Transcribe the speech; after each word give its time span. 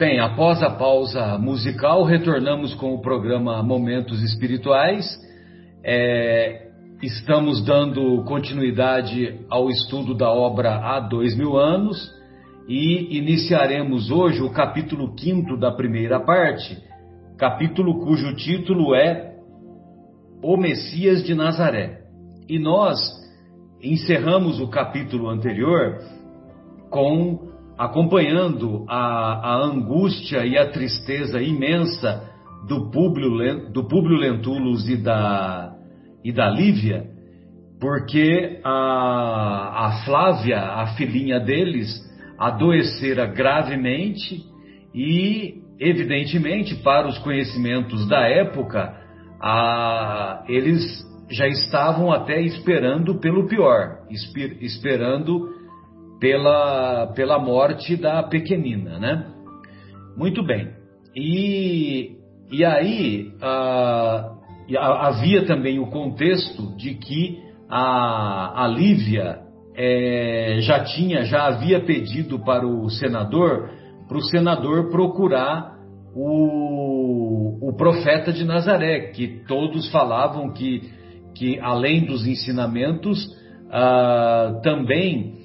Bem, 0.00 0.18
após 0.18 0.62
a 0.62 0.70
pausa 0.70 1.36
musical, 1.36 2.04
retornamos 2.04 2.72
com 2.72 2.94
o 2.94 3.02
programa 3.02 3.62
Momentos 3.62 4.22
Espirituais. 4.22 5.04
É, 5.84 6.70
estamos 7.02 7.62
dando 7.66 8.24
continuidade 8.24 9.38
ao 9.50 9.68
estudo 9.68 10.14
da 10.14 10.32
obra 10.32 10.76
há 10.76 11.00
dois 11.00 11.36
mil 11.36 11.54
anos 11.54 12.10
e 12.66 13.18
iniciaremos 13.18 14.10
hoje 14.10 14.40
o 14.40 14.48
capítulo 14.48 15.14
quinto 15.14 15.54
da 15.58 15.70
primeira 15.70 16.18
parte, 16.18 16.82
capítulo 17.36 18.00
cujo 18.02 18.34
título 18.36 18.94
é 18.94 19.34
O 20.42 20.56
Messias 20.56 21.22
de 21.22 21.34
Nazaré. 21.34 22.04
E 22.48 22.58
nós 22.58 22.98
encerramos 23.82 24.60
o 24.60 24.68
capítulo 24.68 25.28
anterior 25.28 25.98
com 26.88 27.50
acompanhando 27.80 28.84
a, 28.86 29.54
a 29.54 29.64
angústia 29.64 30.44
e 30.44 30.58
a 30.58 30.70
tristeza 30.70 31.40
imensa 31.40 32.30
do 32.68 32.90
Públio, 32.90 33.72
do 33.72 33.88
Públio 33.88 34.18
Lentulus 34.18 34.86
e 34.86 34.98
da, 34.98 35.72
e 36.22 36.30
da 36.30 36.50
Lívia, 36.50 37.06
porque 37.80 38.60
a, 38.62 39.86
a 39.86 40.04
Flávia, 40.04 40.60
a 40.60 40.88
filhinha 40.88 41.40
deles, 41.40 41.88
adoecera 42.38 43.24
gravemente 43.24 44.44
e, 44.94 45.54
evidentemente, 45.80 46.74
para 46.82 47.08
os 47.08 47.16
conhecimentos 47.20 48.06
da 48.06 48.28
época, 48.28 48.94
a, 49.40 50.44
eles 50.46 50.82
já 51.30 51.48
estavam 51.48 52.12
até 52.12 52.42
esperando 52.42 53.18
pelo 53.20 53.48
pior, 53.48 54.00
esper, 54.10 54.58
esperando 54.60 55.59
pela, 56.20 57.08
pela 57.14 57.38
morte 57.38 57.96
da 57.96 58.22
pequenina, 58.22 58.98
né? 58.98 59.26
Muito 60.16 60.44
bem. 60.44 60.68
E, 61.16 62.16
e 62.52 62.64
aí 62.64 63.32
a, 63.40 64.30
havia 64.78 65.46
também 65.46 65.78
o 65.78 65.86
contexto 65.86 66.76
de 66.76 66.94
que 66.94 67.38
a, 67.68 68.64
a 68.64 68.68
Lívia 68.68 69.38
é, 69.74 70.58
já 70.60 70.84
tinha, 70.84 71.24
já 71.24 71.46
havia 71.46 71.80
pedido 71.80 72.38
para 72.38 72.66
o 72.66 72.90
senador, 72.90 73.70
para 74.06 74.18
o 74.18 74.22
senador 74.22 74.90
procurar 74.90 75.78
o, 76.14 77.68
o 77.68 77.72
profeta 77.76 78.32
de 78.32 78.44
Nazaré, 78.44 79.12
que 79.12 79.42
todos 79.46 79.90
falavam 79.90 80.52
que, 80.52 80.90
que 81.34 81.58
além 81.60 82.04
dos 82.04 82.26
ensinamentos, 82.26 83.24
uh, 83.68 84.60
também 84.62 85.39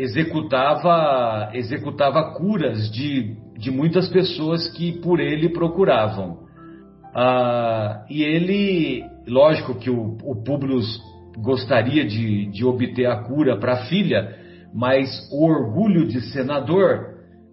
executava, 0.00 1.50
executava 1.52 2.34
curas 2.34 2.90
de, 2.90 3.36
de 3.58 3.70
muitas 3.70 4.08
pessoas 4.08 4.68
que 4.68 4.92
por 5.00 5.20
ele 5.20 5.50
procuravam. 5.50 6.38
Ah, 7.14 8.06
e 8.08 8.22
ele, 8.22 9.04
lógico 9.26 9.74
que 9.74 9.90
o, 9.90 10.16
o 10.24 10.42
Publius 10.42 11.00
gostaria 11.36 12.04
de, 12.06 12.46
de 12.46 12.64
obter 12.64 13.06
a 13.06 13.22
cura 13.24 13.58
para 13.58 13.74
a 13.74 13.84
filha, 13.86 14.36
mas 14.72 15.28
o 15.30 15.44
orgulho 15.44 16.06
de 16.06 16.20
senador 16.32 17.10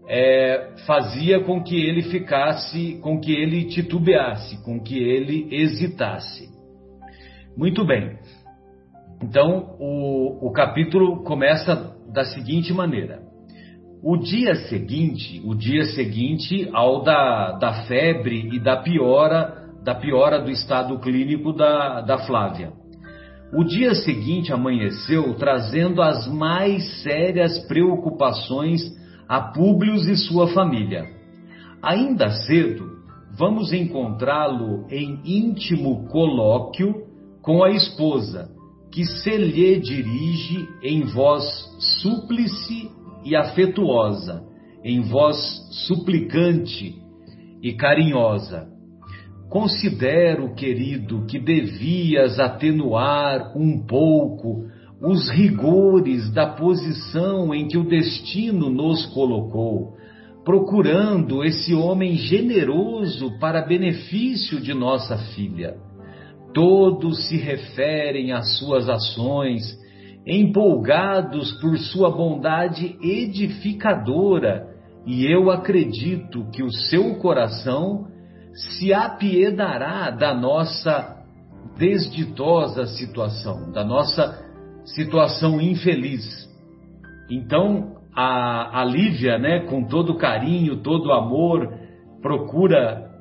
é, 0.07 0.73
fazia 0.85 1.41
com 1.41 1.61
que 1.61 1.75
ele 1.75 2.03
ficasse, 2.03 2.97
com 3.01 3.19
que 3.19 3.33
ele 3.33 3.65
titubeasse, 3.65 4.63
com 4.63 4.79
que 4.79 4.97
ele 4.97 5.49
hesitasse. 5.51 6.47
Muito 7.57 7.83
bem. 7.85 8.17
Então, 9.21 9.75
o, 9.79 10.47
o 10.47 10.51
capítulo 10.51 11.23
começa 11.23 11.96
da 12.17 12.25
seguinte 12.25 12.73
maneira: 12.73 13.19
o 14.03 14.17
dia 14.17 14.55
seguinte, 14.67 15.39
o 15.45 15.53
dia 15.53 15.85
seguinte 15.85 16.67
ao 16.73 17.03
da, 17.03 17.51
da 17.51 17.83
febre 17.83 18.49
e 18.51 18.59
da 18.59 18.77
piora, 18.77 19.67
da 19.83 19.93
piora 19.93 20.41
do 20.41 20.49
estado 20.49 20.97
clínico 20.97 21.53
da, 21.53 22.01
da 22.01 22.17
Flávia. 22.17 22.73
O 23.53 23.63
dia 23.63 23.93
seguinte 23.93 24.51
amanheceu 24.51 25.35
trazendo 25.35 26.01
as 26.01 26.27
mais 26.27 27.03
sérias 27.03 27.59
preocupações 27.67 28.81
a 29.29 29.39
Públio 29.39 29.93
e 29.93 30.17
sua 30.17 30.47
família. 30.47 31.05
Ainda 31.83 32.31
cedo, 32.31 32.97
vamos 33.37 33.71
encontrá-lo 33.71 34.87
em 34.89 35.21
íntimo 35.23 36.07
colóquio 36.07 36.95
com 37.43 37.63
a 37.63 37.69
esposa, 37.69 38.49
que 38.91 39.05
se 39.05 39.35
lhe 39.37 39.79
dirige 39.79 40.67
em 40.81 41.01
voz 41.03 41.43
súplice 42.01 42.89
e 43.23 43.35
afetuosa, 43.35 44.43
em 44.83 45.01
voz 45.01 45.37
suplicante 45.87 46.95
e 47.61 47.73
carinhosa. 47.73 48.67
Considero, 49.49 50.53
querido, 50.55 51.25
que 51.25 51.39
devias 51.39 52.39
atenuar 52.39 53.57
um 53.57 53.85
pouco 53.85 54.65
os 55.01 55.29
rigores 55.29 56.31
da 56.33 56.47
posição 56.47 57.53
em 57.53 57.67
que 57.67 57.77
o 57.77 57.87
destino 57.87 58.69
nos 58.69 59.05
colocou, 59.07 59.95
procurando 60.43 61.43
esse 61.43 61.73
homem 61.73 62.15
generoso 62.15 63.37
para 63.39 63.65
benefício 63.65 64.59
de 64.59 64.73
nossa 64.73 65.17
filha 65.35 65.86
Todos 66.57 67.27
se 67.27 67.37
referem 67.37 68.31
às 68.31 68.57
suas 68.57 68.89
ações, 68.89 69.61
empolgados 70.25 71.51
por 71.61 71.77
sua 71.77 72.09
bondade 72.09 72.97
edificadora, 72.99 74.65
e 75.05 75.31
eu 75.31 75.51
acredito 75.51 76.49
que 76.49 76.63
o 76.63 76.71
seu 76.71 77.13
coração 77.19 78.07
se 78.55 78.91
apiedará 78.91 80.09
da 80.09 80.33
nossa 80.33 81.23
desditosa 81.77 82.87
situação, 82.87 83.71
da 83.71 83.83
nossa 83.83 84.43
situação 84.83 85.61
infeliz. 85.61 86.25
Então, 87.29 87.97
a, 88.15 88.81
a 88.81 88.83
Lívia, 88.83 89.37
né, 89.37 89.59
com 89.67 89.83
todo 89.83 90.17
carinho, 90.17 90.77
todo 90.77 91.13
amor, 91.13 91.71
procura, 92.19 93.11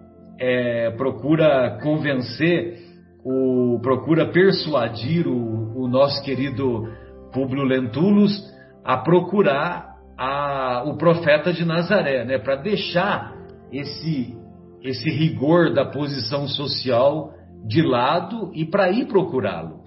é, 0.40 0.90
procura 0.92 1.78
convencer 1.82 2.85
o, 3.26 3.80
procura 3.80 4.30
persuadir 4.30 5.26
o, 5.26 5.82
o 5.82 5.88
nosso 5.88 6.22
querido 6.22 6.88
Públio 7.32 7.64
Lentulus 7.64 8.40
a 8.84 8.98
procurar 8.98 9.96
a, 10.16 10.84
o 10.86 10.96
profeta 10.96 11.52
de 11.52 11.64
Nazaré, 11.64 12.24
né, 12.24 12.38
para 12.38 12.54
deixar 12.54 13.34
esse, 13.72 14.38
esse 14.80 15.10
rigor 15.10 15.74
da 15.74 15.84
posição 15.84 16.46
social 16.46 17.34
de 17.66 17.82
lado 17.82 18.52
e 18.54 18.64
para 18.64 18.90
ir 18.90 19.06
procurá-lo. 19.06 19.84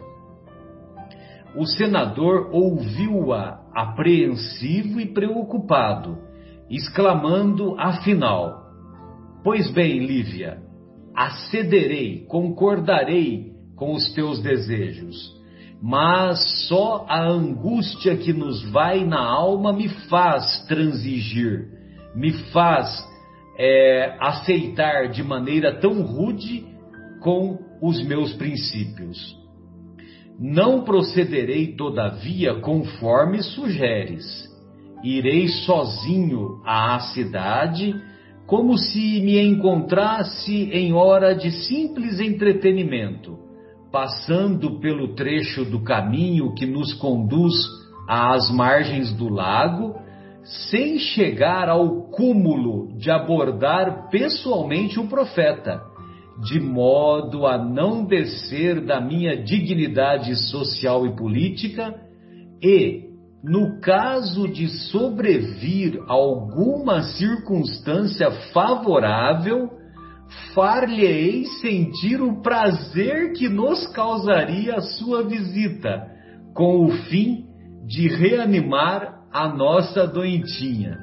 O 1.55 1.65
senador 1.65 2.49
ouviu-a 2.51 3.61
apreensivo 3.73 4.99
e 4.99 5.05
preocupado, 5.13 6.17
exclamando 6.69 7.79
afinal: 7.79 8.65
Pois 9.43 9.71
bem, 9.71 10.05
Lívia, 10.05 10.61
acederei, 11.19 12.25
concordarei 12.29 13.51
com 13.75 13.93
os 13.93 14.13
teus 14.13 14.41
desejos. 14.41 15.37
Mas 15.81 16.67
só 16.69 17.05
a 17.09 17.27
angústia 17.27 18.15
que 18.15 18.31
nos 18.31 18.63
vai 18.71 19.03
na 19.03 19.19
alma 19.19 19.73
me 19.73 19.89
faz 20.09 20.65
transigir, 20.65 21.67
me 22.15 22.31
faz 22.51 23.05
é, 23.57 24.15
aceitar 24.21 25.09
de 25.09 25.21
maneira 25.21 25.77
tão 25.79 26.01
rude 26.01 26.65
com 27.21 27.59
os 27.81 28.01
meus 28.01 28.31
princípios. 28.33 29.37
Não 30.39 30.83
procederei, 30.85 31.75
todavia, 31.75 32.61
conforme 32.61 33.43
sugeres. 33.43 34.47
Irei 35.03 35.49
sozinho 35.49 36.61
à 36.65 36.97
cidade 37.13 37.93
como 38.49 38.79
se 38.79 39.21
me 39.21 39.39
encontrasse 39.39 40.71
em 40.73 40.91
hora 40.91 41.35
de 41.35 41.51
simples 41.51 42.19
entretenimento, 42.19 43.37
passando 43.91 44.79
pelo 44.79 45.13
trecho 45.13 45.63
do 45.63 45.83
caminho 45.83 46.55
que 46.55 46.65
nos 46.65 46.91
conduz 46.93 47.53
às 48.07 48.49
margens 48.49 49.13
do 49.13 49.29
lago, 49.29 49.93
sem 50.71 50.97
chegar 50.97 51.69
ao 51.69 52.09
cúmulo 52.09 52.97
de 52.97 53.11
abordar 53.11 54.09
pessoalmente 54.09 54.99
o 54.99 55.07
profeta, 55.07 55.83
de 56.41 56.59
modo 56.59 57.45
a 57.45 57.55
não 57.55 58.03
descer 58.03 58.83
da 58.83 58.99
minha 58.99 59.43
dignidade 59.43 60.35
social 60.49 61.05
e 61.05 61.15
política 61.15 61.93
e, 62.63 63.08
no 63.43 63.79
caso 63.79 64.47
de 64.47 64.67
sobrevir 64.89 65.99
alguma 66.07 67.01
circunstância 67.03 68.29
favorável, 68.53 69.69
far-lhe-ei 70.53 71.45
sentir 71.61 72.21
o 72.21 72.41
prazer 72.41 73.33
que 73.33 73.47
nos 73.47 73.87
causaria 73.87 74.75
a 74.75 74.81
sua 74.81 75.23
visita, 75.23 76.05
com 76.53 76.85
o 76.85 76.91
fim 77.05 77.45
de 77.87 78.07
reanimar 78.07 79.19
a 79.31 79.47
nossa 79.47 80.05
doentinha. 80.05 80.97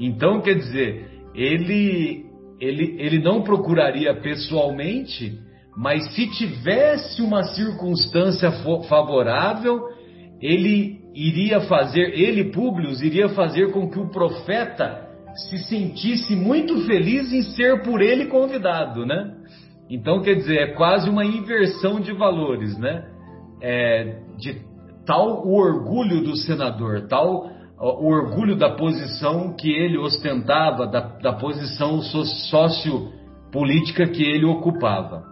Então, 0.00 0.40
quer 0.40 0.54
dizer, 0.54 1.10
ele, 1.34 2.24
ele, 2.60 2.96
ele 2.98 3.18
não 3.18 3.42
procuraria 3.42 4.14
pessoalmente, 4.20 5.38
mas 5.76 6.14
se 6.14 6.28
tivesse 6.30 7.20
uma 7.20 7.42
circunstância 7.42 8.50
favorável, 8.88 9.80
ele 10.40 10.97
iria 11.14 11.60
fazer, 11.62 12.18
ele, 12.18 12.52
Públio, 12.52 12.90
iria 13.02 13.28
fazer 13.30 13.72
com 13.72 13.90
que 13.90 13.98
o 13.98 14.10
profeta 14.10 15.08
se 15.48 15.58
sentisse 15.64 16.34
muito 16.34 16.86
feliz 16.86 17.32
em 17.32 17.42
ser 17.42 17.82
por 17.82 18.00
ele 18.00 18.26
convidado, 18.26 19.06
né? 19.06 19.34
Então, 19.90 20.20
quer 20.20 20.34
dizer, 20.34 20.58
é 20.58 20.74
quase 20.74 21.08
uma 21.08 21.24
inversão 21.24 22.00
de 22.00 22.12
valores, 22.12 22.76
né? 22.78 23.04
É, 23.60 24.20
de 24.36 24.60
tal 25.06 25.46
o 25.46 25.56
orgulho 25.56 26.22
do 26.22 26.36
senador, 26.36 27.06
tal 27.08 27.50
o 27.80 28.08
orgulho 28.08 28.56
da 28.56 28.70
posição 28.70 29.54
que 29.54 29.70
ele 29.70 29.96
ostentava, 29.96 30.86
da, 30.86 31.00
da 31.00 31.32
posição 31.32 32.02
sociopolítica 32.02 34.06
que 34.08 34.22
ele 34.22 34.44
ocupava. 34.44 35.22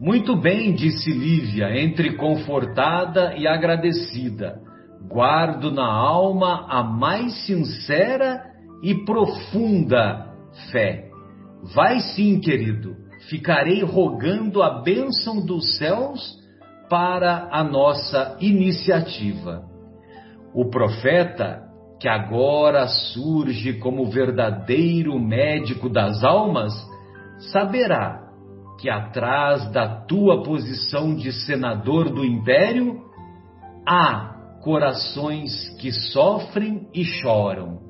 Muito 0.00 0.36
bem, 0.36 0.74
disse 0.74 1.10
Lívia, 1.10 1.76
entre 1.76 2.14
confortada 2.14 3.34
e 3.36 3.48
agradecida. 3.48 4.60
Guardo 5.08 5.72
na 5.72 5.86
alma 5.86 6.66
a 6.68 6.84
mais 6.84 7.34
sincera 7.46 8.44
e 8.80 8.94
profunda 9.04 10.32
fé. 10.70 11.08
Vai 11.74 11.98
sim, 11.98 12.38
querido, 12.38 12.94
ficarei 13.28 13.82
rogando 13.82 14.62
a 14.62 14.82
bênção 14.82 15.44
dos 15.44 15.76
céus 15.76 16.38
para 16.88 17.48
a 17.50 17.64
nossa 17.64 18.36
iniciativa. 18.40 19.64
O 20.54 20.70
profeta, 20.70 21.64
que 21.98 22.08
agora 22.08 22.86
surge 22.86 23.72
como 23.80 24.06
verdadeiro 24.06 25.18
médico 25.18 25.88
das 25.88 26.22
almas, 26.22 26.72
saberá 27.50 28.27
que 28.78 28.88
atrás 28.88 29.70
da 29.72 29.88
tua 30.06 30.42
posição 30.42 31.14
de 31.14 31.32
senador 31.32 32.10
do 32.10 32.24
império 32.24 33.02
há 33.86 34.36
corações 34.62 35.76
que 35.80 35.90
sofrem 35.90 36.88
e 36.94 37.04
choram. 37.04 37.80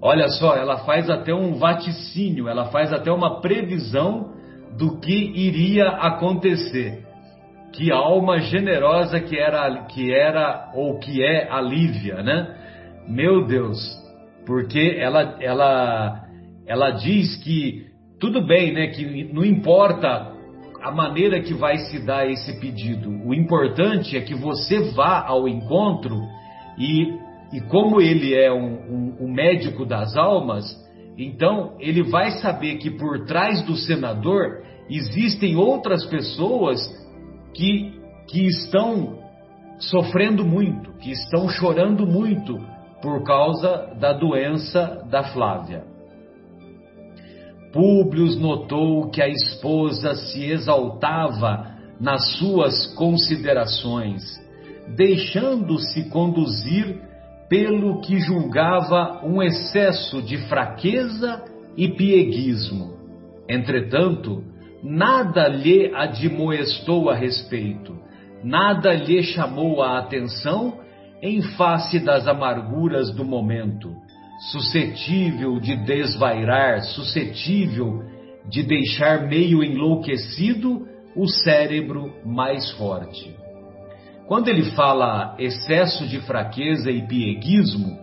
Olha 0.00 0.28
só, 0.28 0.56
ela 0.56 0.78
faz 0.78 1.08
até 1.10 1.34
um 1.34 1.54
vaticínio, 1.54 2.48
ela 2.48 2.66
faz 2.66 2.92
até 2.92 3.10
uma 3.10 3.40
previsão 3.40 4.32
do 4.76 4.98
que 5.00 5.12
iria 5.12 5.88
acontecer. 5.88 7.04
Que 7.72 7.90
alma 7.90 8.38
generosa 8.40 9.20
que 9.20 9.38
era, 9.38 9.84
que 9.86 10.12
era 10.12 10.70
ou 10.74 10.98
que 10.98 11.22
é 11.22 11.50
a 11.50 11.60
Lívia, 11.60 12.22
né? 12.22 12.56
Meu 13.08 13.46
Deus, 13.46 13.78
porque 14.44 14.96
ela, 14.98 15.36
ela, 15.40 16.24
ela 16.66 16.90
diz 16.90 17.36
que 17.42 17.91
tudo 18.22 18.40
bem, 18.40 18.72
né? 18.72 18.86
Que 18.86 19.24
não 19.32 19.44
importa 19.44 20.32
a 20.80 20.92
maneira 20.92 21.42
que 21.42 21.52
vai 21.52 21.76
se 21.78 21.98
dar 22.06 22.24
esse 22.30 22.60
pedido. 22.60 23.10
O 23.26 23.34
importante 23.34 24.16
é 24.16 24.20
que 24.20 24.32
você 24.32 24.92
vá 24.92 25.26
ao 25.26 25.48
encontro 25.48 26.22
e, 26.78 27.18
e 27.52 27.60
como 27.68 28.00
ele 28.00 28.32
é 28.32 28.52
um, 28.52 28.74
um, 28.74 29.16
um 29.22 29.32
médico 29.32 29.84
das 29.84 30.16
almas, 30.16 30.64
então 31.18 31.74
ele 31.80 32.04
vai 32.04 32.30
saber 32.30 32.76
que 32.76 32.92
por 32.92 33.26
trás 33.26 33.60
do 33.64 33.74
senador 33.74 34.62
existem 34.88 35.56
outras 35.56 36.06
pessoas 36.06 36.78
que, 37.52 37.92
que 38.28 38.46
estão 38.46 39.18
sofrendo 39.80 40.44
muito, 40.44 40.92
que 40.98 41.10
estão 41.10 41.48
chorando 41.48 42.06
muito 42.06 42.56
por 43.02 43.24
causa 43.24 43.96
da 43.98 44.12
doença 44.12 45.04
da 45.10 45.24
Flávia. 45.24 45.91
Públio 47.72 48.26
notou 48.38 49.08
que 49.10 49.22
a 49.22 49.28
esposa 49.28 50.14
se 50.14 50.44
exaltava 50.44 51.72
nas 51.98 52.36
suas 52.36 52.94
considerações, 52.94 54.22
deixando-se 54.94 56.10
conduzir 56.10 57.00
pelo 57.48 58.00
que 58.00 58.18
julgava 58.18 59.24
um 59.24 59.42
excesso 59.42 60.20
de 60.22 60.36
fraqueza 60.48 61.44
e 61.76 61.88
pieguismo. 61.88 62.94
Entretanto, 63.48 64.42
nada 64.82 65.48
lhe 65.48 65.94
admoestou 65.94 67.08
a 67.08 67.14
respeito, 67.14 67.96
nada 68.42 68.92
lhe 68.92 69.22
chamou 69.22 69.82
a 69.82 69.98
atenção 69.98 70.78
em 71.22 71.40
face 71.40 72.00
das 72.00 72.26
amarguras 72.26 73.14
do 73.14 73.24
momento, 73.24 73.94
suscetível 74.50 75.60
de 75.60 75.76
desvairar, 75.76 76.82
suscetível 76.82 78.02
de 78.48 78.62
deixar 78.62 79.28
meio 79.28 79.62
enlouquecido 79.62 80.88
o 81.14 81.28
cérebro 81.28 82.12
mais 82.24 82.70
forte. 82.72 83.36
Quando 84.26 84.48
ele 84.48 84.70
fala 84.72 85.36
excesso 85.38 86.06
de 86.06 86.20
fraqueza 86.20 86.90
e 86.90 87.06
pieguismo, 87.06 87.98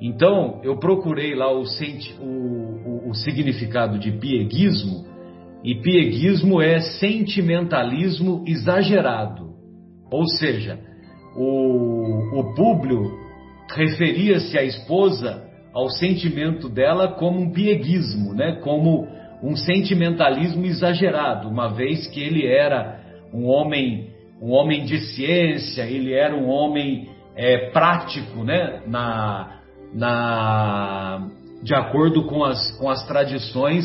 então 0.00 0.60
eu 0.64 0.78
procurei 0.78 1.34
lá 1.34 1.52
o, 1.52 1.62
o, 1.62 2.24
o, 2.24 3.10
o 3.10 3.14
significado 3.14 3.98
de 3.98 4.10
pieguismo 4.12 5.06
e 5.62 5.74
pieguismo 5.74 6.60
é 6.60 6.80
sentimentalismo 6.80 8.44
exagerado. 8.46 9.54
Ou 10.10 10.26
seja, 10.26 10.78
o, 11.36 12.40
o 12.40 12.54
Públio 12.54 13.10
referia-se 13.74 14.56
à 14.56 14.62
esposa 14.62 15.45
ao 15.76 15.90
sentimento 15.90 16.70
dela 16.70 17.06
como 17.06 17.38
um 17.38 17.52
pieguismo, 17.52 18.32
né? 18.32 18.60
como 18.62 19.06
um 19.42 19.54
sentimentalismo 19.54 20.64
exagerado, 20.64 21.50
uma 21.50 21.68
vez 21.68 22.06
que 22.06 22.18
ele 22.18 22.46
era 22.46 22.98
um 23.30 23.44
homem, 23.44 24.08
um 24.40 24.52
homem 24.52 24.86
de 24.86 24.98
ciência, 24.98 25.82
ele 25.82 26.14
era 26.14 26.34
um 26.34 26.48
homem 26.48 27.10
é, 27.36 27.68
prático, 27.72 28.42
né? 28.42 28.80
na, 28.86 29.58
na, 29.92 31.28
de 31.62 31.74
acordo 31.74 32.24
com 32.24 32.42
as, 32.42 32.72
com 32.78 32.88
as 32.88 33.06
tradições 33.06 33.84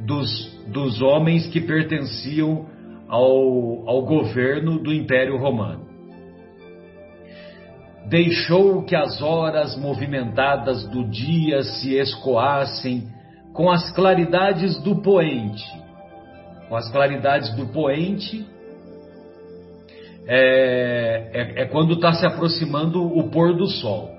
dos, 0.00 0.60
dos 0.66 1.00
homens 1.00 1.46
que 1.46 1.60
pertenciam 1.60 2.66
ao, 3.06 3.88
ao 3.88 4.04
governo 4.04 4.82
do 4.82 4.92
Império 4.92 5.36
Romano. 5.36 5.86
Deixou 8.08 8.82
que 8.84 8.96
as 8.96 9.20
horas 9.20 9.76
movimentadas 9.76 10.84
do 10.88 11.04
dia 11.04 11.62
se 11.62 11.94
escoassem 11.94 13.06
com 13.52 13.70
as 13.70 13.90
claridades 13.92 14.80
do 14.82 15.02
poente. 15.02 15.64
Com 16.68 16.76
as 16.76 16.90
claridades 16.90 17.54
do 17.54 17.66
poente 17.66 18.46
é, 20.26 21.30
é, 21.32 21.62
é 21.62 21.64
quando 21.66 21.94
está 21.94 22.12
se 22.12 22.26
aproximando 22.26 23.02
o 23.02 23.30
pôr 23.30 23.54
do 23.56 23.66
sol. 23.66 24.10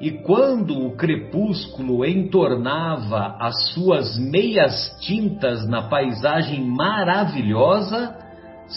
E 0.00 0.10
quando 0.10 0.86
o 0.86 0.94
crepúsculo 0.94 2.04
entornava 2.04 3.36
as 3.40 3.72
suas 3.72 4.18
meias 4.18 4.94
tintas 5.00 5.66
na 5.66 5.88
paisagem 5.88 6.62
maravilhosa, 6.66 8.14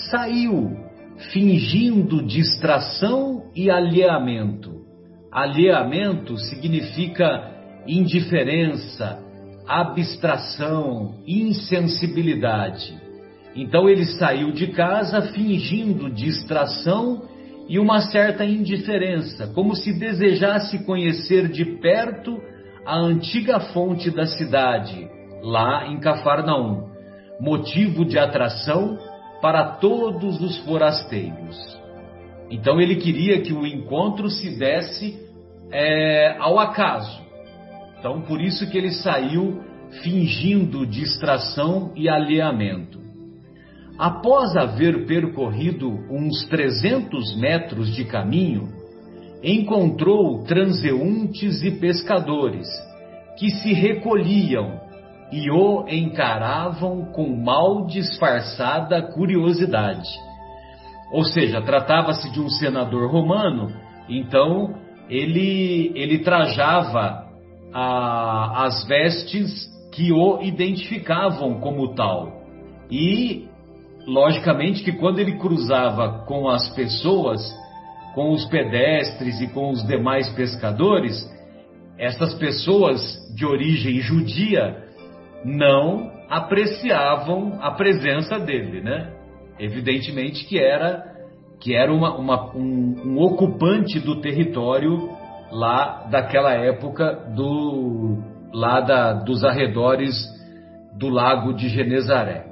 saiu, 0.10 0.89
fingindo 1.32 2.26
distração 2.26 3.52
e 3.56 3.70
alheamento. 3.70 4.80
Alheamento 5.32 6.38
significa 6.38 7.52
indiferença, 7.86 9.20
abstração, 9.68 11.16
insensibilidade. 11.28 12.98
Então 13.56 13.90
ele 13.90 14.06
saiu 14.06 14.52
de 14.52 14.68
casa 14.68 15.22
fingindo 15.34 16.10
distração 16.10 17.24
e 17.68 17.78
uma 17.78 18.02
certa 18.02 18.46
indiferença, 18.46 19.48
como 19.54 19.76
se 19.76 19.94
desejasse 19.94 20.84
conhecer 20.86 21.48
de 21.50 21.66
perto 21.80 22.42
a 22.86 22.98
antiga 22.98 23.60
fonte 23.60 24.10
da 24.10 24.26
cidade, 24.26 25.08
lá 25.44 25.88
em 25.88 26.00
Cafarnaum, 26.00 26.90
motivo 27.40 28.04
de 28.04 28.18
atração 28.18 28.98
para 29.42 29.78
todos 29.78 30.42
os 30.42 30.58
forasteiros. 30.60 31.80
Então 32.50 32.82
ele 32.82 32.96
queria 32.96 33.42
que 33.42 33.54
o 33.54 33.66
encontro 33.66 34.30
se 34.30 34.58
desse 34.58 35.18
é, 35.72 36.36
ao 36.40 36.60
acaso. 36.60 37.22
Então 38.00 38.22
por 38.22 38.42
isso 38.42 38.70
que 38.70 38.78
ele 38.78 38.92
saiu 38.92 39.62
fingindo 40.02 40.86
distração 40.86 41.92
e 41.96 42.08
alheamento. 42.08 43.00
Após 43.98 44.56
haver 44.56 45.06
percorrido 45.06 45.90
uns 46.10 46.46
300 46.48 47.36
metros 47.38 47.94
de 47.94 48.06
caminho, 48.06 48.70
encontrou 49.44 50.44
transeuntes 50.44 51.62
e 51.64 51.72
pescadores 51.72 52.68
que 53.38 53.50
se 53.50 53.74
recolhiam 53.74 54.89
e 55.32 55.50
o 55.52 55.86
encaravam 55.88 57.06
com 57.12 57.36
mal 57.36 57.86
disfarçada 57.86 59.02
curiosidade. 59.02 60.10
Ou 61.12 61.24
seja, 61.24 61.62
tratava-se 61.62 62.32
de 62.32 62.40
um 62.40 62.50
senador 62.50 63.12
romano, 63.12 63.72
então 64.08 64.76
ele, 65.10 65.92
ele 65.96 66.20
trajava 66.20 67.28
a, 67.74 68.66
as 68.66 68.88
vestes 68.88 69.70
que 69.92 70.12
o 70.12 70.42
identificavam 70.42 71.60
como 71.60 71.94
tal. 71.96 72.40
E, 72.92 73.48
logicamente, 74.08 74.84
que 74.84 74.92
quando 74.94 75.20
ele 75.20 75.38
cruzava 75.38 76.26
com 76.26 76.48
as 76.48 76.70
pessoas, 76.70 77.42
com 78.14 78.32
os 78.32 78.46
pedestres 78.46 79.42
e 79.42 79.48
com 79.48 79.72
os 79.72 79.86
demais 79.86 80.30
pescadores, 80.30 81.28
essas 81.98 82.34
pessoas 82.36 83.02
de 83.36 83.46
origem 83.46 84.00
judia 84.00 84.89
não 85.44 86.12
apreciavam 86.30 87.58
a 87.62 87.72
presença 87.72 88.40
dele, 88.40 88.82
né? 88.82 89.14
Evidentemente 89.60 90.46
que 90.46 90.60
era 90.60 91.08
que 91.60 91.76
era 91.76 91.92
uma, 91.92 92.16
uma, 92.16 92.56
um, 92.56 93.02
um, 93.06 93.20
ocupante 93.20 94.00
do 94.00 94.22
território 94.22 95.10
lá 95.52 96.08
daquela 96.10 96.54
época 96.54 97.14
do 97.36 98.18
lá 98.54 98.80
da, 98.80 99.14
dos 99.14 99.44
arredores 99.44 100.16
do 100.98 101.10
lago 101.10 101.54
de 101.54 101.68
Genezaré. 101.68 102.46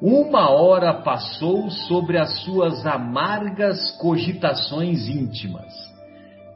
Uma 0.00 0.50
hora 0.50 0.94
passou 0.94 1.70
sobre 1.70 2.18
as 2.18 2.42
suas 2.42 2.84
amargas 2.86 3.96
cogitações 4.00 5.08
íntimas. 5.08 5.87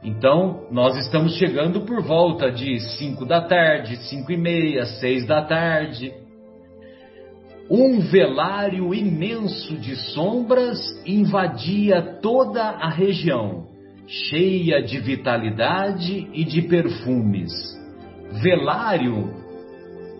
Então, 0.03 0.67
nós 0.69 0.97
estamos 0.97 1.37
chegando 1.37 1.81
por 1.81 2.01
volta 2.03 2.51
de 2.51 2.77
cinco 2.97 3.25
da 3.25 3.39
tarde, 3.39 3.95
cinco 4.09 4.33
e 4.33 4.37
meia, 4.37 4.85
seis 4.85 5.25
da 5.25 5.41
tarde. 5.41 6.11
Um 7.69 8.01
velário 8.01 8.93
imenso 8.93 9.77
de 9.77 9.95
sombras 10.13 10.77
invadia 11.05 12.19
toda 12.21 12.61
a 12.61 12.89
região, 12.89 13.67
cheia 14.05 14.83
de 14.83 14.99
vitalidade 14.99 16.27
e 16.33 16.43
de 16.43 16.63
perfumes. 16.63 17.53
Velário, 18.41 19.33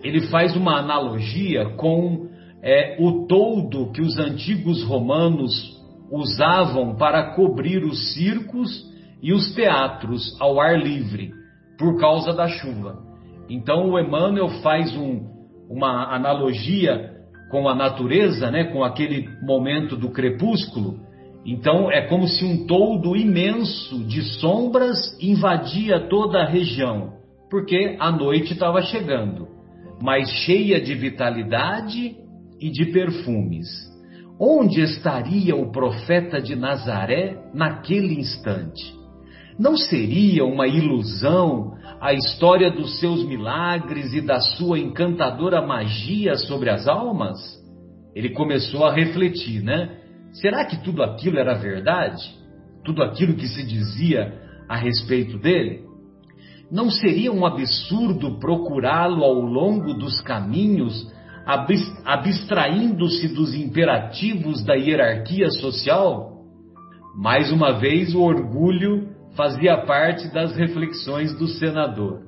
ele 0.02 0.22
faz 0.28 0.56
uma 0.56 0.78
analogia 0.78 1.68
com 1.76 2.30
é, 2.62 2.96
o 2.98 3.26
toldo 3.26 3.92
que 3.92 4.00
os 4.00 4.18
antigos 4.18 4.82
romanos 4.84 5.78
usavam 6.10 6.96
para 6.96 7.34
cobrir 7.34 7.84
os 7.84 8.14
circos 8.14 8.93
e 9.24 9.32
os 9.32 9.54
teatros 9.54 10.38
ao 10.38 10.60
ar 10.60 10.78
livre, 10.78 11.32
por 11.78 11.98
causa 11.98 12.34
da 12.34 12.46
chuva. 12.46 13.02
Então 13.48 13.88
o 13.88 13.98
Emmanuel 13.98 14.50
faz 14.60 14.94
um, 14.94 15.22
uma 15.70 16.14
analogia 16.14 17.10
com 17.50 17.66
a 17.66 17.74
natureza, 17.74 18.50
né, 18.50 18.64
com 18.64 18.84
aquele 18.84 19.26
momento 19.42 19.96
do 19.96 20.10
crepúsculo. 20.10 21.00
Então 21.46 21.90
é 21.90 22.02
como 22.02 22.28
se 22.28 22.44
um 22.44 22.66
toldo 22.66 23.16
imenso 23.16 24.04
de 24.04 24.22
sombras 24.40 24.98
invadia 25.18 26.00
toda 26.00 26.40
a 26.42 26.46
região, 26.46 27.14
porque 27.50 27.96
a 27.98 28.12
noite 28.12 28.52
estava 28.52 28.82
chegando, 28.82 29.48
mas 30.02 30.28
cheia 30.28 30.78
de 30.82 30.94
vitalidade 30.94 32.14
e 32.60 32.70
de 32.70 32.92
perfumes. 32.92 33.68
Onde 34.38 34.82
estaria 34.82 35.56
o 35.56 35.72
profeta 35.72 36.42
de 36.42 36.54
Nazaré 36.54 37.38
naquele 37.54 38.18
instante? 38.18 39.03
Não 39.58 39.76
seria 39.76 40.44
uma 40.44 40.66
ilusão 40.66 41.74
a 42.00 42.12
história 42.12 42.70
dos 42.70 42.98
seus 42.98 43.24
milagres 43.24 44.12
e 44.12 44.20
da 44.20 44.40
sua 44.40 44.78
encantadora 44.78 45.64
magia 45.64 46.36
sobre 46.36 46.70
as 46.70 46.88
almas? 46.88 47.38
Ele 48.14 48.30
começou 48.30 48.84
a 48.84 48.92
refletir, 48.92 49.62
né? 49.62 49.96
Será 50.32 50.64
que 50.64 50.82
tudo 50.82 51.02
aquilo 51.02 51.38
era 51.38 51.54
verdade? 51.54 52.22
Tudo 52.84 53.02
aquilo 53.02 53.34
que 53.34 53.46
se 53.46 53.64
dizia 53.64 54.34
a 54.68 54.76
respeito 54.76 55.38
dele? 55.38 55.84
Não 56.70 56.90
seria 56.90 57.32
um 57.32 57.46
absurdo 57.46 58.38
procurá-lo 58.40 59.22
ao 59.22 59.40
longo 59.40 59.94
dos 59.94 60.20
caminhos 60.20 61.12
abstraindo-se 62.04 63.28
dos 63.28 63.54
imperativos 63.54 64.64
da 64.64 64.74
hierarquia 64.74 65.50
social? 65.50 66.32
Mais 67.16 67.52
uma 67.52 67.78
vez, 67.78 68.14
o 68.14 68.20
orgulho 68.20 69.13
fazia 69.36 69.78
parte 69.84 70.32
das 70.32 70.56
reflexões 70.56 71.36
do 71.38 71.46
senador. 71.46 72.22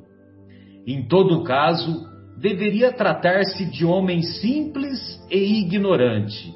Em 0.86 1.06
todo 1.08 1.44
caso, 1.44 2.06
deveria 2.38 2.92
tratar-se 2.92 3.64
de 3.70 3.84
homem 3.84 4.22
simples 4.22 4.98
e 5.30 5.60
ignorante, 5.60 6.54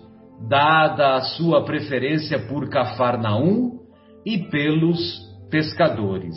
dada 0.49 1.17
a 1.17 1.21
sua 1.23 1.65
preferência 1.65 2.39
por 2.47 2.69
Cafarnaum 2.69 3.81
e 4.25 4.39
pelos 4.39 5.21
pescadores. 5.51 6.37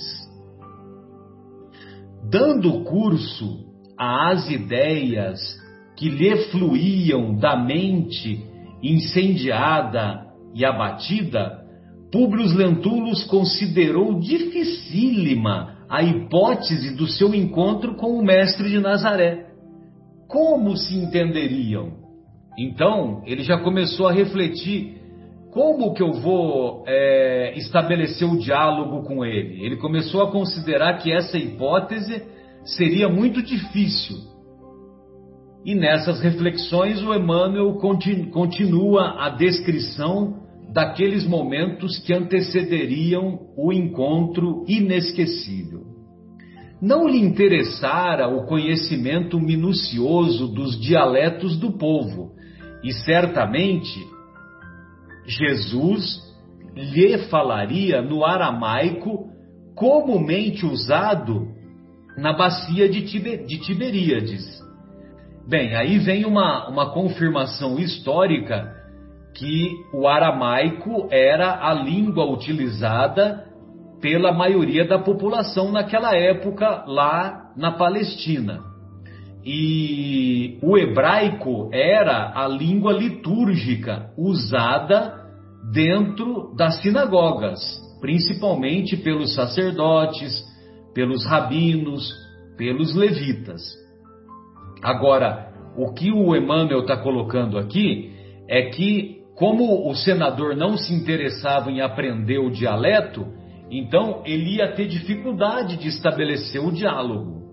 Dando 2.29 2.83
curso 2.83 3.65
às 3.97 4.49
ideias 4.49 5.39
que 5.95 6.09
lhe 6.09 6.35
fluíam 6.49 7.35
da 7.35 7.55
mente 7.55 8.43
incendiada 8.81 10.27
e 10.53 10.65
abatida, 10.65 11.62
Públio 12.13 12.45
Lentulus 12.55 13.23
considerou 13.23 14.19
dificílima 14.19 15.79
a 15.89 16.03
hipótese 16.03 16.95
do 16.95 17.07
seu 17.07 17.33
encontro 17.33 17.95
com 17.95 18.11
o 18.19 18.23
mestre 18.23 18.69
de 18.69 18.79
Nazaré. 18.79 19.47
Como 20.27 20.77
se 20.77 20.95
entenderiam? 20.95 21.93
Então, 22.55 23.23
ele 23.25 23.41
já 23.41 23.57
começou 23.57 24.07
a 24.07 24.11
refletir 24.11 25.01
como 25.51 25.91
que 25.95 26.03
eu 26.03 26.13
vou 26.13 26.83
é, 26.85 27.57
estabelecer 27.57 28.29
o 28.29 28.37
diálogo 28.37 29.07
com 29.07 29.25
ele. 29.25 29.65
Ele 29.65 29.77
começou 29.77 30.21
a 30.21 30.31
considerar 30.31 30.99
que 30.99 31.11
essa 31.11 31.35
hipótese 31.35 32.21
seria 32.63 33.09
muito 33.09 33.41
difícil 33.41 34.33
e 35.65 35.75
nessas 35.75 36.19
reflexões, 36.19 37.01
o 37.01 37.13
Emmanuel 37.13 37.75
continua 38.31 39.25
a 39.25 39.29
descrição 39.29 40.42
daqueles 40.73 41.25
momentos 41.25 41.99
que 41.99 42.13
antecederiam 42.13 43.39
o 43.55 43.71
encontro 43.71 44.65
inesquecível. 44.67 45.83
Não 46.81 47.07
lhe 47.07 47.19
interessara 47.19 48.27
o 48.27 48.45
conhecimento 48.45 49.39
minucioso 49.39 50.47
dos 50.47 50.77
dialetos 50.79 51.57
do 51.57 51.77
povo, 51.77 52.33
e 52.83 52.91
certamente 52.91 54.05
Jesus 55.25 56.21
lhe 56.75 57.19
falaria 57.29 58.01
no 58.01 58.25
aramaico 58.25 59.29
comumente 59.75 60.65
usado 60.65 61.47
na 62.17 62.33
bacia 62.33 62.89
de, 62.89 63.01
Tiberíades 63.59 64.63
Bem, 65.47 65.75
aí 65.75 65.99
vem 65.99 66.25
uma, 66.25 66.69
uma 66.69 66.93
confirmação 66.93 67.77
histórica 67.77 68.82
que 69.35 69.85
o 69.91 70.07
aramaico 70.07 71.07
era 71.11 71.67
a 71.67 71.73
língua 71.73 72.25
utilizada 72.25 73.45
pela 74.01 74.31
maioria 74.31 74.85
da 74.85 74.99
população 74.99 75.71
naquela 75.71 76.15
época 76.15 76.83
lá 76.87 77.51
na 77.55 77.71
Palestina. 77.71 78.59
E 79.45 80.57
o 80.61 80.77
hebraico 80.77 81.69
era 81.73 82.31
a 82.35 82.47
língua 82.47 82.93
litúrgica 82.93 84.11
usada 84.17 85.21
dentro 85.71 86.53
das 86.55 86.81
sinagogas, 86.81 87.59
principalmente 87.99 88.95
pelos 88.97 89.33
sacerdotes, 89.33 90.43
pelos 90.93 91.25
rabinos, 91.25 92.09
pelos 92.57 92.95
levitas. 92.95 93.61
Agora, 94.81 95.51
o 95.77 95.93
que 95.93 96.11
o 96.11 96.35
Emmanuel 96.35 96.81
está 96.81 96.97
colocando 96.97 97.57
aqui 97.57 98.11
é 98.47 98.63
que, 98.63 99.22
como 99.43 99.89
o 99.89 99.93
senador 99.93 100.55
não 100.55 100.77
se 100.77 100.93
interessava 100.93 101.69
em 101.69 101.81
aprender 101.81 102.39
o 102.39 102.49
dialeto, 102.49 103.27
então 103.69 104.23
ele 104.25 104.55
ia 104.55 104.71
ter 104.71 104.87
dificuldade 104.87 105.75
de 105.75 105.89
estabelecer 105.89 106.65
o 106.65 106.71
diálogo. 106.71 107.43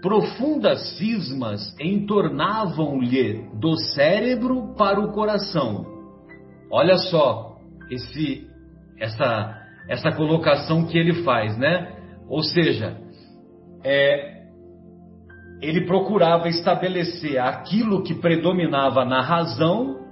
Profundas 0.00 0.96
cismas 0.96 1.76
entornavam-lhe 1.78 3.46
do 3.60 3.76
cérebro 3.76 4.74
para 4.74 4.98
o 4.98 5.12
coração. 5.12 5.84
Olha 6.72 6.96
só 6.96 7.58
esse, 7.90 8.48
essa, 8.98 9.62
essa 9.86 10.12
colocação 10.12 10.86
que 10.86 10.96
ele 10.96 11.24
faz, 11.24 11.58
né? 11.58 11.94
Ou 12.26 12.42
seja, 12.42 12.96
é, 13.84 14.44
ele 15.60 15.84
procurava 15.84 16.48
estabelecer 16.48 17.38
aquilo 17.38 18.02
que 18.02 18.14
predominava 18.14 19.04
na 19.04 19.20
razão, 19.20 20.03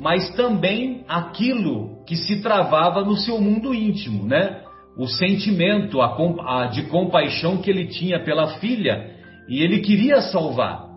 mas 0.00 0.30
também 0.34 1.04
aquilo 1.08 2.04
que 2.06 2.16
se 2.16 2.40
travava 2.40 3.04
no 3.04 3.16
seu 3.16 3.40
mundo 3.40 3.74
íntimo, 3.74 4.24
né? 4.24 4.62
O 4.96 5.06
sentimento 5.06 6.00
a, 6.00 6.16
a, 6.46 6.66
de 6.66 6.84
compaixão 6.84 7.58
que 7.58 7.70
ele 7.70 7.86
tinha 7.86 8.22
pela 8.22 8.58
filha 8.58 9.16
e 9.48 9.62
ele 9.62 9.80
queria 9.80 10.20
salvar, 10.20 10.88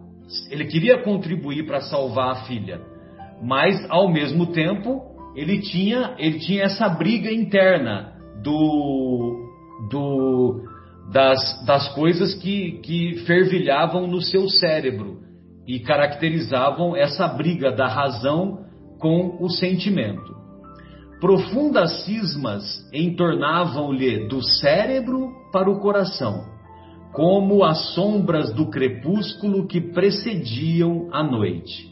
ele 0.50 0.66
queria 0.66 1.02
contribuir 1.04 1.66
para 1.66 1.82
salvar 1.82 2.32
a 2.32 2.44
filha, 2.46 2.82
mas 3.42 3.90
ao 3.90 4.12
mesmo 4.12 4.48
tempo 4.48 5.02
ele 5.36 5.62
tinha 5.62 6.16
ele 6.18 6.40
tinha 6.40 6.64
essa 6.64 6.90
briga 6.90 7.32
interna 7.32 8.14
do 8.44 9.50
do 9.90 10.64
das, 11.12 11.66
das 11.66 11.94
coisas 11.94 12.36
que, 12.36 12.80
que 12.84 13.24
fervilhavam 13.26 14.08
no 14.08 14.22
seu 14.22 14.48
cérebro 14.48 15.20
e 15.68 15.80
caracterizavam 15.80 16.96
essa 16.96 17.28
briga 17.28 17.72
da 17.72 17.88
razão 17.88 18.66
com 19.02 19.38
o 19.40 19.50
sentimento. 19.50 20.40
Profundas 21.20 22.04
cismas 22.06 22.64
entornavam-lhe 22.94 24.28
do 24.28 24.42
cérebro 24.42 25.32
para 25.52 25.70
o 25.70 25.80
coração, 25.80 26.46
como 27.12 27.64
as 27.64 27.94
sombras 27.94 28.54
do 28.54 28.70
crepúsculo 28.70 29.68
que 29.68 29.82
precediam 29.82 31.10
a 31.12 31.22
noite. 31.22 31.92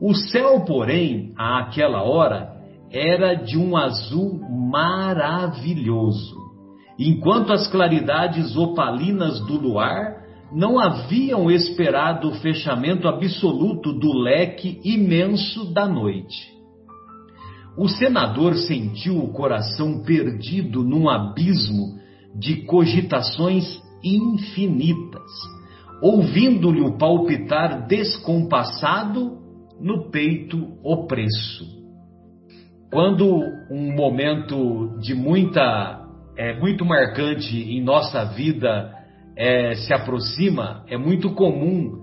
O 0.00 0.12
céu, 0.14 0.60
porém, 0.66 1.32
àquela 1.36 2.02
hora, 2.02 2.52
era 2.90 3.34
de 3.34 3.56
um 3.56 3.76
azul 3.76 4.40
maravilhoso, 4.50 6.36
enquanto 6.98 7.52
as 7.52 7.68
claridades 7.68 8.56
opalinas 8.56 9.40
do 9.46 9.58
luar 9.58 10.23
não 10.52 10.78
haviam 10.78 11.50
esperado 11.50 12.28
o 12.28 12.34
fechamento 12.34 13.08
absoluto 13.08 13.92
do 13.92 14.12
leque 14.12 14.80
imenso 14.84 15.72
da 15.72 15.86
noite. 15.86 16.52
O 17.76 17.88
senador 17.88 18.54
sentiu 18.54 19.18
o 19.18 19.32
coração 19.32 20.02
perdido 20.02 20.84
num 20.84 21.08
abismo 21.08 21.98
de 22.34 22.62
cogitações 22.66 23.82
infinitas, 24.02 25.30
ouvindo-lhe 26.00 26.82
o 26.82 26.96
palpitar 26.96 27.86
descompassado 27.86 29.38
no 29.80 30.10
peito 30.10 30.78
opresso. 30.84 31.64
Quando 32.92 33.26
um 33.70 33.92
momento 33.92 34.96
de 35.00 35.14
muita, 35.14 36.00
é, 36.36 36.56
muito 36.60 36.84
marcante 36.84 37.56
em 37.56 37.82
nossa 37.82 38.24
vida 38.24 39.03
é, 39.36 39.74
se 39.74 39.92
aproxima, 39.92 40.84
é 40.88 40.96
muito 40.96 41.30
comum 41.30 42.02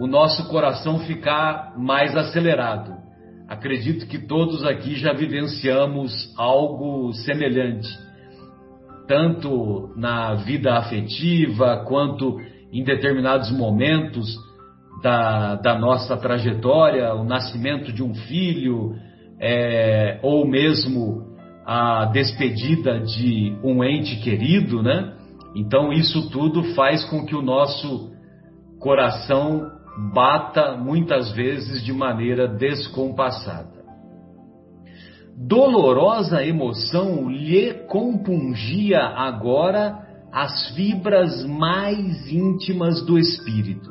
o 0.00 0.06
nosso 0.06 0.48
coração 0.48 1.00
ficar 1.00 1.74
mais 1.78 2.16
acelerado. 2.16 2.94
Acredito 3.48 4.06
que 4.06 4.18
todos 4.18 4.64
aqui 4.64 4.94
já 4.94 5.12
vivenciamos 5.12 6.34
algo 6.36 7.12
semelhante, 7.12 7.88
tanto 9.06 9.92
na 9.96 10.34
vida 10.34 10.74
afetiva 10.74 11.84
quanto 11.86 12.38
em 12.72 12.82
determinados 12.82 13.50
momentos 13.50 14.34
da, 15.02 15.56
da 15.56 15.78
nossa 15.78 16.16
trajetória, 16.16 17.14
o 17.14 17.24
nascimento 17.24 17.92
de 17.92 18.02
um 18.02 18.14
filho, 18.14 18.94
é, 19.38 20.18
ou 20.22 20.46
mesmo 20.46 21.32
a 21.66 22.06
despedida 22.06 23.00
de 23.00 23.56
um 23.62 23.84
ente 23.84 24.16
querido, 24.16 24.82
né? 24.82 25.12
Então 25.54 25.92
isso 25.92 26.30
tudo 26.30 26.74
faz 26.74 27.04
com 27.04 27.24
que 27.24 27.34
o 27.34 27.42
nosso 27.42 28.12
coração 28.78 29.70
bata 30.12 30.76
muitas 30.76 31.30
vezes 31.32 31.84
de 31.84 31.92
maneira 31.92 32.48
descompassada. 32.48 33.82
Dolorosa 35.36 36.44
emoção 36.44 37.28
lhe 37.30 37.72
compungia 37.86 39.00
agora 39.00 39.98
as 40.32 40.70
fibras 40.74 41.44
mais 41.44 42.30
íntimas 42.30 43.04
do 43.04 43.18
espírito. 43.18 43.90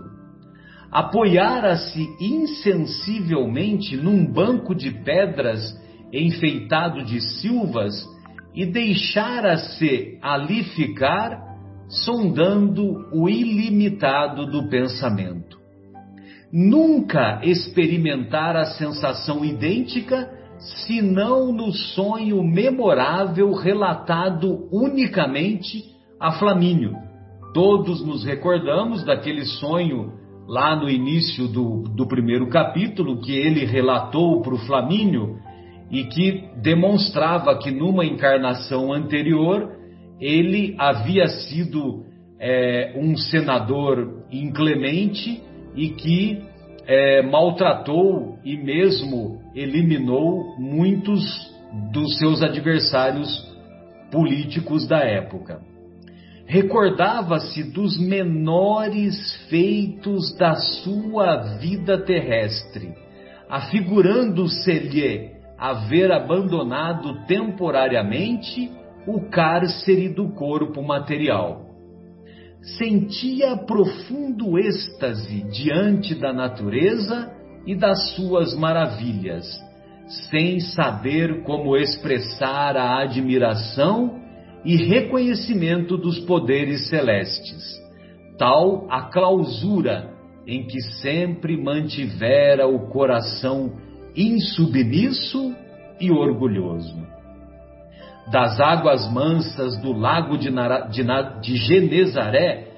Apoiara-se 0.92 2.08
insensivelmente 2.20 3.96
num 3.96 4.26
banco 4.26 4.76
de 4.76 4.92
pedras 4.92 5.62
enfeitado 6.12 7.04
de 7.04 7.22
silvas 7.22 7.94
e 8.54 8.66
deixara-se 8.66 10.18
ali 10.22 10.64
ficar 10.64 11.51
sondando 11.92 13.10
o 13.14 13.30
ilimitado 13.30 14.46
do 14.46 14.70
pensamento. 14.70 15.60
Nunca 16.52 17.42
experimentara 17.44 18.62
a 18.62 18.66
sensação 18.66 19.44
idêntica, 19.44 20.30
senão 20.86 21.52
no 21.52 21.72
sonho 21.72 22.44
memorável 22.44 23.52
relatado 23.54 24.68
unicamente 24.72 25.84
a 26.20 26.34
Flamínio. 26.34 26.96
Todos 27.54 28.06
nos 28.06 28.24
recordamos 28.24 29.04
daquele 29.04 29.46
sonho 29.46 30.14
lá 30.48 30.76
no 30.76 30.90
início 30.90 31.48
do, 31.48 31.84
do 31.84 32.08
primeiro 32.08 32.48
capítulo 32.50 33.22
que 33.22 33.34
ele 33.34 33.66
relatou 33.66 34.42
para 34.42 34.54
o 34.54 34.60
Flamínio 34.60 35.38
e 35.90 36.06
que 36.06 36.50
demonstrava 36.62 37.58
que 37.58 37.72
numa 37.72 38.06
encarnação 38.06 38.94
anterior 38.94 39.81
ele 40.22 40.76
havia 40.78 41.28
sido 41.28 42.06
é, 42.40 42.94
um 42.96 43.18
senador 43.18 44.24
inclemente 44.32 45.42
e 45.76 45.90
que 45.90 46.44
é, 46.86 47.24
maltratou 47.24 48.38
e 48.44 48.56
mesmo 48.56 49.42
eliminou 49.56 50.56
muitos 50.60 51.24
dos 51.92 52.18
seus 52.20 52.44
adversários 52.44 53.50
políticos 54.12 54.88
da 54.88 55.00
época. 55.00 55.60
Recordava-se 56.46 57.64
dos 57.72 57.98
menores 57.98 59.16
feitos 59.50 60.36
da 60.38 60.56
sua 60.56 61.58
vida 61.60 61.98
terrestre, 61.98 62.94
afigurando-se-lhe 63.50 65.32
haver 65.58 66.12
abandonado 66.12 67.26
temporariamente 67.26 68.70
o 69.08 69.30
cárcere 69.30 70.10
do 70.10 70.30
corpo 70.34 70.82
material. 70.82 71.66
Sentia 72.78 73.58
profundo 73.58 74.58
êxtase 74.60 75.44
diante 75.50 76.14
da 76.14 76.32
natureza 76.32 77.32
e 77.66 77.76
das 77.76 78.12
suas 78.16 78.56
maravilhas, 78.56 79.46
sem 80.30 80.60
saber 80.60 81.44
como 81.44 81.76
expressar 81.76 82.78
a 82.78 83.02
admiração 83.02 84.20
e 84.64 84.76
reconhecimento 84.76 85.98
dos 85.98 86.20
poderes 86.20 86.88
celestes, 86.90 87.64
tal 88.38 88.86
a 88.92 89.04
clausura 89.10 90.12
em 90.46 90.68
que 90.68 90.82
sempre 91.02 91.58
mantivera 91.58 92.68
o 92.68 92.88
coração 92.90 93.74
insubmisso 94.16 95.56
e 96.00 96.12
orgulhoso 96.12 97.21
das 98.32 98.60
águas 98.62 99.12
mansas 99.12 99.78
do 99.82 99.92
lago 99.92 100.38
de, 100.38 100.50
Nara, 100.50 100.88
de, 100.88 101.04
de 101.42 101.58
Genezaré, 101.58 102.70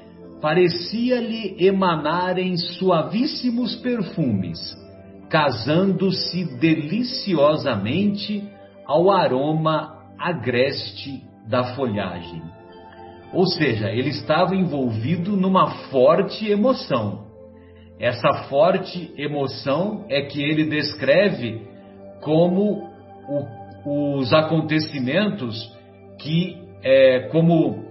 parecia-lhe 0.42 1.56
emanarem 1.64 2.58
suavíssimos 2.58 3.76
perfumes, 3.76 4.60
casando-se 5.30 6.58
deliciosamente 6.58 8.44
ao 8.86 9.12
aroma 9.12 9.94
agreste 10.20 11.22
da 11.48 11.76
folhagem. 11.76 12.42
Ou 13.32 13.46
seja, 13.48 13.90
ele 13.90 14.10
estava 14.10 14.56
envolvido 14.56 15.38
numa 15.38 15.70
forte 15.90 16.50
emoção. 16.50 17.28
Essa 18.00 18.44
forte 18.50 19.14
emoção 19.18 20.06
é 20.10 20.24
que 20.24 20.42
ele 20.42 20.66
descreve 20.66 21.62
como 22.22 22.90
o 23.30 23.63
os 23.86 24.34
acontecimentos 24.34 25.72
que, 26.20 26.58
é, 26.84 27.28
como 27.32 27.86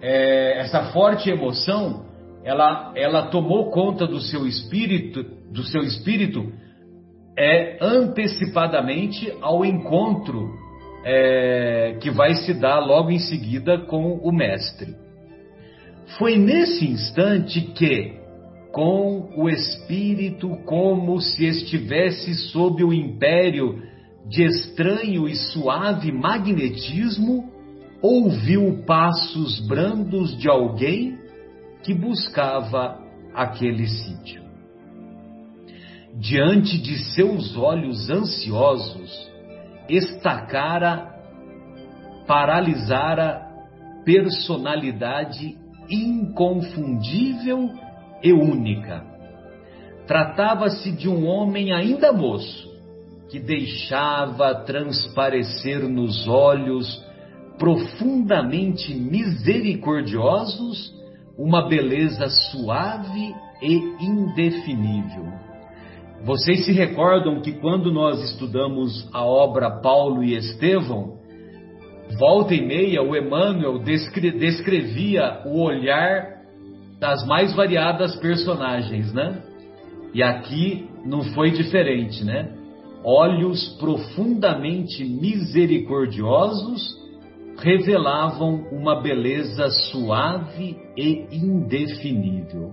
é, 0.00 0.60
essa 0.60 0.92
forte 0.92 1.30
emoção, 1.30 2.04
ela, 2.44 2.92
ela 2.96 3.26
tomou 3.26 3.70
conta 3.70 4.06
do 4.06 4.20
seu 4.20 4.46
espírito, 4.46 5.24
do 5.52 5.62
seu 5.64 5.82
espírito, 5.82 6.52
é 7.36 7.78
antecipadamente 7.80 9.32
ao 9.40 9.64
encontro 9.64 10.50
é, 11.04 11.96
que 12.00 12.10
vai 12.10 12.34
se 12.34 12.54
dar 12.54 12.78
logo 12.78 13.10
em 13.10 13.18
seguida 13.18 13.78
com 13.78 14.14
o 14.18 14.32
mestre. 14.32 14.94
Foi 16.18 16.36
nesse 16.36 16.86
instante 16.86 17.60
que, 17.60 18.20
com 18.72 19.30
o 19.36 19.48
espírito 19.48 20.48
como 20.64 21.20
se 21.20 21.46
estivesse 21.46 22.34
sob 22.50 22.82
o 22.84 22.92
império 22.92 23.82
de 24.26 24.44
estranho 24.44 25.28
e 25.28 25.34
suave 25.34 26.12
magnetismo, 26.12 27.50
ouviu 28.00 28.82
passos 28.84 29.60
brandos 29.66 30.36
de 30.36 30.48
alguém 30.48 31.18
que 31.82 31.94
buscava 31.94 32.98
aquele 33.34 33.86
sítio. 33.86 34.42
Diante 36.14 36.78
de 36.80 36.98
seus 37.14 37.56
olhos 37.56 38.10
ansiosos, 38.10 39.30
estacara, 39.88 41.10
paralisara 42.26 43.52
personalidade 44.04 45.56
inconfundível 45.88 47.70
e 48.22 48.32
única. 48.32 49.04
Tratava-se 50.06 50.92
de 50.92 51.08
um 51.08 51.26
homem 51.26 51.72
ainda 51.72 52.12
moço, 52.12 52.71
que 53.32 53.40
deixava 53.40 54.54
transparecer 54.56 55.88
nos 55.88 56.28
olhos 56.28 57.02
profundamente 57.58 58.94
misericordiosos, 58.94 60.92
uma 61.38 61.66
beleza 61.66 62.28
suave 62.28 63.34
e 63.62 64.04
indefinível. 64.04 65.32
Vocês 66.22 66.66
se 66.66 66.72
recordam 66.72 67.40
que 67.40 67.52
quando 67.52 67.90
nós 67.90 68.22
estudamos 68.22 69.08
a 69.14 69.24
obra 69.24 69.80
Paulo 69.80 70.22
e 70.22 70.34
Estevão, 70.36 71.16
volta 72.18 72.54
e 72.54 72.60
meia 72.60 73.02
o 73.02 73.16
Emmanuel 73.16 73.78
descrevia 73.78 75.40
o 75.46 75.62
olhar 75.62 76.42
das 77.00 77.26
mais 77.26 77.54
variadas 77.54 78.14
personagens, 78.16 79.10
né? 79.14 79.42
E 80.12 80.22
aqui 80.22 80.86
não 81.06 81.22
foi 81.32 81.50
diferente, 81.50 82.22
né? 82.24 82.60
Olhos 83.04 83.68
profundamente 83.80 85.04
misericordiosos 85.04 86.96
revelavam 87.58 88.68
uma 88.70 89.02
beleza 89.02 89.68
suave 89.70 90.76
e 90.96 91.26
indefinível. 91.32 92.72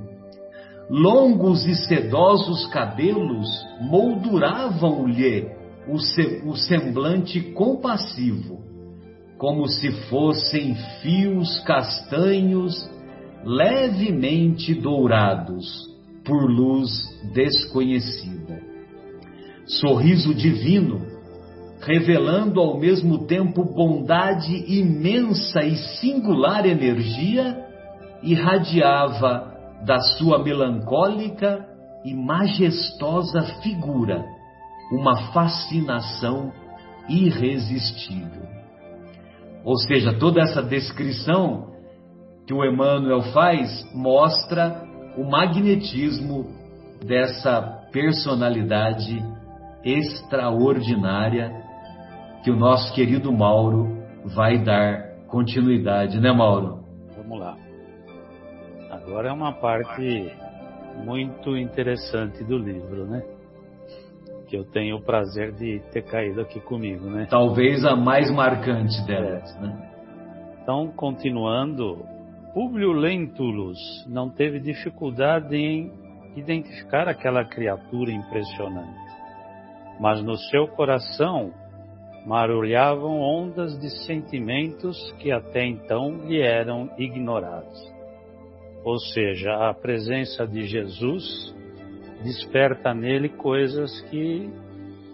Longos 0.89 1.65
e 1.65 1.75
sedosos 1.75 2.67
cabelos 2.67 3.47
molduravam-lhe 3.81 5.47
o 6.45 6.55
semblante 6.55 7.41
compassivo, 7.53 8.59
como 9.37 9.67
se 9.67 9.91
fossem 10.09 10.75
fios 11.01 11.59
castanhos 11.61 12.89
levemente 13.43 14.75
dourados 14.75 15.89
por 16.23 16.49
luz 16.49 16.89
desconhecida. 17.33 18.38
Sorriso 19.69 20.33
divino, 20.33 21.05
revelando 21.81 22.59
ao 22.59 22.79
mesmo 22.79 23.27
tempo 23.27 23.63
bondade 23.63 24.65
imensa 24.67 25.61
e 25.63 25.75
singular 25.99 26.65
energia, 26.65 27.65
irradiava 28.23 29.53
da 29.85 29.99
sua 29.99 30.43
melancólica 30.43 31.67
e 32.03 32.15
majestosa 32.15 33.43
figura 33.61 34.25
uma 34.91 35.31
fascinação 35.31 36.51
irresistível. 37.07 38.49
Ou 39.63 39.77
seja, 39.77 40.17
toda 40.17 40.41
essa 40.41 40.63
descrição 40.63 41.69
que 42.47 42.53
o 42.55 42.65
Emmanuel 42.65 43.21
faz 43.31 43.87
mostra 43.93 44.83
o 45.15 45.29
magnetismo 45.29 46.47
dessa 47.05 47.61
personalidade 47.91 49.23
extraordinária 49.83 51.51
que 52.43 52.51
o 52.51 52.55
nosso 52.55 52.93
querido 52.93 53.31
Mauro 53.31 53.97
vai 54.25 54.63
dar 54.63 55.15
continuidade, 55.27 56.19
né, 56.19 56.31
Mauro? 56.31 56.83
Vamos 57.15 57.39
lá. 57.39 57.57
Agora 58.89 59.29
é 59.29 59.31
uma 59.31 59.53
parte 59.53 60.31
muito 61.03 61.55
interessante 61.57 62.43
do 62.43 62.57
livro, 62.57 63.05
né? 63.05 63.23
Que 64.47 64.57
eu 64.57 64.65
tenho 64.65 64.97
o 64.97 65.01
prazer 65.01 65.51
de 65.53 65.79
ter 65.91 66.01
caído 66.03 66.41
aqui 66.41 66.59
comigo, 66.59 67.05
né? 67.05 67.27
Talvez 67.29 67.85
a 67.85 67.95
mais 67.95 68.31
marcante 68.31 68.99
delas, 69.05 69.55
é. 69.57 69.61
né? 69.61 69.89
Então, 70.61 70.91
continuando, 70.95 72.03
Públio 72.53 72.91
Lentulus 72.91 73.77
não 74.07 74.29
teve 74.29 74.59
dificuldade 74.59 75.55
em 75.55 75.91
identificar 76.35 77.07
aquela 77.07 77.43
criatura 77.45 78.11
impressionante, 78.11 79.08
mas 79.99 80.23
no 80.23 80.37
seu 80.37 80.67
coração 80.67 81.53
marulhavam 82.25 83.19
ondas 83.19 83.77
de 83.79 83.89
sentimentos 84.05 85.11
que 85.19 85.31
até 85.31 85.65
então 85.65 86.27
lhe 86.27 86.41
eram 86.41 86.89
ignorados. 86.97 87.79
Ou 88.83 88.97
seja, 88.99 89.69
a 89.69 89.73
presença 89.73 90.47
de 90.47 90.65
Jesus 90.65 91.55
desperta 92.23 92.93
nele 92.93 93.29
coisas 93.29 94.01
que 94.09 94.49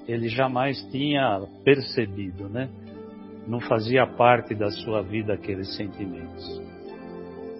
ele 0.08 0.28
jamais 0.30 0.82
tinha 0.92 1.42
percebido, 1.64 2.48
né? 2.48 2.70
Não 3.48 3.60
fazia 3.60 4.06
parte 4.06 4.56
da 4.56 4.70
sua 4.70 5.02
vida 5.02 5.34
aqueles 5.34 5.76
sentimentos 5.76 6.76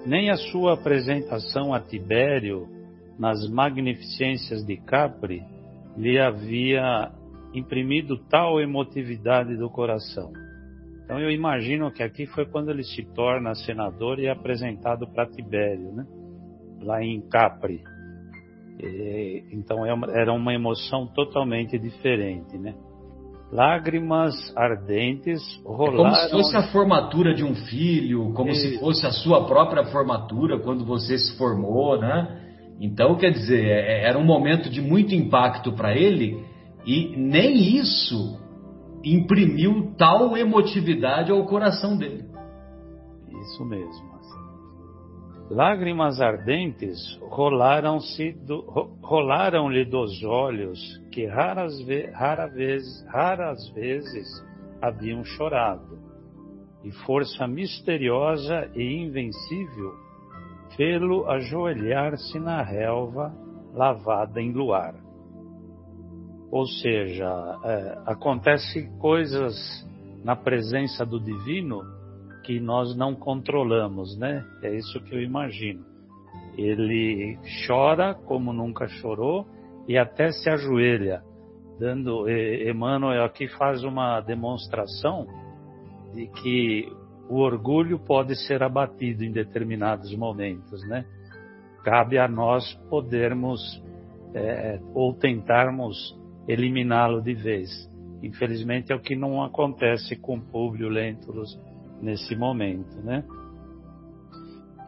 nem 0.06 0.30
a 0.30 0.36
sua 0.36 0.74
apresentação 0.74 1.74
a 1.74 1.80
Tibério 1.80 2.68
nas 3.18 3.50
magnificências 3.50 4.64
de 4.64 4.78
Capri 4.78 5.42
lhe 5.98 6.20
havia 6.20 7.12
imprimido 7.58 8.18
tal 8.30 8.60
emotividade 8.60 9.56
do 9.58 9.70
coração. 9.70 10.32
Então 11.04 11.20
eu 11.20 11.30
imagino 11.30 11.92
que 11.92 12.02
aqui 12.02 12.26
foi 12.26 12.46
quando 12.46 12.72
ele 12.72 12.84
se 12.84 13.04
torna 13.14 13.54
senador 13.54 14.20
e 14.20 14.26
é 14.26 14.32
apresentado 14.32 15.08
para 15.08 15.28
Tibério, 15.28 15.92
né? 15.94 16.06
lá 16.82 17.04
em 17.04 17.22
Capri. 17.30 17.82
E, 18.80 19.44
então 19.52 19.86
é 19.86 20.20
era 20.20 20.34
uma 20.34 20.54
emoção 20.54 21.08
totalmente 21.08 21.78
diferente, 21.78 22.58
né? 22.58 22.76
Lágrimas 23.52 24.36
ardentes 24.56 25.42
rolaram. 25.64 25.94
É 25.94 25.98
como 25.98 26.16
se 26.16 26.32
fosse 26.32 26.58
a 26.58 26.72
formatura 26.72 27.34
de 27.34 27.44
um 27.44 27.54
filho, 27.56 28.34
como 28.34 28.54
se 28.54 28.80
fosse 28.80 29.06
a 29.06 29.12
sua 29.12 29.46
própria 29.46 29.86
formatura 29.86 30.60
quando 30.60 30.84
você 30.84 31.18
se 31.18 31.38
formou, 31.38 31.98
né? 32.00 32.42
Então, 32.82 33.16
quer 33.16 33.32
dizer, 33.32 33.64
é, 33.64 34.04
é, 34.04 34.10
era 34.10 34.18
um 34.18 34.26
momento 34.26 34.70
de 34.70 34.82
muito 34.82 35.16
impacto 35.16 35.72
para 35.72 35.96
ele 35.96 36.44
e 36.86 37.16
nem 37.18 37.78
isso 37.78 38.40
imprimiu 39.04 39.94
tal 39.98 40.36
emotividade 40.38 41.32
ao 41.32 41.46
coração 41.46 41.98
dele. 41.98 42.26
Isso 43.42 43.66
mesmo. 43.66 44.16
Lágrimas 45.50 46.20
ardentes 46.20 46.98
rolaram-se 47.22 48.32
do, 48.32 48.62
rolaram-lhe 49.04 49.86
dos 49.86 50.24
olhos 50.24 50.80
que 51.12 51.28
raras, 51.28 51.80
ve, 51.84 52.08
rara 52.08 52.48
vez, 52.48 52.84
raras 53.08 53.70
vezes 53.70 54.28
haviam 54.82 55.24
chorado, 55.24 56.00
e 56.84 56.92
força 57.06 57.48
misteriosa 57.48 58.72
e 58.74 59.04
invencível 59.04 59.94
fê-lo 60.76 61.30
ajoelhar-se 61.30 62.40
na 62.40 62.64
relva 62.64 63.32
lavada 63.72 64.42
em 64.42 64.52
luar. 64.52 65.05
Ou 66.56 66.66
seja, 66.66 67.60
é, 67.66 67.98
acontece 68.06 68.88
coisas 68.98 69.54
na 70.24 70.38
presença 70.38 71.06
do 71.06 71.20
divino 71.20 71.82
que 72.46 72.62
nós 72.62 72.96
não 72.96 73.14
controlamos, 73.14 74.18
né? 74.18 74.42
É 74.64 74.74
isso 74.74 75.02
que 75.02 75.14
eu 75.14 75.22
imagino. 75.22 75.84
Ele 76.58 77.38
chora 77.68 78.14
como 78.14 78.54
nunca 78.54 78.88
chorou 78.88 79.46
e 79.86 79.98
até 79.98 80.32
se 80.32 80.50
ajoelha, 80.50 81.22
dando. 81.78 82.26
Emmanuel 82.30 83.26
aqui 83.26 83.50
faz 83.50 83.84
uma 83.84 84.22
demonstração 84.22 85.28
de 86.14 86.28
que 86.28 86.90
o 87.30 87.40
orgulho 87.40 88.00
pode 88.00 88.34
ser 88.48 88.64
abatido 88.64 89.26
em 89.26 89.32
determinados 89.34 90.16
momentos, 90.16 90.82
né? 90.88 91.06
Cabe 91.84 92.18
a 92.18 92.30
nós 92.30 92.74
podermos 92.90 93.60
é, 94.34 94.80
ou 94.94 95.14
tentarmos 95.14 96.24
eliminá-lo 96.48 97.22
de 97.22 97.34
vez. 97.34 97.70
Infelizmente 98.22 98.92
é 98.92 98.96
o 98.96 99.00
que 99.00 99.16
não 99.16 99.44
acontece 99.44 100.16
com 100.16 100.40
Públio 100.40 100.90
Lentulus 100.90 101.60
nesse 102.02 102.36
momento, 102.36 102.98
né? 103.02 103.24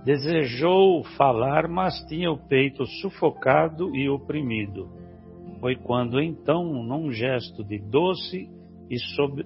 Desejou 0.03 1.03
falar, 1.17 1.67
mas 1.67 1.99
tinha 2.07 2.31
o 2.31 2.37
peito 2.37 2.85
sufocado 3.01 3.93
e 3.95 4.07
oprimido. 4.07 4.87
Foi 5.59 5.75
quando 5.75 6.21
então, 6.21 6.63
num 6.83 7.11
gesto 7.11 7.63
de 7.63 7.79
doce 7.79 8.49
e, 8.89 8.97
sob, 9.15 9.45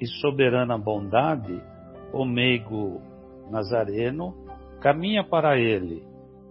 e 0.00 0.06
soberana 0.06 0.78
bondade, 0.78 1.60
o 2.12 2.24
meigo 2.24 3.02
Nazareno 3.50 4.34
caminha 4.80 5.22
para 5.22 5.58
ele, 5.58 6.02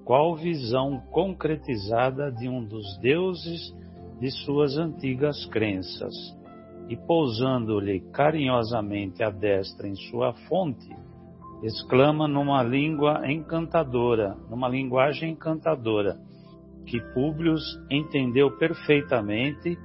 qual 0.06 0.36
visão 0.36 1.02
concretizada 1.12 2.32
de 2.32 2.48
um 2.48 2.64
dos 2.64 3.00
deuses 3.00 3.74
de 4.20 4.32
suas 4.32 4.78
antigas 4.78 5.46
crenças 5.48 6.14
e 6.90 6.96
pousando-lhe 6.96 8.00
carinhosamente 8.12 9.22
a 9.22 9.30
destra 9.30 9.88
em 9.88 9.96
sua 9.96 10.34
fonte, 10.48 10.90
exclama 11.62 12.28
numa 12.28 12.64
língua 12.64 13.30
encantadora, 13.30 14.38
numa 14.50 14.70
linguagem 14.70 15.32
encantadora, 15.32 16.18
que 16.86 17.02
Públio 17.14 17.56
entendeu 17.92 18.58
perfeitamente, 18.58 19.78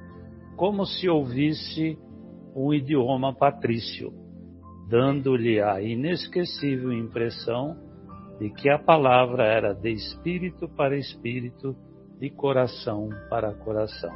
como 0.56 0.86
se 0.86 1.08
ouvisse 1.08 1.98
o 2.54 2.72
idioma 2.72 3.34
patrício, 3.34 4.12
dando-lhe 4.88 5.60
a 5.60 5.82
inesquecível 5.82 6.92
impressão 6.92 7.76
de 8.38 8.50
que 8.50 8.68
a 8.68 8.78
palavra 8.78 9.44
era 9.44 9.72
de 9.72 9.90
espírito 9.90 10.68
para 10.68 10.96
espírito, 10.96 11.74
de 12.22 12.30
coração 12.30 13.10
para 13.28 13.52
coração. 13.52 14.14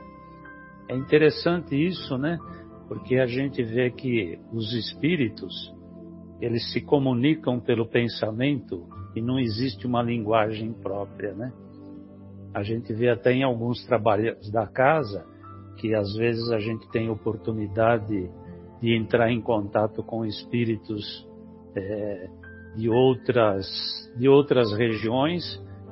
É 0.88 0.96
interessante 0.96 1.74
isso, 1.74 2.16
né? 2.16 2.38
porque 2.88 3.16
a 3.16 3.26
gente 3.26 3.62
vê 3.62 3.90
que 3.90 4.38
os 4.52 4.72
espíritos 4.72 5.74
eles 6.40 6.72
se 6.72 6.80
comunicam 6.80 7.58
pelo 7.58 7.86
pensamento 7.86 8.86
e 9.14 9.20
não 9.20 9.38
existe 9.38 9.86
uma 9.86 10.02
linguagem 10.02 10.72
própria, 10.72 11.32
né? 11.34 11.52
A 12.54 12.62
gente 12.62 12.92
vê 12.92 13.08
até 13.08 13.32
em 13.32 13.42
alguns 13.42 13.84
trabalhos 13.86 14.50
da 14.50 14.66
casa 14.66 15.24
que 15.78 15.94
às 15.94 16.14
vezes 16.14 16.50
a 16.52 16.58
gente 16.58 16.88
tem 16.90 17.08
oportunidade 17.10 18.30
de 18.80 18.94
entrar 18.94 19.30
em 19.30 19.40
contato 19.40 20.02
com 20.02 20.24
espíritos 20.24 21.26
é, 21.74 22.28
de 22.76 22.88
outras 22.88 23.66
de 24.16 24.28
outras 24.28 24.72
regiões 24.76 25.42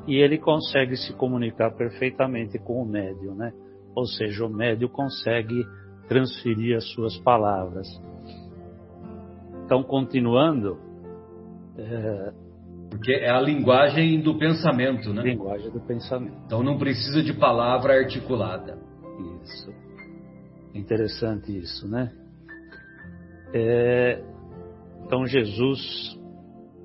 e 0.06 0.16
ele 0.16 0.38
consegue 0.38 0.96
se 0.96 1.12
comunicar 1.14 1.70
perfeitamente 1.72 2.58
com 2.58 2.82
o 2.82 2.86
médium, 2.86 3.34
né? 3.34 3.52
Ou 3.94 4.06
seja, 4.06 4.44
o 4.44 4.48
médium 4.48 4.88
consegue 4.88 5.64
transferir 6.08 6.76
as 6.76 6.84
suas 6.92 7.16
palavras. 7.18 7.88
Então, 9.64 9.82
continuando. 9.82 10.78
É... 11.78 12.32
Porque 12.90 13.12
é 13.12 13.30
a 13.30 13.40
linguagem 13.40 14.20
do 14.20 14.38
pensamento, 14.38 15.12
né? 15.12 15.22
Linguagem 15.22 15.70
do 15.70 15.80
pensamento. 15.80 16.36
Então 16.46 16.62
não 16.62 16.78
precisa 16.78 17.22
de 17.22 17.32
palavra 17.32 17.94
articulada. 17.94 18.78
Isso. 19.42 19.72
Interessante 20.74 21.56
isso, 21.56 21.88
né? 21.88 22.12
É... 23.52 24.22
Então 25.04 25.26
Jesus 25.26 26.16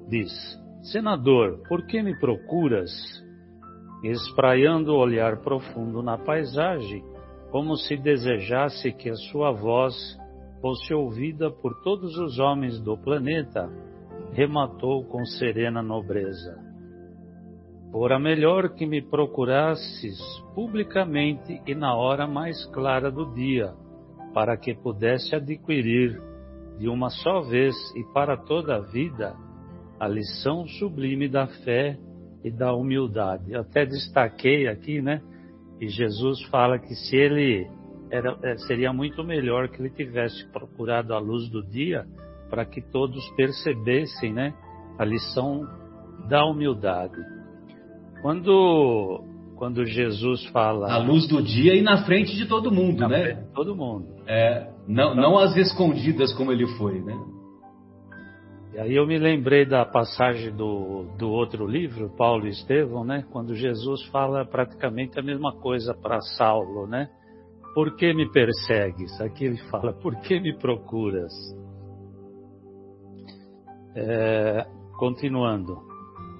diz: 0.08 0.59
Senador, 0.82 1.62
por 1.68 1.86
que 1.86 2.02
me 2.02 2.18
procuras? 2.18 2.90
Espraiando 4.02 4.94
o 4.94 4.98
olhar 4.98 5.42
profundo 5.42 6.02
na 6.02 6.18
paisagem, 6.18 7.04
como 7.52 7.76
se 7.76 7.98
desejasse 7.98 8.94
que 8.94 9.10
a 9.10 9.16
sua 9.16 9.52
voz 9.52 9.94
fosse 10.62 10.94
ouvida 10.94 11.52
por 11.52 11.82
todos 11.84 12.18
os 12.18 12.40
homens 12.40 12.80
do 12.80 12.98
planeta, 12.98 13.70
rematou 14.32 15.04
com 15.04 15.26
serena 15.26 15.82
nobreza. 15.82 16.58
Fora 17.92 18.18
melhor 18.18 18.70
que 18.76 18.86
me 18.86 19.02
procurasses 19.02 20.18
publicamente 20.56 21.62
e 21.68 21.76
na 21.76 21.94
hora 21.94 22.26
mais 22.26 22.66
clara 22.68 23.12
do 23.12 23.34
dia, 23.34 23.74
para 24.34 24.56
que 24.56 24.74
pudesse 24.74 25.36
adquirir 25.36 26.22
de 26.78 26.88
uma 26.88 27.10
só 27.10 27.42
vez 27.42 27.76
e 27.98 28.04
para 28.14 28.38
toda 28.38 28.78
a 28.78 28.80
vida 28.80 29.36
a 30.00 30.08
lição 30.08 30.66
sublime 30.68 31.28
da 31.28 31.48
fé 31.48 31.98
e 32.44 32.50
da 32.50 32.74
humildade. 32.74 33.52
Eu 33.52 33.62
até 33.62 33.86
destaquei 33.86 34.68
aqui, 34.68 35.02
né? 35.02 35.22
E 35.80 35.88
Jesus 35.88 36.42
fala 36.46 36.80
que 36.80 36.94
se 36.96 37.16
ele 37.16 37.68
era, 38.12 38.38
é, 38.44 38.58
seria 38.60 38.92
muito 38.92 39.24
melhor 39.24 39.68
que 39.70 39.82
ele 39.82 39.90
tivesse 39.90 40.46
procurado 40.52 41.14
a 41.14 41.20
luz 41.20 41.50
do 41.50 41.64
dia 41.64 42.06
para 42.50 42.66
que 42.66 42.82
todos 42.82 43.24
percebessem 43.36 44.34
né, 44.34 44.54
a 44.98 45.06
lição 45.06 45.68
da 46.28 46.46
humildade. 46.46 47.18
Quando, 48.22 49.24
quando 49.56 49.86
Jesus 49.86 50.46
fala. 50.48 50.92
A 50.92 50.98
luz 50.98 51.28
do 51.28 51.42
dia 51.42 51.76
e 51.76 51.82
na 51.82 52.04
frente 52.06 52.36
de 52.36 52.48
todo 52.48 52.72
mundo, 52.72 53.08
né? 53.08 53.34
de 53.34 53.54
todo 53.54 53.76
mundo. 53.76 54.08
É, 54.28 54.70
não, 54.88 55.16
não 55.16 55.38
as 55.38 55.56
escondidas 55.56 56.34
como 56.34 56.52
ele 56.52 56.68
foi, 56.78 57.00
né? 57.02 57.18
E 58.72 58.80
aí 58.80 58.96
eu 58.96 59.08
me 59.08 59.18
lembrei 59.18 59.66
da 59.66 59.84
passagem 59.84 60.56
do, 60.56 61.06
do 61.18 61.30
outro 61.30 61.66
livro, 61.66 62.16
Paulo 62.16 62.46
e 62.46 62.50
Estevão, 62.50 63.04
né? 63.04 63.26
Quando 63.32 63.56
Jesus 63.56 64.06
fala 64.08 64.46
praticamente 64.46 65.20
a 65.20 65.24
mesma 65.24 65.54
coisa 65.56 65.94
para 65.94 66.22
Saulo, 66.22 66.86
né? 66.86 67.10
Por 67.74 67.96
que 67.96 68.14
me 68.14 68.32
persegues? 68.32 69.20
Aqui 69.22 69.46
ele 69.46 69.58
fala, 69.70 69.92
por 69.94 70.16
que 70.22 70.40
me 70.40 70.56
procuras? 70.56 71.34
É, 73.96 74.68
continuando. 74.98 75.90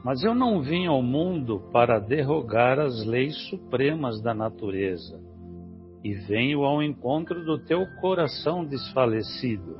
Mas 0.04 0.24
eu 0.24 0.36
não 0.36 0.62
vim 0.62 0.86
ao 0.86 1.02
mundo 1.02 1.60
para 1.72 2.00
derrogar 2.00 2.80
as 2.80 3.06
leis 3.06 3.36
supremas 3.50 4.22
da 4.22 4.34
natureza, 4.34 5.20
e 6.04 6.14
venho 6.14 6.64
ao 6.64 6.82
encontro 6.82 7.44
do 7.44 7.58
teu 7.60 7.86
coração 8.00 8.64
desfalecido. 8.64 9.78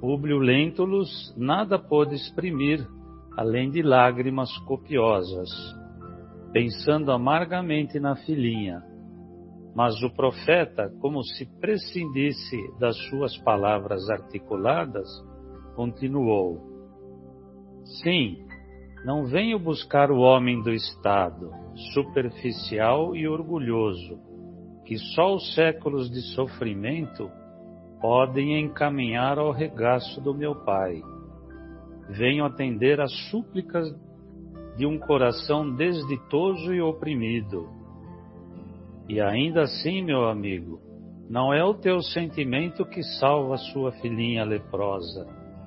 Públio 0.00 0.38
Lentulus 0.38 1.34
nada 1.36 1.78
pôde 1.78 2.14
exprimir 2.14 2.86
além 3.36 3.70
de 3.70 3.82
lágrimas 3.82 4.50
copiosas, 4.60 5.48
pensando 6.52 7.10
amargamente 7.12 7.98
na 7.98 8.14
filhinha. 8.16 8.82
Mas 9.74 10.02
o 10.02 10.10
profeta, 10.10 10.90
como 11.00 11.22
se 11.22 11.44
prescindisse 11.60 12.56
das 12.78 12.96
suas 13.08 13.36
palavras 13.38 14.08
articuladas, 14.08 15.06
continuou: 15.74 16.60
Sim, 18.02 18.38
não 19.04 19.24
venho 19.24 19.58
buscar 19.58 20.10
o 20.10 20.18
homem 20.18 20.62
do 20.62 20.72
Estado, 20.72 21.50
superficial 21.94 23.14
e 23.14 23.28
orgulhoso, 23.28 24.18
que 24.84 24.96
só 25.14 25.34
os 25.34 25.54
séculos 25.54 26.10
de 26.10 26.20
sofrimento 26.34 27.30
podem 28.00 28.60
encaminhar 28.60 29.38
ao 29.38 29.50
regaço 29.50 30.20
do 30.20 30.34
meu 30.34 30.54
Pai. 30.54 31.02
Venho 32.10 32.44
atender 32.44 33.00
às 33.00 33.12
súplicas 33.30 33.88
de 34.76 34.86
um 34.86 34.98
coração 34.98 35.74
desditoso 35.74 36.72
e 36.72 36.80
oprimido 36.80 37.76
e 39.08 39.20
ainda 39.20 39.62
assim, 39.62 40.02
meu 40.02 40.28
amigo, 40.28 40.80
não 41.30 41.52
é 41.52 41.64
o 41.64 41.74
teu 41.74 42.00
sentimento 42.02 42.84
que 42.84 43.02
salva 43.20 43.56
sua 43.56 43.92
filhinha 43.92 44.44
leprosa 44.44 45.26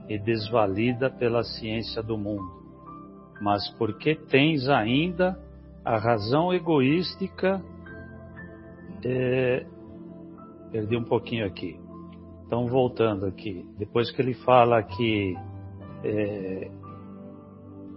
e 0.09 0.19
desvalida 0.19 1.09
pela 1.09 1.43
ciência 1.43 2.03
do 2.03 2.17
mundo, 2.17 2.51
mas 3.41 3.69
porque 3.77 4.15
tens 4.15 4.67
ainda 4.67 5.39
a 5.85 5.97
razão 5.97 6.53
egoística. 6.53 7.61
É... 9.05 9.65
Perdi 10.71 10.97
um 10.97 11.03
pouquinho 11.03 11.45
aqui. 11.45 11.78
Então, 12.49 12.65
voltando 12.65 13.27
aqui, 13.27 13.63
depois 13.77 14.09
que 14.09 14.19
ele 14.19 14.33
fala 14.33 14.81
que 14.81 15.35
é, 16.03 16.71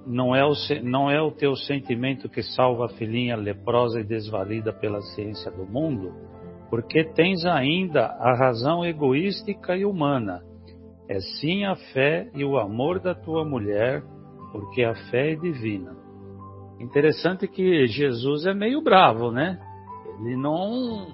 não 0.07 0.37
é, 0.37 0.45
o, 0.45 0.53
não 0.83 1.11
é 1.11 1.23
o 1.23 1.31
teu 1.31 1.57
sentimento 1.57 2.29
que 2.29 2.43
salva 2.43 2.85
a 2.85 2.89
filhinha 2.91 3.35
leprosa 3.35 4.01
e 4.01 4.05
desvalida 4.05 4.71
pela 4.71 5.01
ciência 5.01 5.51
do 5.51 5.65
mundo, 5.65 6.13
porque 6.69 7.03
tens 7.03 7.47
ainda 7.47 8.09
a 8.09 8.37
razão 8.37 8.85
egoística 8.85 9.75
e 9.75 9.87
humana. 9.87 10.43
É 11.09 11.19
sim 11.41 11.65
a 11.65 11.75
fé 11.95 12.29
e 12.35 12.45
o 12.45 12.59
amor 12.59 13.01
da 13.01 13.15
tua 13.15 13.47
mulher, 13.47 14.03
porque 14.53 14.85
a 14.85 14.95
fé 15.11 15.33
é 15.33 15.35
divina. 15.35 15.97
Interessante 16.79 17.49
que 17.49 17.87
Jesus 17.87 18.45
é 18.45 18.53
meio 18.53 18.83
bravo, 18.83 19.33
né? 19.33 19.59
Ele 20.21 20.37
não. 20.37 21.07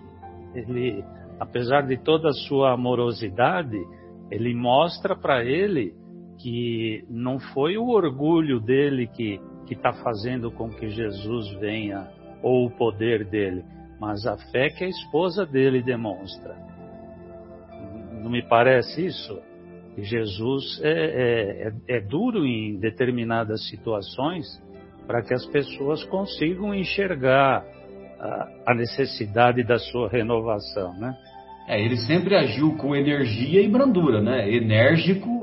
Ele, 0.56 1.04
apesar 1.38 1.82
de 1.86 1.96
toda 1.96 2.28
a 2.28 2.32
sua 2.32 2.72
amorosidade, 2.72 3.78
ele 4.30 4.54
mostra 4.54 5.16
para 5.16 5.44
ele 5.44 5.94
que 6.38 7.04
não 7.08 7.38
foi 7.38 7.76
o 7.76 7.88
orgulho 7.88 8.60
dele 8.60 9.06
que 9.06 9.40
está 9.70 9.92
fazendo 9.92 10.50
com 10.50 10.70
que 10.70 10.88
Jesus 10.88 11.50
venha, 11.58 12.08
ou 12.42 12.66
o 12.66 12.70
poder 12.70 13.24
dele, 13.24 13.64
mas 14.00 14.24
a 14.26 14.36
fé 14.50 14.70
que 14.70 14.84
a 14.84 14.88
esposa 14.88 15.44
dele 15.44 15.82
demonstra. 15.82 16.56
Não 18.22 18.30
me 18.30 18.42
parece 18.42 19.06
isso? 19.06 19.40
Que 19.94 20.02
Jesus 20.04 20.80
é, 20.82 20.90
é, 20.90 21.68
é, 21.68 21.96
é 21.96 22.00
duro 22.00 22.46
em 22.46 22.78
determinadas 22.78 23.68
situações 23.68 24.46
para 25.06 25.22
que 25.22 25.34
as 25.34 25.44
pessoas 25.46 26.04
consigam 26.04 26.74
enxergar 26.74 27.64
a, 28.20 28.48
a 28.66 28.74
necessidade 28.74 29.62
da 29.62 29.78
sua 29.78 30.08
renovação, 30.08 30.92
né? 30.98 31.16
É, 31.66 31.82
ele 31.82 31.98
sempre 31.98 32.34
agiu 32.34 32.76
com 32.76 32.96
energia 32.96 33.60
e 33.60 33.68
brandura, 33.68 34.22
né? 34.22 34.50
Enérgico 34.50 35.38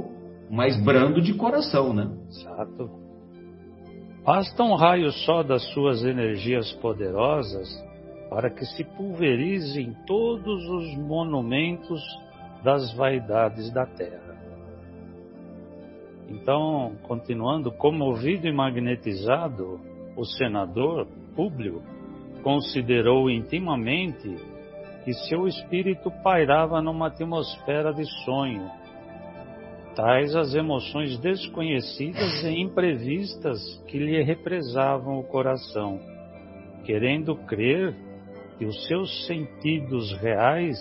mas 0.50 0.82
brando 0.84 1.22
de 1.22 1.34
coração, 1.34 1.94
né? 1.94 2.10
Exato. 2.30 2.90
Basta 4.24 4.64
um 4.64 4.76
raio 4.76 5.12
só 5.12 5.44
das 5.44 5.64
suas 5.74 6.04
energias 6.04 6.72
poderosas 6.74 7.68
para 8.30 8.50
que 8.50 8.66
se 8.66 8.84
pulverizem 8.84 9.96
todos 10.08 10.68
os 10.68 10.98
monumentos 10.98 12.02
das 12.64 12.94
vaidades 12.96 13.72
da 13.72 13.86
terra. 13.86 14.36
Então, 16.28 16.96
continuando, 17.04 17.72
comovido 17.72 18.48
e 18.48 18.52
magnetizado, 18.52 19.80
o 20.18 20.26
senador 20.26 21.08
Públio 21.36 21.84
considerou 22.46 23.28
intimamente 23.28 24.38
que 25.04 25.12
seu 25.28 25.48
espírito 25.48 26.12
pairava 26.24 26.80
numa 26.80 27.08
atmosfera 27.08 27.92
de 27.92 28.06
sonho 28.24 28.70
tais 29.96 30.36
as 30.36 30.54
emoções 30.54 31.18
desconhecidas 31.20 32.44
e 32.44 32.62
imprevistas 32.62 33.60
que 33.88 33.98
lhe 33.98 34.22
represavam 34.22 35.18
o 35.18 35.24
coração, 35.24 36.00
querendo 36.86 37.36
crer 37.48 37.96
que 38.60 38.66
os 38.66 38.86
seus 38.88 39.26
sentidos 39.26 40.12
reais 40.20 40.78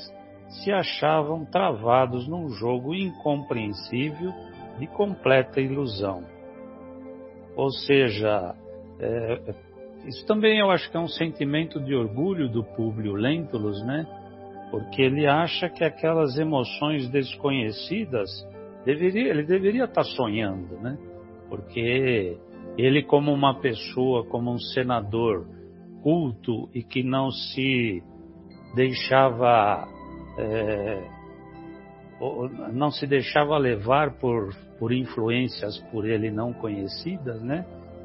se 0.48 0.70
achavam 0.70 1.46
travados 1.46 2.28
num 2.28 2.50
jogo 2.50 2.92
incompreensível 2.92 4.32
de 4.78 4.86
completa 4.88 5.60
ilusão. 5.60 6.24
Ou 7.56 7.70
seja, 7.70 8.54
é, 8.98 9.54
isso 10.06 10.26
também 10.26 10.58
eu 10.58 10.70
acho 10.70 10.90
que 10.90 10.96
é 10.96 11.00
um 11.00 11.08
sentimento 11.08 11.80
de 11.80 11.94
orgulho 11.94 12.48
do 12.48 12.62
Públio 12.62 13.14
Lentulus, 13.14 13.84
né? 13.84 14.06
Porque 14.70 15.02
ele 15.02 15.26
acha 15.26 15.68
que 15.68 15.84
aquelas 15.84 16.36
emoções 16.38 17.08
desconhecidas 17.08 18.28
deveria, 18.84 19.30
ele 19.30 19.44
deveria 19.44 19.84
estar 19.84 20.04
sonhando, 20.04 20.76
né? 20.80 20.98
Porque 21.48 22.36
ele 22.76 23.02
como 23.02 23.32
uma 23.32 23.60
pessoa, 23.60 24.24
como 24.26 24.52
um 24.52 24.58
senador 24.58 25.46
culto 26.02 26.68
e 26.74 26.82
que 26.82 27.02
não 27.02 27.30
se 27.30 28.02
deixava 28.74 29.88
é, 30.36 31.02
não 32.72 32.90
se 32.90 33.06
deixava 33.06 33.56
levar 33.58 34.18
por, 34.18 34.54
por 34.78 34.92
influências 34.92 35.78
por 35.90 36.08
ele 36.08 36.30
não 36.30 36.52
conhecidas, 36.52 37.42
né? 37.42 37.64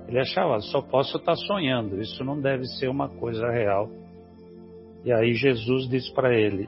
Ele 0.09 0.19
achava, 0.19 0.59
só 0.59 0.81
posso 0.81 1.17
estar 1.17 1.35
sonhando, 1.35 2.01
isso 2.01 2.23
não 2.23 2.41
deve 2.41 2.65
ser 2.65 2.87
uma 2.87 3.07
coisa 3.07 3.47
real. 3.51 3.87
E 5.05 5.13
aí 5.13 5.35
Jesus 5.35 5.87
diz 5.87 6.09
para 6.09 6.33
ele, 6.35 6.67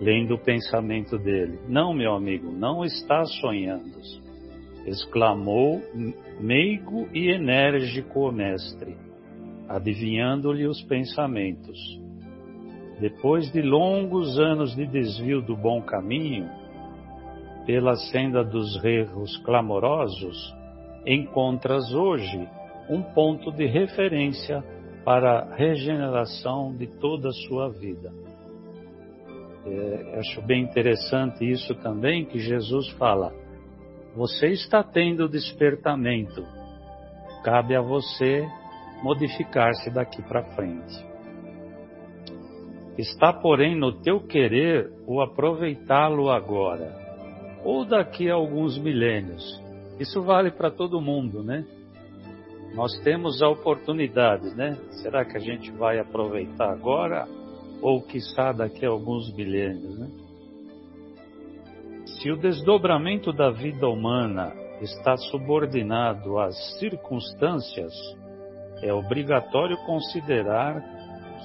lendo 0.00 0.34
o 0.34 0.38
pensamento 0.38 1.18
dele: 1.18 1.58
Não, 1.68 1.92
meu 1.92 2.14
amigo, 2.14 2.52
não 2.52 2.84
está 2.84 3.24
sonhando. 3.24 3.98
Exclamou 4.86 5.82
meigo 6.38 7.08
e 7.12 7.28
enérgico 7.28 8.20
o 8.20 8.30
mestre, 8.30 8.96
adivinhando-lhe 9.68 10.64
os 10.64 10.80
pensamentos. 10.82 11.76
Depois 13.00 13.50
de 13.50 13.62
longos 13.62 14.38
anos 14.38 14.76
de 14.76 14.86
desvio 14.86 15.42
do 15.42 15.56
bom 15.56 15.82
caminho, 15.82 16.48
pela 17.66 17.96
senda 17.96 18.44
dos 18.44 18.82
erros 18.84 19.36
clamorosos, 19.38 20.54
encontras 21.04 21.92
hoje 21.92 22.48
um 22.88 23.02
ponto 23.02 23.50
de 23.52 23.66
referência 23.66 24.62
para 25.04 25.40
a 25.40 25.54
regeneração 25.54 26.74
de 26.76 26.86
toda 26.98 27.28
a 27.28 27.32
sua 27.48 27.68
vida. 27.68 28.12
É, 29.64 30.18
acho 30.18 30.40
bem 30.42 30.62
interessante 30.62 31.48
isso 31.48 31.74
também 31.76 32.24
que 32.24 32.38
Jesus 32.38 32.88
fala. 32.92 33.32
Você 34.14 34.48
está 34.48 34.82
tendo 34.82 35.28
despertamento. 35.28 36.44
Cabe 37.44 37.76
a 37.76 37.80
você 37.80 38.46
modificar-se 39.02 39.90
daqui 39.90 40.22
para 40.22 40.44
frente. 40.54 41.04
Está, 42.96 43.32
porém, 43.32 43.76
no 43.76 43.92
teu 44.00 44.20
querer 44.20 44.90
o 45.06 45.20
aproveitá-lo 45.20 46.30
agora 46.30 47.06
ou 47.66 47.84
daqui 47.84 48.30
a 48.30 48.34
alguns 48.34 48.78
milênios. 48.78 49.42
Isso 49.98 50.22
vale 50.22 50.52
para 50.52 50.70
todo 50.70 51.00
mundo, 51.00 51.42
né? 51.42 51.66
Nós 52.74 52.98
temos 53.00 53.40
a 53.42 53.48
oportunidade, 53.48 54.54
né? 54.54 54.76
Será 55.02 55.24
que 55.24 55.36
a 55.36 55.40
gente 55.40 55.70
vai 55.72 55.98
aproveitar 55.98 56.70
agora 56.70 57.26
ou 57.80 58.02
quiçá 58.02 58.52
daqui 58.52 58.84
a 58.84 58.90
alguns 58.90 59.32
milênios, 59.34 59.98
né? 59.98 60.10
Se 62.06 62.30
o 62.30 62.36
desdobramento 62.36 63.32
da 63.32 63.50
vida 63.50 63.88
humana 63.88 64.52
está 64.80 65.16
subordinado 65.16 66.38
às 66.38 66.54
circunstâncias, 66.78 67.92
é 68.82 68.92
obrigatório 68.92 69.76
considerar 69.84 70.82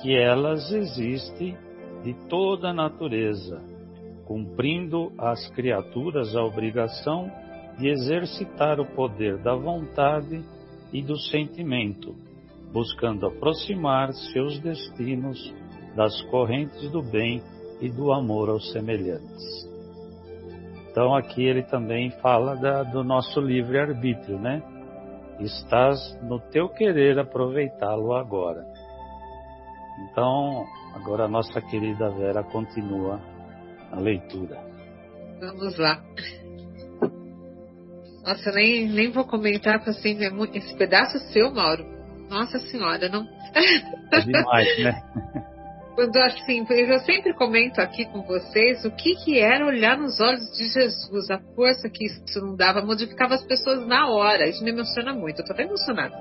que 0.01 0.15
elas 0.15 0.71
existem 0.71 1.57
de 2.03 2.13
toda 2.27 2.69
a 2.69 2.73
natureza 2.73 3.61
cumprindo 4.31 5.11
às 5.17 5.49
criaturas 5.51 6.33
a 6.37 6.41
obrigação 6.41 7.29
de 7.77 7.89
exercitar 7.89 8.79
o 8.79 8.85
poder 8.85 9.37
da 9.39 9.53
vontade 9.53 10.41
e 10.91 11.01
do 11.01 11.17
sentimento, 11.17 12.15
buscando 12.71 13.25
aproximar 13.25 14.13
seus 14.13 14.59
destinos 14.59 15.53
das 15.95 16.21
correntes 16.23 16.89
do 16.91 17.01
bem 17.01 17.41
e 17.79 17.89
do 17.89 18.11
amor 18.11 18.49
aos 18.49 18.71
semelhantes. 18.71 19.69
Então 20.89 21.15
aqui 21.15 21.43
ele 21.43 21.63
também 21.63 22.11
fala 22.21 22.55
da, 22.55 22.83
do 22.83 23.03
nosso 23.03 23.39
livre-arbítrio, 23.39 24.37
né? 24.37 24.61
Estás 25.39 25.99
no 26.21 26.39
teu 26.39 26.69
querer 26.69 27.17
aproveitá-lo 27.17 28.13
agora. 28.13 28.63
Então, 30.03 30.65
agora 30.93 31.25
a 31.25 31.27
nossa 31.27 31.61
querida 31.61 32.09
Vera 32.11 32.43
continua 32.43 33.19
a 33.91 33.99
leitura. 33.99 34.63
Vamos 35.39 35.77
lá. 35.77 36.03
Nossa, 38.25 38.51
nem, 38.51 38.87
nem 38.87 39.11
vou 39.11 39.25
comentar, 39.25 39.79
porque 39.79 39.91
assim, 39.91 40.23
é 40.23 40.29
muito, 40.29 40.57
esse 40.57 40.75
pedaço 40.75 41.17
seu, 41.31 41.51
Mauro. 41.51 41.85
Nossa 42.29 42.59
Senhora, 42.59 43.09
não. 43.09 43.25
É 44.13 44.19
demais, 44.21 44.79
né? 44.79 45.01
Quando 45.95 46.15
assim, 46.17 46.65
eu 46.69 46.99
sempre 46.99 47.33
comento 47.33 47.81
aqui 47.81 48.05
com 48.05 48.21
vocês 48.23 48.83
o 48.85 48.91
que, 48.91 49.13
que 49.15 49.39
era 49.39 49.65
olhar 49.65 49.97
nos 49.97 50.19
olhos 50.21 50.49
de 50.57 50.65
Jesus, 50.67 51.29
a 51.29 51.37
força 51.53 51.89
que 51.89 52.05
isso 52.05 52.39
não 52.39 52.55
dava, 52.55 52.81
modificava 52.81 53.35
as 53.35 53.43
pessoas 53.43 53.85
na 53.85 54.07
hora. 54.07 54.47
Isso 54.47 54.63
me 54.63 54.71
emociona 54.71 55.13
muito, 55.13 55.41
eu 55.41 55.45
tô 55.45 55.51
até 55.51 55.63
emocionada. 55.63 56.15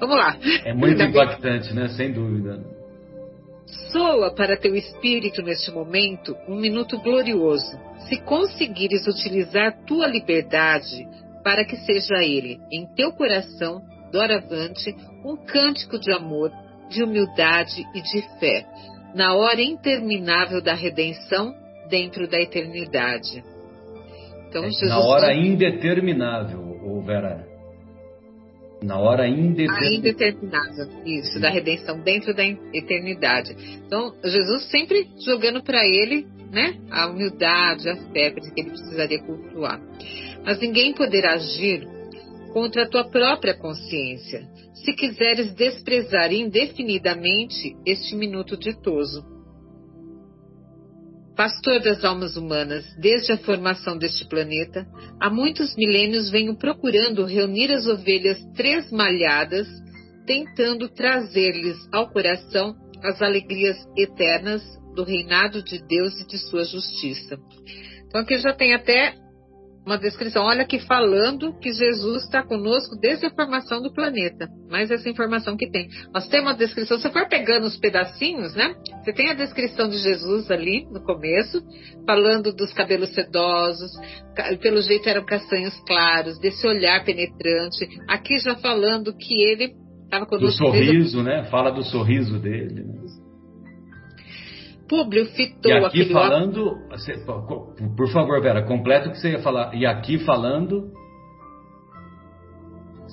Vamos 0.00 0.16
lá. 0.16 0.36
É 0.64 0.74
muito 0.74 1.00
impactante, 1.02 1.72
né? 1.72 1.88
Sem 1.90 2.12
dúvida. 2.12 2.60
Soa 3.92 4.34
para 4.34 4.56
teu 4.56 4.74
espírito 4.74 5.40
neste 5.40 5.70
momento 5.70 6.36
um 6.48 6.56
minuto 6.56 6.98
glorioso. 6.98 7.78
Se 8.08 8.20
conseguires 8.20 9.06
utilizar 9.06 9.84
tua 9.86 10.06
liberdade 10.06 11.06
para 11.46 11.64
que 11.64 11.76
seja 11.76 12.24
ele, 12.24 12.58
em 12.72 12.84
teu 12.96 13.12
coração, 13.12 13.80
doravante, 14.10 14.92
um 15.24 15.36
cântico 15.36 15.96
de 15.96 16.10
amor, 16.10 16.50
de 16.90 17.04
humildade 17.04 17.84
e 17.94 18.02
de 18.02 18.20
fé, 18.40 18.66
na 19.14 19.32
hora 19.32 19.62
interminável 19.62 20.60
da 20.60 20.74
redenção, 20.74 21.54
dentro 21.88 22.26
da 22.28 22.40
eternidade. 22.40 23.44
Então, 24.48 24.64
é, 24.64 24.70
Jesus... 24.70 24.88
Na 24.88 24.98
hora 24.98 25.32
indeterminável, 25.34 26.66
Vera. 27.06 27.46
Na 28.82 28.98
hora 28.98 29.28
indeterminada. 29.28 29.94
indeterminada, 29.94 30.88
isso, 31.04 31.38
da 31.38 31.48
redenção 31.48 32.00
dentro 32.00 32.34
da 32.34 32.44
eternidade. 32.44 33.54
Então, 33.86 34.12
Jesus 34.24 34.64
sempre 34.68 35.06
jogando 35.24 35.62
para 35.62 35.86
ele, 35.86 36.26
né, 36.50 36.76
a 36.90 37.06
humildade, 37.06 37.88
a 37.88 37.96
fé, 37.96 38.32
que 38.32 38.60
ele 38.60 38.70
precisaria 38.70 39.22
cultuar. 39.22 39.80
Mas 40.46 40.58
ninguém 40.60 40.94
poderá 40.94 41.34
agir 41.34 41.86
contra 42.54 42.84
a 42.84 42.88
tua 42.88 43.04
própria 43.10 43.52
consciência, 43.52 44.48
se 44.72 44.94
quiseres 44.94 45.52
desprezar 45.54 46.32
indefinidamente 46.32 47.76
este 47.84 48.16
minuto 48.16 48.56
ditoso 48.56 49.36
pastor 51.36 51.80
das 51.80 52.02
almas 52.02 52.34
humanas, 52.36 52.84
desde 52.98 53.32
a 53.32 53.36
formação 53.36 53.98
deste 53.98 54.26
planeta, 54.26 54.86
há 55.20 55.28
muitos 55.28 55.76
milênios 55.76 56.30
venho 56.30 56.56
procurando 56.56 57.26
reunir 57.26 57.70
as 57.70 57.86
ovelhas 57.86 58.38
tresmalhadas, 58.54 59.68
tentando 60.26 60.88
trazer-lhes 60.88 61.76
ao 61.92 62.10
coração 62.10 62.74
as 63.04 63.20
alegrias 63.20 63.76
eternas 63.96 64.62
do 64.94 65.04
reinado 65.04 65.62
de 65.62 65.78
Deus 65.86 66.18
e 66.18 66.26
de 66.26 66.38
sua 66.38 66.64
justiça. 66.64 67.36
Então 68.06 68.22
aqui 68.22 68.38
já 68.38 68.54
tem 68.54 68.74
até 68.74 69.14
uma 69.86 69.96
descrição. 69.96 70.44
Olha 70.44 70.62
aqui 70.62 70.80
falando 70.80 71.56
que 71.60 71.72
Jesus 71.72 72.24
está 72.24 72.42
conosco 72.42 72.96
desde 73.00 73.26
a 73.26 73.30
formação 73.30 73.80
do 73.80 73.92
planeta. 73.92 74.48
Mais 74.68 74.90
essa 74.90 75.08
informação 75.08 75.56
que 75.56 75.70
tem. 75.70 75.88
Nós 76.12 76.26
temos 76.26 76.50
uma 76.50 76.58
descrição. 76.58 76.98
Se 76.98 77.04
você 77.04 77.10
for 77.10 77.28
pegando 77.28 77.66
os 77.66 77.78
pedacinhos, 77.78 78.52
né? 78.54 78.74
Você 79.02 79.12
tem 79.12 79.30
a 79.30 79.34
descrição 79.34 79.88
de 79.88 79.98
Jesus 79.98 80.50
ali 80.50 80.84
no 80.90 81.02
começo, 81.04 81.62
falando 82.04 82.52
dos 82.52 82.72
cabelos 82.72 83.14
sedosos, 83.14 83.92
pelo 84.60 84.82
jeito 84.82 85.08
eram 85.08 85.24
castanhos 85.24 85.74
claros, 85.86 86.38
desse 86.40 86.66
olhar 86.66 87.04
penetrante. 87.04 87.88
Aqui 88.08 88.38
já 88.38 88.56
falando 88.56 89.16
que 89.16 89.40
ele 89.40 89.72
estava 90.04 90.26
conosco. 90.26 90.64
Do 90.64 90.70
sorriso, 90.70 91.22
desde... 91.22 91.22
né? 91.22 91.44
Fala 91.44 91.70
do 91.70 91.84
sorriso 91.84 92.40
dele. 92.40 92.82
Né? 92.82 93.25
Públio 94.88 95.26
fitou 95.26 95.70
e 95.70 95.84
aqui 95.84 96.12
falando, 96.12 96.76
por 97.96 98.08
favor, 98.10 98.40
Vera, 98.40 98.62
completa 98.62 99.08
o 99.08 99.12
que 99.12 99.18
você 99.18 99.32
ia 99.32 99.40
falar. 99.40 99.74
E 99.74 99.84
aqui 99.84 100.18
falando. 100.18 100.92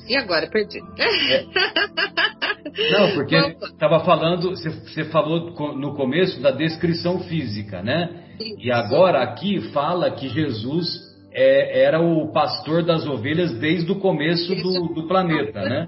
E 0.08 0.16
agora 0.16 0.48
perdi. 0.50 0.80
É. 0.98 1.46
Não, 2.92 3.14
porque 3.14 3.36
estava 3.36 4.04
falando, 4.04 4.52
você, 4.52 4.70
você, 4.70 5.04
falou 5.06 5.52
no 5.76 5.96
começo 5.96 6.42
da 6.42 6.52
descrição 6.52 7.20
física, 7.22 7.82
né? 7.82 8.24
Isso. 8.40 8.56
E 8.60 8.72
agora 8.72 9.22
aqui 9.22 9.62
fala 9.72 10.12
que 10.12 10.30
Jesus 10.30 10.88
é, 11.32 11.84
era 11.84 12.02
o 12.02 12.32
pastor 12.32 12.84
das 12.84 13.06
ovelhas 13.06 13.54
desde 13.60 13.92
o 13.92 14.00
começo 14.00 14.56
do, 14.56 14.94
do 14.94 15.08
planeta, 15.08 15.62
né? 15.62 15.88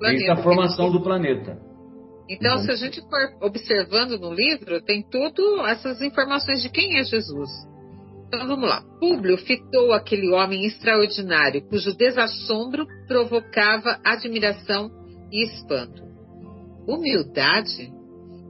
Desde 0.00 0.30
a 0.30 0.36
formação 0.36 0.90
do 0.90 1.00
planeta. 1.00 1.71
Então, 2.32 2.56
uhum. 2.56 2.64
se 2.64 2.70
a 2.70 2.76
gente 2.76 3.00
for 3.02 3.36
observando 3.42 4.18
no 4.18 4.32
livro, 4.32 4.80
tem 4.80 5.02
tudo 5.02 5.66
essas 5.66 6.00
informações 6.00 6.62
de 6.62 6.70
quem 6.70 6.98
é 6.98 7.04
Jesus. 7.04 7.50
Então 8.26 8.46
vamos 8.46 8.66
lá. 8.66 8.82
Públio 8.98 9.36
fitou 9.36 9.92
aquele 9.92 10.30
homem 10.30 10.64
extraordinário, 10.64 11.68
cujo 11.68 11.94
desassombro 11.94 12.86
provocava 13.06 14.00
admiração 14.02 14.90
e 15.30 15.44
espanto. 15.44 16.02
Humildade? 16.88 17.92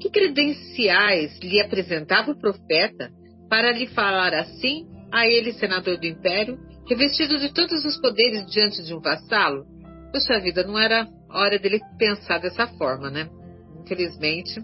Que 0.00 0.08
credenciais 0.08 1.36
lhe 1.40 1.60
apresentava 1.60 2.30
o 2.30 2.38
profeta 2.38 3.10
para 3.48 3.72
lhe 3.72 3.88
falar 3.88 4.32
assim 4.34 4.86
a 5.12 5.26
ele, 5.26 5.52
senador 5.52 5.98
do 5.98 6.06
império, 6.06 6.56
revestido 6.88 7.36
de 7.38 7.52
todos 7.52 7.84
os 7.84 8.00
poderes 8.00 8.46
diante 8.46 8.84
de 8.84 8.94
um 8.94 9.00
vassalo? 9.00 9.64
Puxa 10.12 10.38
vida, 10.38 10.62
não 10.62 10.78
era 10.78 11.08
hora 11.28 11.58
dele 11.58 11.80
pensar 11.98 12.38
dessa 12.38 12.68
forma, 12.68 13.10
né? 13.10 13.28
Infelizmente. 13.82 14.62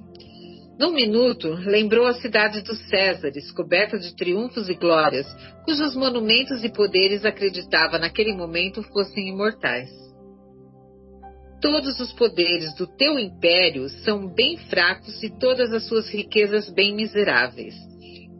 Num 0.78 0.92
minuto, 0.92 1.48
lembrou 1.48 2.06
a 2.06 2.14
cidade 2.14 2.62
dos 2.62 2.78
Césares, 2.88 3.50
coberta 3.50 3.98
de 3.98 4.14
triunfos 4.14 4.68
e 4.68 4.74
glórias, 4.74 5.26
cujos 5.64 5.96
monumentos 5.96 6.62
e 6.62 6.68
poderes 6.68 7.24
acreditava 7.24 7.98
naquele 7.98 8.32
momento 8.32 8.82
fossem 8.92 9.28
imortais. 9.28 9.90
Todos 11.60 11.98
os 11.98 12.12
poderes 12.12 12.72
do 12.76 12.86
teu 12.86 13.18
império 13.18 13.88
são 14.04 14.32
bem 14.32 14.56
fracos 14.56 15.20
e 15.20 15.28
todas 15.28 15.72
as 15.72 15.88
suas 15.88 16.08
riquezas 16.08 16.70
bem 16.70 16.94
miseráveis. 16.94 17.74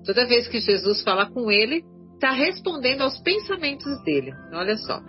Toda 0.07 0.24
vez 0.24 0.47
que 0.47 0.61
Jesus 0.61 1.03
fala 1.03 1.29
com 1.29 1.51
ele, 1.51 1.83
está 2.14 2.31
respondendo 2.31 3.03
aos 3.03 3.18
pensamentos 3.18 4.01
dele. 4.05 4.33
Olha 4.53 4.76
só. 4.76 5.01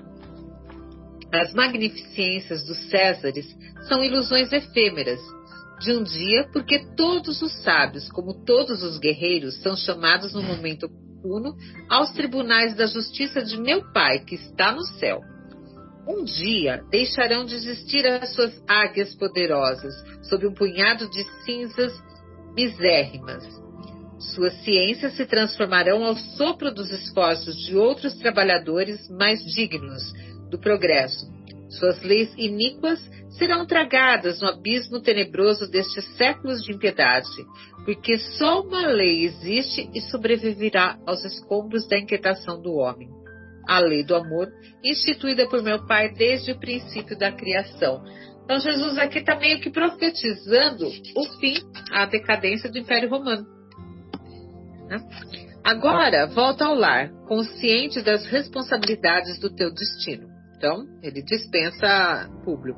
As 1.31 1.53
magnificências 1.53 2.65
dos 2.65 2.89
Césares 2.89 3.45
são 3.87 4.03
ilusões 4.03 4.51
efêmeras 4.51 5.19
de 5.79 5.93
um 5.93 6.03
dia, 6.03 6.47
porque 6.51 6.79
todos 6.95 7.41
os 7.41 7.51
sábios, 7.63 8.09
como 8.09 8.33
todos 8.45 8.83
os 8.83 8.97
guerreiros, 8.97 9.61
são 9.61 9.75
chamados 9.75 10.33
no 10.33 10.43
momento 10.43 10.85
oportuno 10.85 11.55
aos 11.89 12.11
tribunais 12.11 12.75
da 12.75 12.85
justiça 12.85 13.41
de 13.41 13.57
meu 13.57 13.91
Pai, 13.91 14.19
que 14.19 14.35
está 14.35 14.71
no 14.71 14.83
céu. 14.99 15.21
Um 16.07 16.23
dia 16.23 16.83
deixarão 16.89 17.45
de 17.45 17.55
existir 17.55 18.05
as 18.07 18.33
suas 18.33 18.53
águias 18.67 19.13
poderosas, 19.15 19.93
sob 20.23 20.47
um 20.47 20.53
punhado 20.53 21.09
de 21.09 21.23
cinzas 21.45 21.93
misérrimas. 22.55 23.43
Suas 24.19 24.53
ciências 24.63 25.13
se 25.13 25.25
transformarão 25.25 26.03
ao 26.03 26.15
sopro 26.15 26.73
dos 26.73 26.91
esforços 26.91 27.55
de 27.55 27.77
outros 27.77 28.15
trabalhadores 28.15 29.07
mais 29.09 29.39
dignos 29.45 30.11
do 30.49 30.59
progresso. 30.59 31.38
Suas 31.69 32.01
leis 32.01 32.33
iníquas 32.37 32.99
serão 33.37 33.65
tragadas 33.65 34.41
no 34.41 34.47
abismo 34.47 35.01
tenebroso 35.01 35.69
destes 35.69 36.05
séculos 36.17 36.63
de 36.63 36.73
impiedade, 36.73 37.29
porque 37.85 38.17
só 38.17 38.61
uma 38.61 38.87
lei 38.87 39.25
existe 39.25 39.89
e 39.93 40.01
sobreviverá 40.01 40.97
aos 41.05 41.23
escombros 41.23 41.87
da 41.87 41.97
inquietação 41.97 42.61
do 42.61 42.73
homem 42.73 43.09
a 43.69 43.79
lei 43.79 44.03
do 44.03 44.15
amor, 44.15 44.51
instituída 44.83 45.47
por 45.47 45.61
meu 45.61 45.85
Pai 45.85 46.11
desde 46.11 46.51
o 46.51 46.59
princípio 46.59 47.15
da 47.15 47.31
criação. 47.31 48.03
Então, 48.43 48.59
Jesus 48.59 48.97
aqui 48.97 49.19
está 49.19 49.35
meio 49.35 49.61
que 49.61 49.69
profetizando 49.69 50.87
o 50.87 51.39
fim, 51.39 51.53
a 51.91 52.07
decadência 52.07 52.67
do 52.71 52.79
Império 52.79 53.07
Romano. 53.07 53.45
Né? 54.87 54.97
Agora, 55.63 56.25
volta 56.25 56.65
ao 56.65 56.73
lar, 56.73 57.11
consciente 57.27 58.01
das 58.01 58.25
responsabilidades 58.25 59.39
do 59.39 59.53
teu 59.53 59.71
destino. 59.71 60.27
Então, 60.59 60.85
ele 61.01 61.23
dispensa 61.23 62.29
público. 62.43 62.77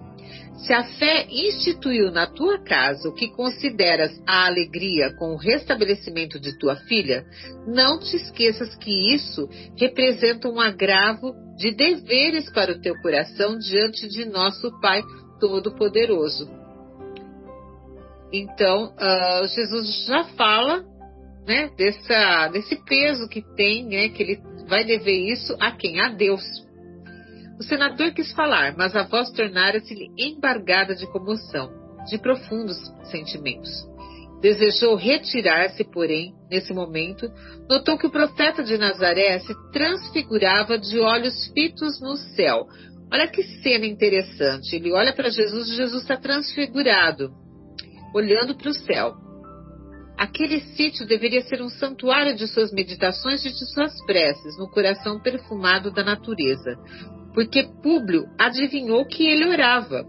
Se 0.63 0.71
a 0.71 0.83
fé 0.83 1.25
instituiu 1.31 2.11
na 2.11 2.27
tua 2.27 2.63
casa 2.63 3.09
o 3.09 3.13
que 3.13 3.31
consideras 3.31 4.11
a 4.27 4.45
alegria 4.45 5.11
com 5.17 5.33
o 5.33 5.35
restabelecimento 5.35 6.39
de 6.39 6.55
tua 6.59 6.75
filha, 6.75 7.25
não 7.65 7.97
te 7.97 8.15
esqueças 8.15 8.75
que 8.75 9.15
isso 9.15 9.49
representa 9.75 10.47
um 10.47 10.59
agravo 10.59 11.33
de 11.57 11.71
deveres 11.71 12.51
para 12.51 12.71
o 12.71 12.79
teu 12.79 12.93
coração 13.01 13.57
diante 13.57 14.07
de 14.07 14.25
nosso 14.25 14.79
Pai 14.79 15.01
Todo-Poderoso. 15.39 16.47
Então, 18.31 18.93
uh, 18.93 19.47
Jesus 19.47 20.05
já 20.05 20.23
fala 20.35 20.85
né, 21.47 21.71
dessa, 21.75 22.47
desse 22.49 22.75
peso 22.85 23.27
que 23.27 23.41
tem, 23.55 23.87
né, 23.87 24.09
que 24.09 24.21
ele 24.21 24.39
vai 24.67 24.85
dever 24.85 25.31
isso 25.31 25.57
a 25.59 25.71
quem? 25.71 25.99
A 25.99 26.09
Deus. 26.09 26.43
O 27.61 27.63
senador 27.63 28.11
quis 28.11 28.31
falar, 28.31 28.75
mas 28.75 28.95
a 28.95 29.03
voz 29.03 29.29
tornara-se-lhe 29.29 30.09
embargada 30.17 30.95
de 30.95 31.05
comoção, 31.05 31.69
de 32.09 32.17
profundos 32.17 32.75
sentimentos. 33.11 33.69
Desejou 34.41 34.95
retirar-se, 34.95 35.83
porém, 35.83 36.33
nesse 36.49 36.73
momento, 36.73 37.31
notou 37.69 37.99
que 37.99 38.07
o 38.07 38.11
profeta 38.11 38.63
de 38.63 38.79
Nazaré 38.79 39.37
se 39.37 39.53
transfigurava 39.71 40.75
de 40.75 40.97
olhos 40.97 41.51
fitos 41.53 42.01
no 42.01 42.17
céu. 42.35 42.65
Olha 43.13 43.27
que 43.27 43.43
cena 43.61 43.85
interessante. 43.85 44.75
Ele 44.75 44.91
olha 44.91 45.13
para 45.13 45.29
Jesus 45.29 45.69
e 45.69 45.75
Jesus 45.75 46.01
está 46.01 46.17
transfigurado, 46.17 47.29
olhando 48.11 48.55
para 48.55 48.71
o 48.71 48.73
céu. 48.73 49.13
Aquele 50.17 50.61
sítio 50.75 51.05
deveria 51.05 51.41
ser 51.41 51.61
um 51.61 51.69
santuário 51.69 52.35
de 52.35 52.47
suas 52.47 52.71
meditações 52.71 53.45
e 53.45 53.49
de 53.49 53.71
suas 53.71 54.03
preces, 54.07 54.57
no 54.57 54.67
coração 54.67 55.21
perfumado 55.21 55.91
da 55.91 56.03
natureza 56.03 56.75
porque 57.33 57.63
Públio 57.81 58.25
adivinhou 58.37 59.05
que 59.05 59.25
ele 59.25 59.47
orava 59.47 60.05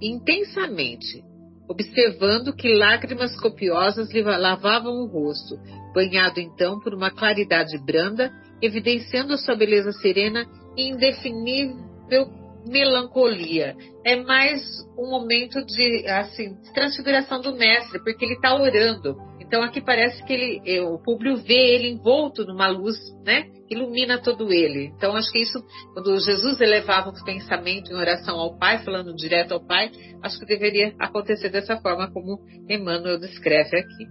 intensamente, 0.00 1.22
observando 1.68 2.54
que 2.54 2.74
lágrimas 2.74 3.38
copiosas 3.40 4.12
lhe 4.12 4.22
lavavam 4.22 4.92
o 4.92 5.06
rosto, 5.06 5.56
banhado 5.94 6.40
então 6.40 6.78
por 6.80 6.94
uma 6.94 7.10
claridade 7.10 7.76
branda, 7.78 8.30
evidenciando 8.62 9.34
a 9.34 9.38
sua 9.38 9.54
beleza 9.54 9.92
serena 9.92 10.46
e 10.76 10.88
indefinível 10.88 12.30
melancolia. 12.66 13.76
É 14.04 14.16
mais 14.16 14.62
um 14.98 15.10
momento 15.10 15.64
de 15.64 16.06
assim, 16.08 16.56
transfiguração 16.74 17.40
do 17.40 17.54
mestre, 17.54 18.02
porque 18.02 18.24
ele 18.24 18.34
está 18.34 18.54
orando. 18.54 19.16
Então 19.46 19.62
aqui 19.62 19.80
parece 19.80 20.24
que 20.24 20.32
ele, 20.32 20.62
eh, 20.66 20.82
o 20.82 20.98
público 20.98 21.36
vê 21.38 21.74
ele 21.74 21.88
envolto 21.90 22.44
numa 22.44 22.68
luz, 22.68 22.96
né? 23.24 23.44
Ilumina 23.70 24.18
todo 24.18 24.52
ele. 24.52 24.92
Então 24.96 25.14
acho 25.14 25.30
que 25.30 25.38
isso, 25.38 25.58
quando 25.94 26.18
Jesus 26.18 26.60
elevava 26.60 27.10
o 27.10 27.24
pensamento 27.24 27.92
em 27.92 27.94
oração 27.94 28.38
ao 28.38 28.58
Pai, 28.58 28.78
falando 28.78 29.14
direto 29.14 29.52
ao 29.52 29.64
Pai, 29.64 29.90
acho 30.22 30.38
que 30.38 30.46
deveria 30.46 30.94
acontecer 30.98 31.48
dessa 31.48 31.76
forma 31.76 32.10
como 32.10 32.40
Emmanuel 32.68 33.18
descreve 33.18 33.78
aqui. 33.78 34.06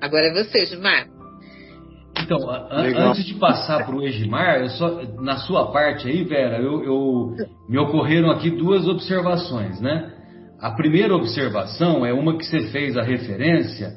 Agora 0.00 0.28
é 0.28 0.32
você, 0.32 0.64
Gilmar. 0.64 1.06
Então, 2.18 2.38
antes 2.70 3.24
de 3.24 3.34
passar 3.34 3.84
para 3.84 3.94
o 3.94 4.02
Egimar, 4.02 4.68
só, 4.70 5.02
na 5.20 5.36
sua 5.38 5.70
parte 5.70 6.08
aí, 6.08 6.24
Vera, 6.24 6.58
eu, 6.58 6.84
eu, 6.84 7.36
me 7.68 7.78
ocorreram 7.78 8.30
aqui 8.30 8.50
duas 8.50 8.86
observações, 8.86 9.80
né? 9.80 10.12
A 10.60 10.72
primeira 10.72 11.14
observação 11.14 12.04
é 12.04 12.12
uma 12.12 12.36
que 12.36 12.44
você 12.44 12.68
fez 12.70 12.96
a 12.96 13.02
referência, 13.02 13.92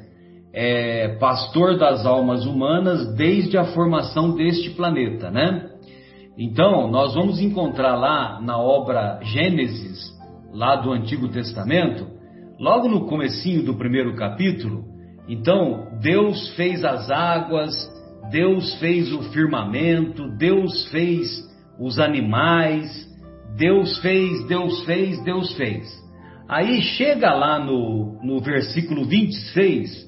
é, 0.54 1.16
pastor 1.18 1.76
das 1.76 2.06
almas 2.06 2.46
humanas 2.46 3.14
desde 3.16 3.58
a 3.58 3.64
formação 3.64 4.36
deste 4.36 4.70
planeta, 4.70 5.30
né? 5.30 5.70
Então, 6.38 6.90
nós 6.90 7.14
vamos 7.14 7.40
encontrar 7.40 7.96
lá 7.96 8.40
na 8.40 8.56
obra 8.58 9.20
Gênesis, 9.22 10.12
lá 10.52 10.76
do 10.76 10.92
Antigo 10.92 11.28
Testamento, 11.28 12.06
logo 12.58 12.88
no 12.88 13.06
comecinho 13.06 13.64
do 13.64 13.74
primeiro 13.74 14.14
capítulo, 14.14 14.84
então, 15.28 15.88
Deus 16.02 16.50
fez 16.50 16.84
as 16.84 17.10
águas, 17.10 17.74
Deus 18.30 18.74
fez 18.74 19.12
o 19.12 19.22
firmamento, 19.30 20.28
Deus 20.36 20.86
fez 20.88 21.42
os 21.80 21.98
animais, 21.98 23.08
Deus 23.56 23.98
fez, 23.98 24.46
Deus 24.46 24.84
fez, 24.84 25.22
Deus 25.24 25.52
fez. 25.54 26.04
Aí 26.48 26.82
chega 26.82 27.32
lá 27.32 27.58
no, 27.58 28.18
no 28.22 28.40
versículo 28.40 29.04
26, 29.04 30.03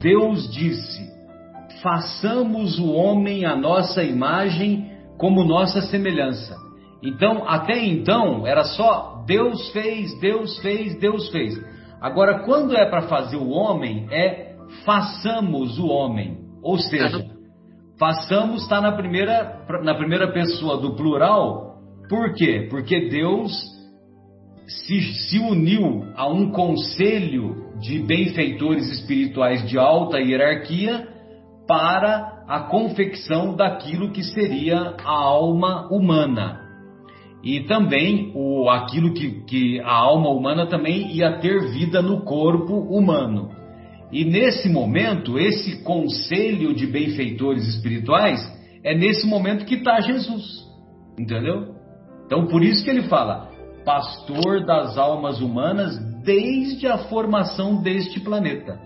Deus 0.00 0.52
disse: 0.52 1.08
façamos 1.82 2.78
o 2.78 2.92
homem 2.92 3.44
a 3.44 3.56
nossa 3.56 4.02
imagem 4.02 4.90
como 5.16 5.44
nossa 5.44 5.80
semelhança. 5.82 6.56
Então, 7.02 7.48
até 7.48 7.84
então, 7.84 8.46
era 8.46 8.64
só 8.64 9.24
Deus 9.26 9.70
fez, 9.70 10.18
Deus 10.20 10.58
fez, 10.58 10.98
Deus 10.98 11.28
fez. 11.30 11.54
Agora, 12.00 12.44
quando 12.44 12.76
é 12.76 12.88
para 12.88 13.02
fazer 13.02 13.36
o 13.36 13.50
homem, 13.50 14.06
é 14.10 14.56
façamos 14.84 15.78
o 15.78 15.86
homem. 15.86 16.38
Ou 16.62 16.78
seja, 16.78 17.24
façamos 17.98 18.62
está 18.62 18.80
na 18.80 18.92
primeira, 18.92 19.64
na 19.82 19.94
primeira 19.94 20.32
pessoa 20.32 20.76
do 20.78 20.94
plural. 20.96 21.78
Por 22.08 22.34
quê? 22.34 22.66
Porque 22.70 23.08
Deus 23.08 23.52
se, 24.68 25.00
se 25.14 25.38
uniu 25.38 26.04
a 26.14 26.28
um 26.28 26.52
conselho 26.52 27.72
de 27.80 28.00
benfeitores 28.00 28.86
espirituais 28.90 29.66
de 29.68 29.78
alta 29.78 30.18
hierarquia 30.18 31.08
para 31.66 32.44
a 32.46 32.60
confecção 32.60 33.56
daquilo 33.56 34.12
que 34.12 34.22
seria 34.22 34.94
a 35.04 35.10
alma 35.10 35.88
humana. 35.90 36.60
E 37.42 37.60
também 37.60 38.32
o, 38.34 38.68
aquilo 38.68 39.14
que, 39.14 39.42
que 39.44 39.80
a 39.80 39.92
alma 39.92 40.28
humana 40.28 40.66
também 40.66 41.12
ia 41.12 41.38
ter 41.38 41.70
vida 41.70 42.02
no 42.02 42.22
corpo 42.24 42.74
humano. 42.74 43.50
E 44.10 44.24
nesse 44.24 44.68
momento, 44.68 45.38
esse 45.38 45.82
conselho 45.82 46.74
de 46.74 46.86
benfeitores 46.86 47.66
espirituais 47.68 48.40
é 48.82 48.94
nesse 48.94 49.26
momento 49.26 49.64
que 49.64 49.76
está 49.76 50.00
Jesus. 50.00 50.66
Entendeu? 51.18 51.74
Então 52.26 52.46
por 52.46 52.62
isso 52.62 52.84
que 52.84 52.90
ele 52.90 53.02
fala, 53.02 53.50
pastor 53.88 54.66
das 54.66 54.98
almas 54.98 55.40
humanas 55.40 55.96
desde 56.22 56.86
a 56.86 56.98
formação 56.98 57.80
deste 57.80 58.20
planeta. 58.20 58.78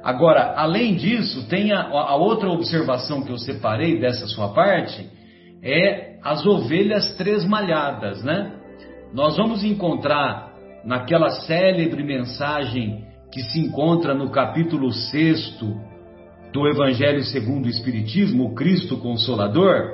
Agora, 0.00 0.54
além 0.56 0.94
disso, 0.94 1.48
tem 1.48 1.72
a, 1.72 1.80
a 1.80 2.14
outra 2.14 2.48
observação 2.50 3.24
que 3.24 3.32
eu 3.32 3.36
separei 3.36 3.98
dessa 3.98 4.28
sua 4.28 4.50
parte, 4.50 5.10
é 5.60 6.20
as 6.22 6.46
ovelhas 6.46 7.16
tresmalhadas, 7.16 8.22
né? 8.22 8.52
Nós 9.12 9.36
vamos 9.36 9.64
encontrar 9.64 10.52
naquela 10.84 11.30
célebre 11.30 12.04
mensagem 12.04 13.04
que 13.32 13.42
se 13.42 13.58
encontra 13.58 14.14
no 14.14 14.30
capítulo 14.30 14.92
6 14.92 15.58
do 16.52 16.68
Evangelho 16.68 17.24
segundo 17.24 17.66
o 17.66 17.70
Espiritismo, 17.70 18.44
o 18.44 18.54
Cristo 18.54 18.98
Consolador, 18.98 19.93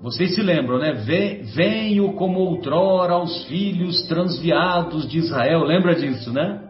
vocês 0.00 0.34
se 0.34 0.42
lembram, 0.42 0.78
né? 0.78 0.92
Venho 0.92 2.12
como 2.12 2.38
outrora 2.38 3.14
aos 3.14 3.44
filhos 3.46 4.06
transviados 4.06 5.08
de 5.08 5.18
Israel. 5.18 5.64
Lembra 5.64 5.96
disso, 5.96 6.32
né? 6.32 6.62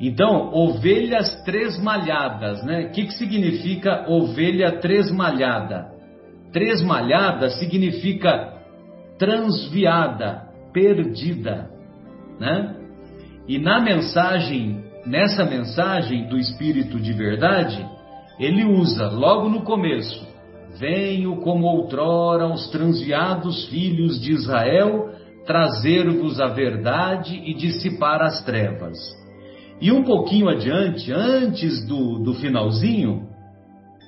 Então, 0.00 0.52
ovelhas 0.52 1.42
tresmalhadas, 1.44 2.64
né? 2.64 2.86
O 2.86 2.90
que, 2.90 3.06
que 3.06 3.14
significa 3.14 4.04
ovelha 4.08 4.72
tresmalhada? 4.80 5.92
Tresmalhada 6.52 7.50
significa 7.50 8.54
transviada, 9.18 10.48
perdida, 10.72 11.70
né? 12.40 12.74
E 13.46 13.56
na 13.56 13.80
mensagem, 13.80 14.82
nessa 15.06 15.44
mensagem 15.44 16.26
do 16.26 16.36
Espírito 16.36 16.98
de 16.98 17.12
Verdade, 17.12 17.86
ele 18.40 18.64
usa 18.64 19.08
logo 19.10 19.48
no 19.48 19.62
começo 19.62 20.33
Venho 20.78 21.36
como 21.36 21.66
outrora 21.66 22.44
aos 22.44 22.68
transviados 22.68 23.66
filhos 23.68 24.20
de 24.20 24.32
Israel 24.32 25.10
trazer-vos 25.46 26.40
a 26.40 26.48
verdade 26.48 27.34
e 27.44 27.54
dissipar 27.54 28.22
as 28.22 28.42
trevas. 28.44 28.96
E 29.80 29.92
um 29.92 30.02
pouquinho 30.02 30.48
adiante, 30.48 31.12
antes 31.12 31.86
do, 31.86 32.18
do 32.20 32.34
finalzinho, 32.34 33.28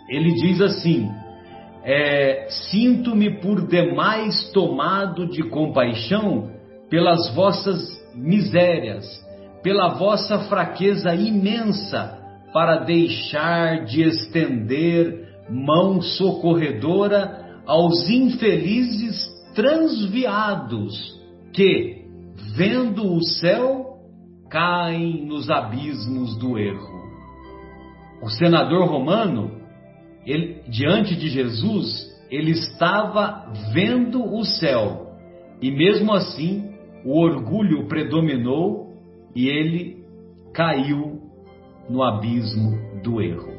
ele 0.09 0.33
diz 0.35 0.61
assim: 0.61 1.09
é, 1.85 2.47
Sinto-me 2.71 3.41
por 3.41 3.67
demais 3.67 4.51
tomado 4.53 5.29
de 5.29 5.43
compaixão 5.45 6.51
pelas 6.89 7.35
vossas 7.35 7.79
misérias, 8.15 9.05
pela 9.63 9.95
vossa 9.95 10.41
fraqueza 10.49 11.15
imensa, 11.15 12.19
para 12.53 12.85
deixar 12.85 13.85
de 13.85 14.03
estender 14.03 15.26
mão 15.51 16.01
socorredora 16.01 17.61
aos 17.67 18.09
infelizes 18.09 19.27
transviados 19.55 21.21
que, 21.53 22.05
vendo 22.57 23.13
o 23.13 23.23
céu, 23.23 23.99
caem 24.51 25.27
nos 25.27 25.51
abismos 25.51 26.37
do 26.39 26.59
erro. 26.59 26.97
O 28.23 28.29
senador 28.31 28.87
romano, 28.89 29.61
ele, 30.25 30.63
diante 30.69 31.17
de 31.17 31.29
Jesus, 31.29 32.07
ele 32.31 32.53
estava 32.53 33.53
vendo 33.73 34.23
o 34.23 34.45
céu 34.45 35.07
e 35.61 35.71
mesmo 35.71 36.13
assim 36.13 36.71
o 37.05 37.19
orgulho 37.19 37.87
predominou 37.87 38.95
e 39.35 39.49
ele 39.49 40.05
caiu 40.53 41.21
no 41.89 42.03
abismo 42.03 42.73
do 43.03 43.21
erro. 43.21 43.56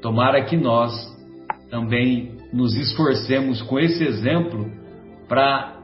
Tomara 0.00 0.44
que 0.44 0.56
nós 0.56 0.92
também 1.70 2.36
nos 2.52 2.74
esforcemos 2.76 3.60
com 3.62 3.78
esse 3.78 4.02
exemplo 4.04 4.70
para 5.28 5.76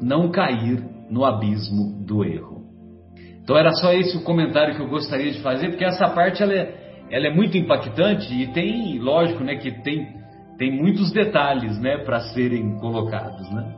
não 0.00 0.30
cair 0.30 0.82
no 1.10 1.24
abismo 1.24 2.04
do 2.04 2.24
erro. 2.24 2.60
Então 3.42 3.56
era 3.56 3.72
só 3.72 3.92
esse 3.92 4.16
o 4.16 4.22
comentário 4.22 4.76
que 4.76 4.82
eu 4.82 4.88
gostaria 4.88 5.30
de 5.30 5.40
fazer, 5.42 5.70
porque 5.70 5.84
essa 5.84 6.08
parte 6.08 6.42
ela 6.42 6.54
é, 6.54 7.06
ela 7.10 7.26
é 7.26 7.34
muito 7.34 7.56
impactante 7.56 8.32
e 8.32 8.46
tem, 8.52 8.98
lógico, 8.98 9.42
né, 9.42 9.56
que 9.56 9.70
tem, 9.82 10.08
tem 10.56 10.70
muitos 10.70 11.12
detalhes, 11.12 11.78
né, 11.80 11.98
para 11.98 12.20
serem 12.20 12.76
colocados, 12.78 13.50
né? 13.50 13.76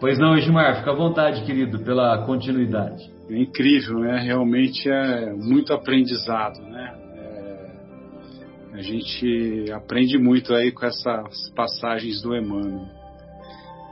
Pois 0.00 0.18
não, 0.18 0.34
Edmar, 0.34 0.78
fica 0.78 0.92
à 0.92 0.94
vontade, 0.94 1.44
querido, 1.44 1.80
pela 1.80 2.24
continuidade. 2.24 3.10
É 3.28 3.38
incrível, 3.38 3.98
né? 3.98 4.18
Realmente 4.20 4.88
é 4.90 5.34
muito 5.34 5.74
aprendizado, 5.74 6.62
né? 6.62 6.94
A 8.72 8.82
gente 8.82 9.70
aprende 9.72 10.16
muito 10.18 10.54
aí 10.54 10.70
com 10.70 10.86
essas 10.86 11.50
passagens 11.54 12.22
do 12.22 12.36
Emmanuel. 12.36 12.86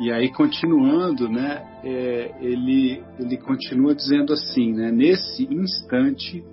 E 0.00 0.12
aí, 0.12 0.32
continuando, 0.32 1.28
né, 1.28 1.80
é, 1.82 2.34
ele, 2.40 3.02
ele 3.18 3.36
continua 3.36 3.94
dizendo 3.94 4.32
assim, 4.32 4.72
né, 4.72 4.92
nesse 4.92 5.42
instante, 5.52 6.44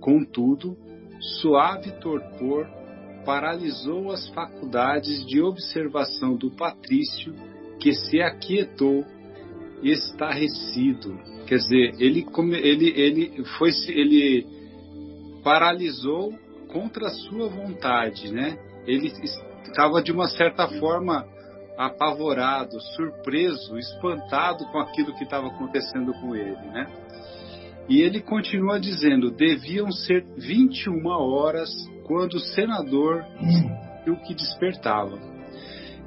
contudo, 0.00 0.76
suave 1.40 1.92
torpor 2.00 2.66
paralisou 3.24 4.10
as 4.10 4.28
faculdades 4.30 5.24
de 5.26 5.40
observação 5.40 6.34
do 6.36 6.50
patrício, 6.50 7.32
que 7.78 7.92
se 7.92 8.20
aquietou 8.20 9.04
estarrecido. 9.82 11.16
Quer 11.46 11.56
dizer, 11.56 11.94
ele, 12.00 12.26
ele, 12.62 12.88
ele, 12.88 13.44
foi, 13.56 13.70
ele 13.88 14.46
paralisou 15.44 16.32
contra 16.72 17.06
a 17.06 17.10
sua 17.10 17.48
vontade, 17.48 18.32
né? 18.32 18.58
Ele 18.86 19.12
estava 19.66 20.02
de 20.02 20.12
uma 20.12 20.28
certa 20.28 20.68
forma 20.68 21.26
apavorado, 21.76 22.80
surpreso, 22.94 23.78
espantado 23.78 24.66
com 24.66 24.78
aquilo 24.78 25.14
que 25.14 25.24
estava 25.24 25.48
acontecendo 25.48 26.12
com 26.14 26.34
ele, 26.34 26.60
né? 26.72 26.86
E 27.88 28.02
ele 28.02 28.20
continua 28.20 28.78
dizendo: 28.78 29.30
deviam 29.30 29.90
ser 29.90 30.24
21 30.36 31.06
horas 31.06 31.70
quando 32.04 32.34
o 32.34 32.40
senador 32.40 33.24
viu 34.04 34.16
que 34.16 34.34
despertava. 34.34 35.18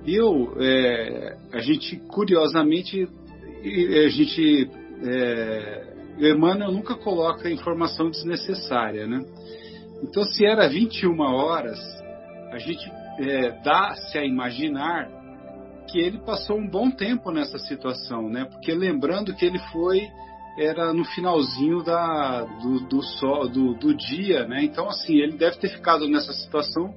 E 0.05 0.16
eu, 0.16 0.53
é, 0.59 1.38
a 1.53 1.59
gente, 1.59 1.95
curiosamente, 2.07 3.05
a 3.05 4.09
gente, 4.09 4.70
é, 5.01 5.93
Emmanuel 6.20 6.72
nunca 6.72 6.95
coloca 6.95 7.49
informação 7.49 8.09
desnecessária, 8.09 9.07
né? 9.07 9.20
Então, 10.04 10.24
se 10.24 10.45
era 10.45 10.68
21 10.68 11.20
horas, 11.22 11.80
a 12.51 12.58
gente 12.58 12.91
é, 13.20 13.51
dá-se 13.64 14.18
a 14.18 14.26
imaginar 14.26 15.10
que 15.89 15.99
ele 15.99 16.20
passou 16.20 16.58
um 16.58 16.68
bom 16.68 16.91
tempo 16.91 17.32
nessa 17.32 17.58
situação, 17.58 18.30
né? 18.30 18.45
Porque 18.45 18.74
lembrando 18.74 19.34
que 19.34 19.45
ele 19.45 19.60
foi 19.72 20.08
era 20.58 20.93
no 20.93 21.04
finalzinho 21.04 21.82
da, 21.82 22.43
do, 22.62 22.88
do, 22.88 23.01
sol, 23.01 23.49
do, 23.49 23.74
do 23.74 23.95
dia, 23.95 24.45
né? 24.45 24.64
Então, 24.64 24.88
assim, 24.88 25.16
ele 25.16 25.36
deve 25.36 25.58
ter 25.58 25.70
ficado 25.70 26.08
nessa 26.08 26.32
situação 26.34 26.93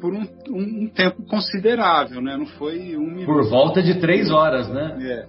por 0.00 0.12
um, 0.12 0.26
um, 0.50 0.84
um 0.84 0.88
tempo 0.88 1.22
considerável, 1.26 2.20
né? 2.20 2.36
Não 2.36 2.46
foi 2.46 2.96
um 2.96 3.06
minuto. 3.06 3.26
Por 3.26 3.48
volta 3.48 3.82
de 3.82 4.00
três 4.00 4.30
horas, 4.30 4.68
né? 4.68 4.98
É. 5.00 5.26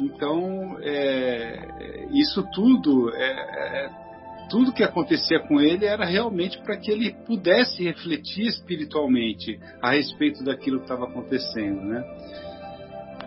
Então, 0.00 0.76
é, 0.80 2.08
isso 2.12 2.44
tudo 2.52 3.14
é, 3.14 3.86
é 3.86 4.01
tudo 4.50 4.72
que 4.72 4.82
acontecia 4.82 5.40
com 5.40 5.60
ele 5.60 5.86
era 5.86 6.04
realmente 6.04 6.58
para 6.62 6.76
que 6.76 6.90
ele 6.90 7.12
pudesse 7.26 7.82
refletir 7.82 8.46
espiritualmente 8.46 9.58
a 9.80 9.92
respeito 9.92 10.44
daquilo 10.44 10.78
que 10.78 10.84
estava 10.84 11.04
acontecendo, 11.04 11.82
né? 11.82 12.04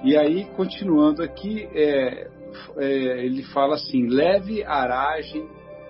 E 0.04 0.16
aí, 0.16 0.46
continuando 0.56 1.24
aqui, 1.24 1.68
é, 1.74 2.28
é, 2.78 3.26
ele 3.26 3.44
fala 3.44 3.76
assim: 3.76 4.08
leve 4.08 4.64
aragem 4.64 5.48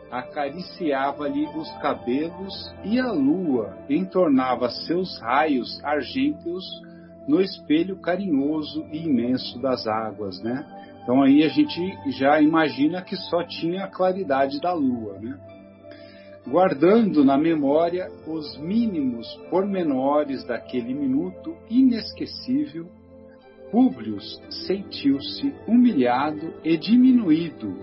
acariciava-lhe 0.09 1.45
os 1.47 1.69
cabelos 1.79 2.73
e 2.83 2.99
a 2.99 3.11
lua 3.11 3.77
entornava 3.89 4.69
seus 4.69 5.19
raios 5.19 5.83
argênteos 5.83 6.63
no 7.27 7.41
espelho 7.41 7.97
carinhoso 7.97 8.85
e 8.91 9.03
imenso 9.05 9.59
das 9.59 9.85
águas, 9.87 10.41
né? 10.41 10.65
Então 11.05 11.21
aí 11.21 11.43
a 11.43 11.49
gente 11.49 11.95
já 12.17 12.41
imagina 12.41 12.99
que 13.03 13.15
só 13.15 13.43
tinha 13.43 13.83
a 13.83 13.87
claridade 13.87 14.59
da 14.59 14.73
lua, 14.73 15.19
né? 15.19 15.37
Guardando 16.47 17.23
na 17.23 17.37
memória 17.37 18.07
os 18.25 18.57
mínimos 18.57 19.27
pormenores 19.51 20.43
daquele 20.45 20.95
minuto 20.95 21.55
inesquecível, 21.69 22.87
Públio 23.71 24.19
sentiu-se 24.65 25.53
humilhado 25.67 26.55
e 26.63 26.75
diminuído 26.75 27.75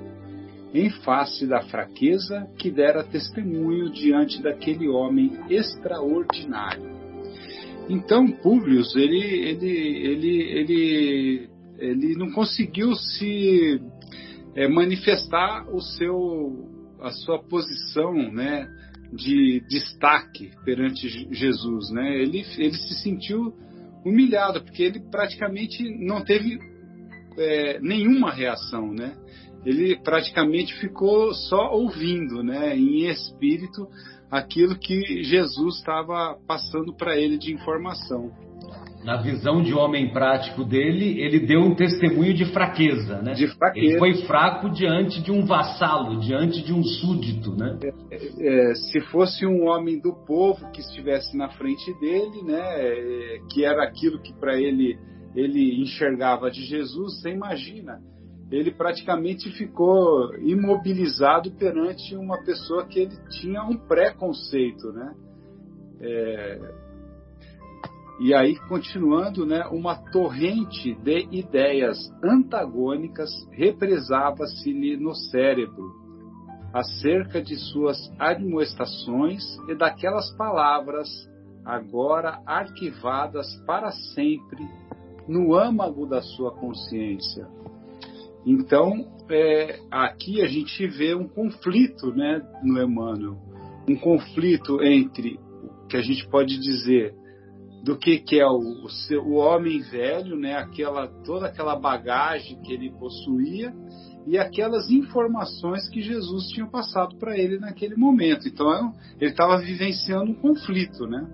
em 0.74 0.90
face 0.90 1.46
da 1.46 1.62
fraqueza 1.62 2.48
que 2.58 2.72
dera 2.72 3.04
testemunho 3.04 3.88
diante 3.90 4.42
daquele 4.42 4.88
homem 4.88 5.30
extraordinário. 5.48 6.90
Então 7.88 8.26
Públio 8.26 8.82
ele, 8.96 9.20
ele, 9.20 9.68
ele, 9.68 10.42
ele 10.42 11.51
ele 11.82 12.14
não 12.14 12.30
conseguiu 12.30 12.94
se 12.94 13.80
é, 14.54 14.68
manifestar 14.68 15.68
o 15.74 15.80
seu 15.80 16.68
a 17.00 17.10
sua 17.10 17.42
posição, 17.42 18.14
né, 18.32 18.68
de 19.12 19.60
destaque 19.68 20.52
perante 20.64 21.08
Jesus, 21.34 21.90
né? 21.90 22.16
Ele, 22.22 22.44
ele 22.56 22.74
se 22.74 22.94
sentiu 23.02 23.52
humilhado 24.04 24.62
porque 24.62 24.84
ele 24.84 25.00
praticamente 25.10 25.82
não 25.98 26.24
teve 26.24 26.60
é, 27.36 27.80
nenhuma 27.80 28.30
reação, 28.30 28.92
né? 28.92 29.16
Ele 29.66 29.96
praticamente 29.96 30.74
ficou 30.78 31.34
só 31.34 31.72
ouvindo, 31.72 32.42
né, 32.44 32.76
em 32.76 33.08
espírito, 33.08 33.88
aquilo 34.30 34.78
que 34.78 35.24
Jesus 35.24 35.78
estava 35.78 36.38
passando 36.46 36.94
para 36.94 37.16
ele 37.16 37.36
de 37.36 37.52
informação 37.52 38.30
na 39.04 39.20
visão 39.20 39.62
de 39.62 39.74
homem 39.74 40.12
prático 40.12 40.64
dele, 40.64 41.20
ele 41.20 41.40
deu 41.40 41.60
um 41.60 41.74
testemunho 41.74 42.32
de 42.34 42.46
fraqueza, 42.46 43.20
né? 43.20 43.32
De 43.32 43.48
fraqueza. 43.48 43.86
Ele 43.86 43.98
foi 43.98 44.14
fraco 44.26 44.70
diante 44.70 45.20
de 45.20 45.32
um 45.32 45.44
vassalo, 45.44 46.20
diante 46.20 46.62
de 46.62 46.72
um 46.72 46.82
súdito, 46.82 47.54
né? 47.56 47.78
É, 48.10 48.70
é, 48.70 48.74
se 48.74 49.00
fosse 49.10 49.44
um 49.46 49.66
homem 49.66 50.00
do 50.00 50.12
povo 50.26 50.70
que 50.70 50.80
estivesse 50.80 51.36
na 51.36 51.48
frente 51.48 51.92
dele, 51.98 52.42
né? 52.44 52.60
É, 52.60 53.38
que 53.50 53.64
era 53.64 53.82
aquilo 53.82 54.20
que 54.20 54.32
para 54.34 54.58
ele 54.60 54.98
ele 55.34 55.80
enxergava 55.80 56.50
de 56.50 56.62
Jesus, 56.62 57.20
você 57.20 57.30
imagina? 57.30 58.00
Ele 58.50 58.70
praticamente 58.70 59.50
ficou 59.52 60.36
imobilizado 60.40 61.50
perante 61.52 62.14
uma 62.14 62.42
pessoa 62.44 62.86
que 62.86 63.00
ele 63.00 63.16
tinha 63.40 63.64
um 63.64 63.78
preconceito, 63.78 64.92
né? 64.92 65.14
É, 66.02 66.60
e 68.20 68.34
aí, 68.34 68.56
continuando, 68.68 69.44
né, 69.46 69.66
uma 69.70 69.96
torrente 69.96 70.94
de 70.94 71.26
ideias 71.30 71.98
antagônicas 72.22 73.30
represava-se-lhe 73.50 74.96
no 74.96 75.14
cérebro, 75.14 76.02
acerca 76.72 77.42
de 77.42 77.56
suas 77.56 77.98
admoestações 78.18 79.42
e 79.68 79.74
daquelas 79.74 80.30
palavras, 80.36 81.08
agora 81.64 82.40
arquivadas 82.46 83.46
para 83.66 83.90
sempre 84.14 84.66
no 85.28 85.54
âmago 85.54 86.06
da 86.06 86.22
sua 86.22 86.52
consciência. 86.52 87.46
Então, 88.44 89.06
é, 89.30 89.78
aqui 89.90 90.42
a 90.42 90.46
gente 90.46 90.86
vê 90.86 91.14
um 91.14 91.28
conflito 91.28 92.12
né, 92.12 92.40
no 92.62 92.82
Emmanuel, 92.82 93.38
um 93.88 93.96
conflito 93.96 94.82
entre 94.82 95.38
o 95.84 95.86
que 95.86 95.96
a 95.96 96.02
gente 96.02 96.28
pode 96.28 96.58
dizer 96.58 97.14
do 97.82 97.98
que, 97.98 98.18
que 98.18 98.38
é 98.38 98.46
o, 98.46 98.84
o, 98.84 98.88
seu, 98.88 99.22
o 99.22 99.34
homem 99.34 99.80
velho, 99.80 100.36
né? 100.36 100.54
Aquela 100.56 101.08
toda 101.24 101.46
aquela 101.46 101.74
bagagem 101.74 102.60
que 102.62 102.72
ele 102.72 102.90
possuía 102.92 103.74
e 104.24 104.38
aquelas 104.38 104.88
informações 104.90 105.88
que 105.88 106.00
Jesus 106.00 106.46
tinha 106.48 106.66
passado 106.66 107.16
para 107.16 107.36
ele 107.36 107.58
naquele 107.58 107.96
momento. 107.96 108.46
Então 108.46 108.92
ele 109.20 109.30
estava 109.30 109.58
vivenciando 109.58 110.30
um 110.30 110.34
conflito, 110.34 111.06
né? 111.06 111.26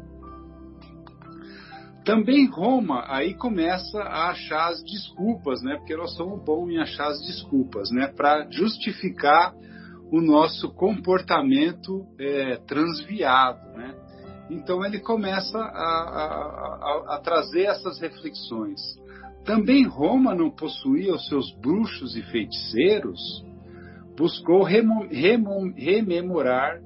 Também 2.03 2.47
Roma 2.47 3.05
aí 3.07 3.35
começa 3.35 3.99
a 4.01 4.31
achar 4.31 4.71
as 4.71 4.83
desculpas, 4.83 5.61
né? 5.63 5.77
Porque 5.77 5.95
nós 5.95 6.17
somos 6.17 6.43
bons 6.43 6.71
em 6.71 6.79
achar 6.79 7.09
as 7.09 7.21
desculpas, 7.21 7.91
né? 7.91 8.07
Para 8.07 8.51
justificar 8.51 9.53
o 10.11 10.23
nosso 10.23 10.73
comportamento 10.73 12.07
é, 12.19 12.57
transviado, 12.67 13.61
né? 13.77 13.95
Então 14.51 14.85
ele 14.85 14.99
começa 14.99 15.59
a, 15.59 15.63
a, 15.63 16.79
a, 16.81 17.17
a 17.17 17.21
trazer 17.21 17.65
essas 17.65 18.01
reflexões. 18.01 18.81
Também 19.45 19.87
Roma 19.87 20.35
não 20.35 20.51
possuía 20.51 21.15
os 21.15 21.29
seus 21.29 21.55
bruxos 21.57 22.17
e 22.17 22.23
feiticeiros, 22.23 23.21
buscou 24.17 24.63
rememorar 24.63 26.81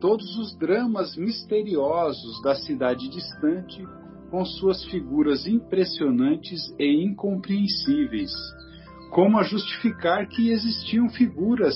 todos 0.00 0.36
os 0.38 0.56
dramas 0.56 1.16
misteriosos 1.16 2.40
da 2.42 2.54
cidade 2.54 3.08
distante, 3.08 3.84
com 4.30 4.44
suas 4.44 4.84
figuras 4.84 5.46
impressionantes 5.46 6.60
e 6.78 7.04
incompreensíveis, 7.04 8.30
como 9.10 9.38
a 9.38 9.42
justificar 9.42 10.28
que 10.28 10.50
existiam 10.50 11.08
figuras 11.08 11.74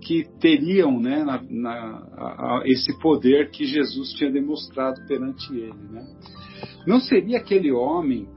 que 0.00 0.24
teriam 0.40 1.00
né, 1.00 1.24
na, 1.24 1.42
na, 1.42 1.72
a, 2.16 2.58
a, 2.58 2.62
esse 2.66 2.96
poder 2.98 3.50
que 3.50 3.64
Jesus 3.64 4.12
tinha 4.12 4.30
demonstrado 4.30 5.04
perante 5.06 5.52
ele. 5.54 5.88
Né? 5.90 6.06
Não 6.86 7.00
seria 7.00 7.38
aquele 7.38 7.72
homem 7.72 8.28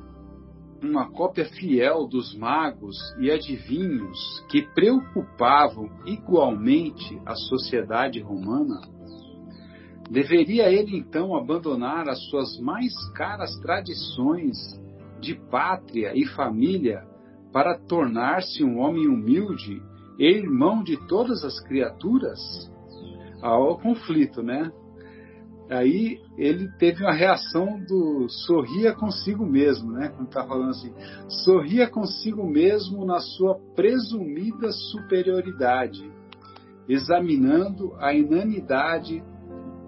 uma 0.84 1.12
cópia 1.12 1.46
fiel 1.46 2.08
dos 2.08 2.36
magos 2.36 2.98
e 3.20 3.30
adivinhos 3.30 4.44
que 4.50 4.64
preocupavam 4.74 5.90
igualmente 6.06 7.20
a 7.26 7.36
sociedade 7.36 8.20
romana? 8.20 8.82
Deveria 10.10 10.70
ele 10.70 10.98
então 10.98 11.36
abandonar 11.36 12.10
as 12.10 12.20
suas 12.30 12.60
mais 12.60 12.92
caras 13.14 13.56
tradições 13.60 14.58
de 15.22 15.36
pátria 15.50 16.12
e 16.16 16.26
família 16.26 17.04
para 17.54 17.78
tornar-se 17.78 18.64
um 18.64 18.80
homem 18.80 19.08
humilde 19.08 19.82
irmão 20.30 20.84
de 20.84 20.98
todas 21.08 21.44
as 21.44 21.60
criaturas, 21.60 22.40
ao 23.42 23.78
conflito, 23.80 24.44
né? 24.44 24.72
Aí 25.70 26.20
ele 26.38 26.70
teve 26.78 27.02
uma 27.02 27.14
reação 27.14 27.80
do 27.80 28.28
sorria 28.30 28.94
consigo 28.94 29.46
mesmo, 29.46 29.92
né? 29.94 30.10
Quando 30.10 30.28
está 30.28 30.46
falando 30.46 30.72
assim, 30.72 30.94
sorria 31.44 31.90
consigo 31.90 32.46
mesmo 32.46 33.06
na 33.06 33.20
sua 33.20 33.58
presumida 33.74 34.72
superioridade, 34.72 36.12
examinando 36.90 37.96
a 38.00 38.14
inanidade, 38.14 39.24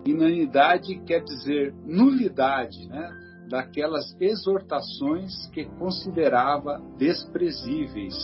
inanidade 0.05 0.99
quer 1.05 1.21
dizer 1.21 1.73
nulidade, 1.86 2.88
né? 2.88 3.19
Daquelas 3.49 4.15
exortações 4.21 5.47
que 5.51 5.65
considerava 5.77 6.81
desprezíveis 6.97 8.15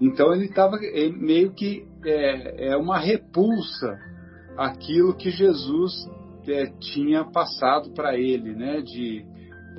então 0.00 0.32
ele 0.34 0.46
estava 0.46 0.78
meio 1.18 1.52
que 1.52 1.86
é, 2.04 2.68
é, 2.68 2.76
uma 2.76 2.98
repulsa 2.98 3.98
aquilo 4.56 5.14
que 5.14 5.30
Jesus 5.30 5.92
é, 6.48 6.66
tinha 6.80 7.24
passado 7.24 7.90
para 7.90 8.16
ele, 8.16 8.54
né? 8.54 8.80
De 8.80 9.24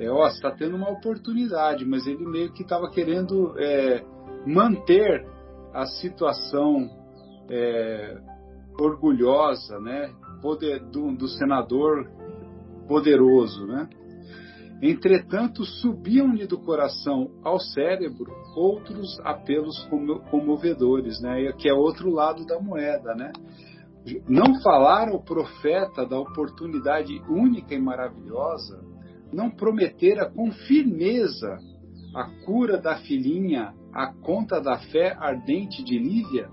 é, 0.00 0.10
ó, 0.10 0.26
está 0.28 0.50
tendo 0.52 0.76
uma 0.76 0.90
oportunidade, 0.90 1.84
mas 1.84 2.06
ele 2.06 2.24
meio 2.24 2.52
que 2.52 2.62
estava 2.62 2.88
querendo 2.90 3.54
é, 3.58 4.04
manter 4.46 5.26
a 5.74 5.86
situação 5.86 6.88
é, 7.50 8.16
orgulhosa, 8.80 9.78
né? 9.80 10.12
Poder, 10.40 10.80
do, 10.80 11.16
do 11.16 11.28
senador 11.28 12.08
poderoso, 12.86 13.66
né? 13.66 13.88
Entretanto, 14.80 15.64
subiam-lhe 15.64 16.46
do 16.46 16.58
coração 16.58 17.30
ao 17.42 17.58
cérebro 17.58 18.32
outros 18.54 19.18
apelos 19.24 19.76
comovedores, 20.30 21.20
né? 21.20 21.52
que 21.58 21.68
é 21.68 21.74
outro 21.74 22.10
lado 22.10 22.46
da 22.46 22.60
moeda. 22.60 23.12
Né? 23.14 23.32
Não 24.28 24.60
falar 24.62 25.08
ao 25.08 25.20
profeta 25.20 26.06
da 26.06 26.18
oportunidade 26.18 27.20
única 27.28 27.74
e 27.74 27.80
maravilhosa, 27.80 28.80
não 29.32 29.50
prometera 29.50 30.30
com 30.30 30.52
firmeza 30.52 31.58
a 32.14 32.24
cura 32.44 32.78
da 32.78 32.96
filhinha 32.98 33.74
à 33.92 34.12
conta 34.12 34.60
da 34.60 34.78
fé 34.78 35.16
ardente 35.18 35.82
de 35.82 35.98
Lívia? 35.98 36.48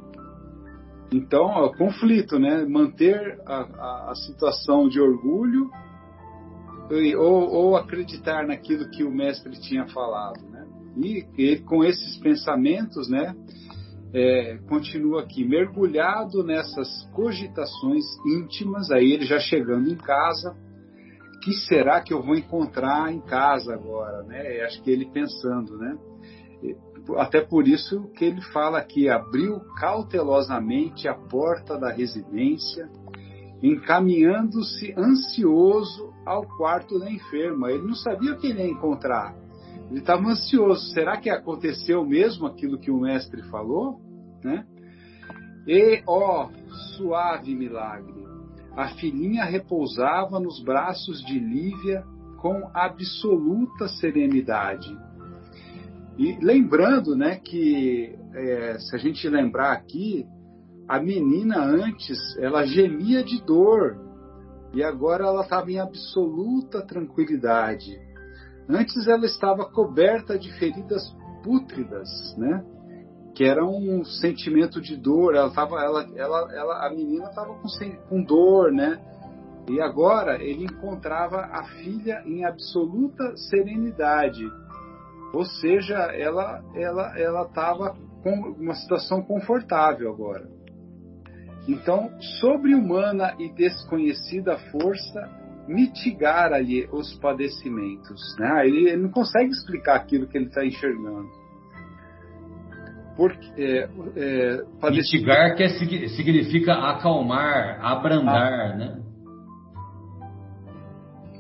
Então, 1.14 1.46
o 1.64 1.72
conflito, 1.78 2.40
né? 2.40 2.66
Manter 2.66 3.40
a, 3.46 3.62
a, 3.62 4.12
a 4.12 4.16
situação 4.16 4.90
de 4.90 5.00
orgulho 5.00 5.70
ou, 7.18 7.50
ou, 7.50 7.76
acreditar 7.76 8.46
naquilo 8.46 8.90
que 8.90 9.04
o 9.04 9.12
mestre 9.12 9.60
tinha 9.60 9.88
falado, 9.88 10.42
né? 10.50 10.66
E, 10.98 11.26
e 11.38 11.60
com 11.60 11.84
esses 11.84 12.18
pensamentos, 12.18 13.10
né? 13.10 13.36
É, 14.14 14.60
continua 14.70 15.24
aqui 15.24 15.44
mergulhado 15.44 16.44
nessas 16.44 16.88
cogitações 17.14 18.06
íntimas, 18.26 18.90
aí 18.92 19.12
ele 19.12 19.26
já 19.26 19.40
chegando 19.40 19.92
em 19.92 19.98
casa, 19.98 20.56
que 21.44 21.52
será 21.68 22.02
que 22.02 22.14
eu 22.14 22.24
vou 22.24 22.36
encontrar 22.36 23.12
em 23.12 23.20
casa 23.20 23.74
agora, 23.74 24.24
né? 24.24 24.62
Acho 24.62 24.82
que 24.82 24.90
ele 24.90 25.06
pensando, 25.12 25.78
né? 25.78 25.98
Até 27.18 27.42
por 27.42 27.68
isso 27.68 28.10
que 28.14 28.26
ele 28.26 28.42
fala 28.42 28.80
aqui, 28.80 29.10
abriu 29.10 29.60
cautelosamente 29.80 31.08
a 31.08 31.14
porta 31.14 31.78
da 31.78 31.92
residência, 31.92 32.90
encaminhando-se 33.62 34.94
ansioso 34.98 36.15
ao 36.26 36.44
quarto 36.58 37.00
da 37.00 37.10
enferma. 37.12 37.72
Ele 37.72 37.88
não 37.88 37.96
sabia 37.96 38.34
o 38.34 38.38
que 38.38 38.48
ele 38.48 38.62
ia 38.62 38.70
encontrar. 38.70 39.36
Ele 39.90 40.00
estava 40.00 40.28
ansioso. 40.28 40.92
Será 40.94 41.18
que 41.18 41.30
aconteceu 41.30 42.06
mesmo 42.06 42.48
aquilo 42.48 42.80
que 42.80 42.90
o 42.90 43.00
mestre 43.00 43.44
falou? 43.44 44.00
Né? 44.44 44.66
E, 45.68 46.02
ó, 46.08 46.50
suave 46.96 47.56
milagre! 47.56 48.26
A 48.76 48.90
filhinha 48.90 49.46
repousava 49.46 50.40
nos 50.40 50.62
braços 50.62 51.24
de 51.24 51.40
Lívia 51.40 52.04
com 52.38 52.70
absoluta 52.74 53.88
serenidade. 53.88 54.96
E 56.18 56.38
lembrando, 56.42 57.16
né, 57.16 57.38
que 57.38 58.16
é, 58.34 58.78
se 58.80 58.96
a 58.96 59.00
gente 59.00 59.28
lembrar 59.30 59.72
aqui, 59.72 60.26
a 60.88 61.00
menina 61.00 61.64
antes, 61.64 62.20
ela 62.38 62.66
gemia 62.66 63.24
de 63.24 63.42
dor 63.44 63.98
e 64.76 64.84
agora 64.84 65.26
ela 65.26 65.42
estava 65.42 65.72
em 65.72 65.80
absoluta 65.80 66.86
tranquilidade. 66.86 67.98
Antes 68.68 69.08
ela 69.08 69.26
estava 69.26 69.64
coberta 69.72 70.38
de 70.38 70.52
feridas 70.60 71.16
pútridas, 71.42 72.10
né? 72.38 72.62
Que 73.34 73.46
era 73.46 73.66
um 73.66 74.04
sentimento 74.04 74.82
de 74.82 74.98
dor. 74.98 75.34
Ela 75.34 75.50
tava, 75.52 75.82
ela, 75.82 76.06
ela, 76.16 76.54
ela, 76.54 76.88
a 76.88 76.90
menina 76.90 77.30
estava 77.30 77.54
com, 77.56 77.68
com 78.10 78.22
dor, 78.22 78.74
né? 78.74 79.00
E 79.70 79.80
agora 79.80 80.44
ele 80.44 80.66
encontrava 80.66 81.38
a 81.38 81.64
filha 81.82 82.22
em 82.26 82.44
absoluta 82.44 83.38
serenidade. 83.50 84.44
Ou 85.34 85.46
seja, 85.46 85.96
ela 86.14 86.62
ela 86.76 87.18
ela 87.18 87.44
estava 87.44 87.96
com 88.22 88.56
uma 88.60 88.76
situação 88.76 89.22
confortável 89.22 90.12
agora. 90.12 90.55
Então, 91.68 92.12
sobre-humana 92.40 93.36
e 93.40 93.50
desconhecida 93.52 94.58
força 94.72 95.30
mitigar-lhe 95.68 96.88
os 96.92 97.14
padecimentos. 97.16 98.22
Né? 98.38 98.68
Ele, 98.68 98.90
ele, 98.90 99.02
não 99.02 99.10
consegue 99.10 99.50
explicar 99.50 99.96
aquilo 99.96 100.28
que 100.28 100.38
ele 100.38 100.46
está 100.46 100.64
enxergando. 100.64 101.28
Porque, 103.18 103.62
é, 103.62 103.90
é, 104.16 104.90
Mitigar 104.92 105.56
que 105.56 105.64
é, 105.64 105.70
significa 106.10 106.74
acalmar, 106.74 107.80
abrandar, 107.84 108.74
ah. 108.74 108.76
né? 108.76 109.02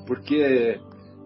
Porque 0.07 0.79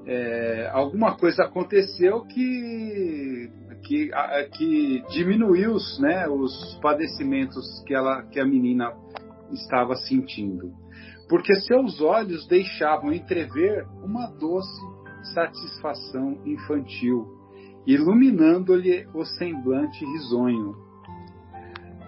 é, 0.08 0.70
alguma 0.74 1.16
coisa 1.16 1.44
aconteceu 1.44 2.22
que 2.26 3.52
que, 3.90 4.12
que 4.56 5.04
diminuiu 5.10 5.76
né, 6.00 6.30
os 6.30 6.78
padecimentos 6.80 7.84
que, 7.88 7.96
ela, 7.96 8.22
que 8.22 8.40
a 8.40 8.46
menina 8.46 8.94
estava 9.52 9.96
sentindo. 9.96 10.72
Porque 11.28 11.56
seus 11.62 12.00
olhos 12.00 12.48
deixavam 12.48 13.12
entrever 13.12 13.88
uma 14.04 14.28
doce 14.28 14.80
satisfação 15.34 16.40
infantil, 16.46 17.26
iluminando-lhe 17.88 19.08
o 19.12 19.26
semblante 19.26 20.06
risonho. 20.06 20.76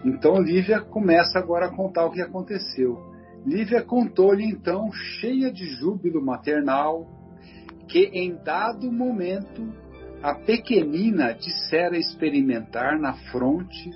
Então 0.06 0.40
Lívia 0.40 0.82
começa 0.82 1.40
agora 1.40 1.66
a 1.66 1.76
contar 1.76 2.06
o 2.06 2.12
que 2.12 2.22
aconteceu. 2.22 3.00
Lívia 3.44 3.82
contou-lhe 3.82 4.46
então, 4.46 4.92
cheia 4.92 5.52
de 5.52 5.66
júbilo 5.66 6.24
maternal, 6.24 7.08
que 7.88 8.04
em 8.14 8.36
dado 8.44 8.92
momento 8.92 9.82
a 10.24 10.36
pequenina 10.36 11.34
dissera 11.34 11.98
experimentar 11.98 13.00
na 13.00 13.14
fronte 13.32 13.90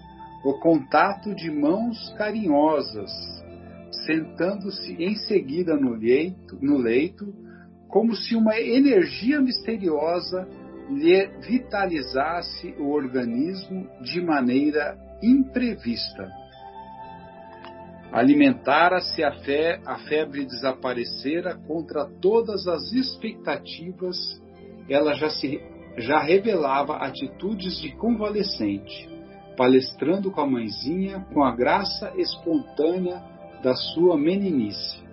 o 0.44 0.54
contato 0.60 1.36
de 1.36 1.52
mãos 1.52 2.14
carinhosas, 2.18 3.12
sentando-se 4.06 4.94
em 4.94 5.16
seguida 5.16 5.76
no 5.76 5.92
leito, 5.92 6.58
no 6.62 6.78
leito, 6.78 7.34
como 7.88 8.16
se 8.16 8.36
uma 8.36 8.60
energia 8.60 9.40
misteriosa 9.40 10.48
lhe 10.90 11.28
vitalizasse 11.48 12.76
o 12.80 12.90
organismo 12.90 13.88
de 14.02 14.22
maneira 14.22 14.98
imprevista. 15.22 16.30
Alimentara-se 18.12 19.24
a 19.24 19.32
fé, 19.44 19.80
a 19.86 19.98
febre 20.00 20.46
desaparecera 20.46 21.56
contra 21.68 22.06
todas 22.06 22.68
as 22.68 22.92
expectativas, 22.94 24.16
ela 24.88 25.14
já 25.16 25.30
se 25.30 25.60
já 25.98 26.20
revelava 26.20 26.98
atitudes 26.98 27.80
de 27.82 27.96
convalescente, 27.96 29.10
palestrando 29.58 30.32
com 30.32 30.42
a 30.42 30.48
mãezinha 30.48 31.26
com 31.34 31.44
a 31.44 31.56
graça 31.56 32.14
espontânea 32.18 33.24
da 33.64 33.74
sua 33.74 34.18
meninice. 34.18 35.04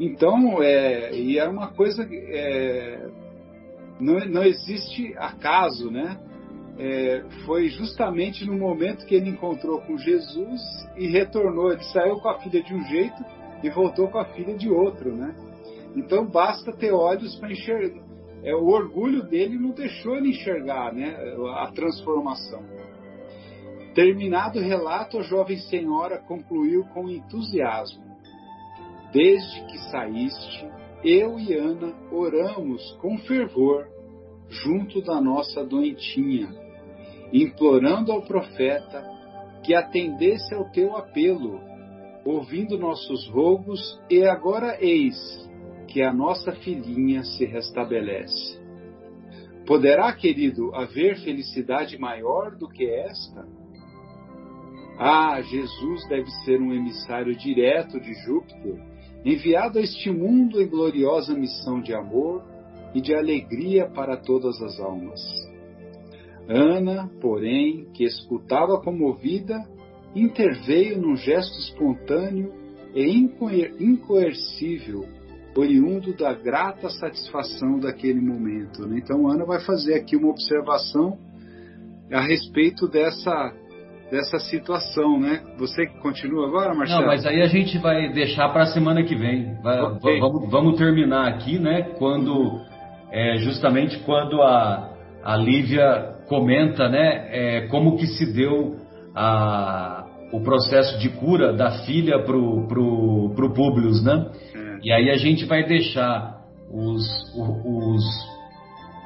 Então, 0.00 0.62
é, 0.62 1.12
e 1.14 1.38
era 1.38 1.50
uma 1.50 1.68
coisa 1.68 2.06
é, 2.10 3.08
não, 4.00 4.18
não 4.26 4.42
existe 4.44 5.14
acaso, 5.16 5.90
né? 5.90 6.18
É, 6.78 7.24
foi 7.44 7.68
justamente 7.68 8.44
no 8.44 8.56
momento 8.56 9.04
que 9.04 9.14
ele 9.14 9.30
encontrou 9.30 9.80
com 9.80 9.98
Jesus 9.98 10.60
e 10.96 11.08
retornou. 11.08 11.72
Ele 11.72 11.82
saiu 11.84 12.16
com 12.20 12.28
a 12.28 12.38
filha 12.38 12.62
de 12.62 12.72
um 12.72 12.84
jeito 12.84 13.24
e 13.62 13.70
voltou 13.70 14.08
com 14.08 14.18
a 14.18 14.24
filha 14.26 14.56
de 14.56 14.70
outro, 14.70 15.14
né? 15.14 15.34
Então 15.96 16.24
basta 16.24 16.72
ter 16.72 16.92
olhos 16.92 17.34
para 17.36 17.50
enxergar, 17.50 18.00
é, 18.48 18.54
o 18.54 18.68
orgulho 18.68 19.24
dele 19.24 19.58
não 19.58 19.72
deixou 19.72 20.16
ele 20.16 20.30
enxergar 20.30 20.90
né, 20.94 21.14
a 21.56 21.70
transformação. 21.70 22.62
Terminado 23.94 24.58
o 24.58 24.62
relato, 24.62 25.18
a 25.18 25.22
jovem 25.22 25.58
senhora 25.58 26.16
concluiu 26.16 26.84
com 26.94 27.10
entusiasmo: 27.10 28.02
Desde 29.12 29.66
que 29.66 29.78
saíste, 29.90 30.66
eu 31.04 31.38
e 31.38 31.52
Ana 31.52 31.94
oramos 32.10 32.90
com 33.02 33.18
fervor 33.18 33.86
junto 34.48 35.02
da 35.02 35.20
nossa 35.20 35.62
doentinha, 35.62 36.48
implorando 37.30 38.12
ao 38.12 38.22
profeta 38.22 39.04
que 39.62 39.74
atendesse 39.74 40.54
ao 40.54 40.70
teu 40.70 40.96
apelo, 40.96 41.60
ouvindo 42.24 42.78
nossos 42.78 43.28
rogos, 43.28 44.00
e 44.08 44.24
agora 44.24 44.78
eis 44.80 45.16
que 45.88 46.02
a 46.02 46.12
nossa 46.12 46.52
filhinha 46.52 47.24
se 47.24 47.46
restabelece. 47.46 48.58
Poderá, 49.66 50.12
querido, 50.12 50.74
haver 50.74 51.16
felicidade 51.18 51.98
maior 51.98 52.54
do 52.56 52.68
que 52.68 52.84
esta? 52.88 53.46
Ah, 54.98 55.40
Jesus 55.40 56.06
deve 56.08 56.30
ser 56.44 56.60
um 56.60 56.72
emissário 56.72 57.34
direto 57.36 57.98
de 58.00 58.12
Júpiter, 58.24 58.78
enviado 59.24 59.78
a 59.78 59.82
este 59.82 60.10
mundo 60.10 60.60
em 60.60 60.68
gloriosa 60.68 61.34
missão 61.34 61.80
de 61.80 61.94
amor 61.94 62.44
e 62.94 63.00
de 63.00 63.14
alegria 63.14 63.88
para 63.88 64.16
todas 64.16 64.60
as 64.60 64.78
almas. 64.80 65.20
Ana, 66.48 67.10
porém, 67.20 67.90
que 67.92 68.04
escutava 68.04 68.80
comovida, 68.80 69.54
interveio 70.14 71.00
num 71.00 71.16
gesto 71.16 71.58
espontâneo 71.58 72.52
e 72.94 73.04
incoercível 73.78 75.17
oriundo 75.58 76.14
da 76.14 76.32
grata 76.32 76.88
satisfação 76.88 77.80
daquele 77.80 78.20
momento. 78.20 78.86
Né? 78.86 79.00
Então, 79.02 79.28
Ana 79.28 79.44
vai 79.44 79.60
fazer 79.60 79.94
aqui 79.94 80.16
uma 80.16 80.30
observação 80.30 81.18
a 82.12 82.20
respeito 82.20 82.88
dessa 82.88 83.52
dessa 84.10 84.38
situação, 84.38 85.20
né? 85.20 85.42
Você 85.58 85.86
que 85.86 86.00
continua 86.00 86.46
agora, 86.46 86.74
Marcelo? 86.74 87.02
Não, 87.02 87.08
mas 87.08 87.26
aí 87.26 87.42
a 87.42 87.46
gente 87.46 87.76
vai 87.76 88.10
deixar 88.10 88.48
para 88.48 88.62
a 88.62 88.66
semana 88.68 89.02
que 89.02 89.14
vem. 89.14 89.54
Vai, 89.62 89.82
okay. 89.82 90.18
vamos, 90.18 90.50
vamos, 90.50 90.78
terminar 90.78 91.28
aqui, 91.28 91.58
né? 91.58 91.82
Quando 91.98 92.58
é, 93.12 93.36
justamente 93.36 93.98
quando 94.06 94.40
a, 94.40 94.94
a 95.22 95.36
Lívia 95.36 96.14
comenta, 96.26 96.88
né? 96.88 97.28
É, 97.30 97.66
como 97.68 97.98
que 97.98 98.06
se 98.06 98.32
deu 98.32 98.76
a, 99.14 100.06
o 100.32 100.40
processo 100.40 100.98
de 100.98 101.10
cura 101.10 101.52
da 101.52 101.84
filha 101.84 102.22
pro 102.22 102.66
pro, 102.66 103.34
pro 103.36 103.52
Publius, 103.52 104.02
né? 104.02 104.30
E 104.82 104.92
aí 104.92 105.10
a 105.10 105.16
gente 105.16 105.44
vai 105.44 105.64
deixar 105.64 106.38
os, 106.70 107.04
os, 107.34 108.04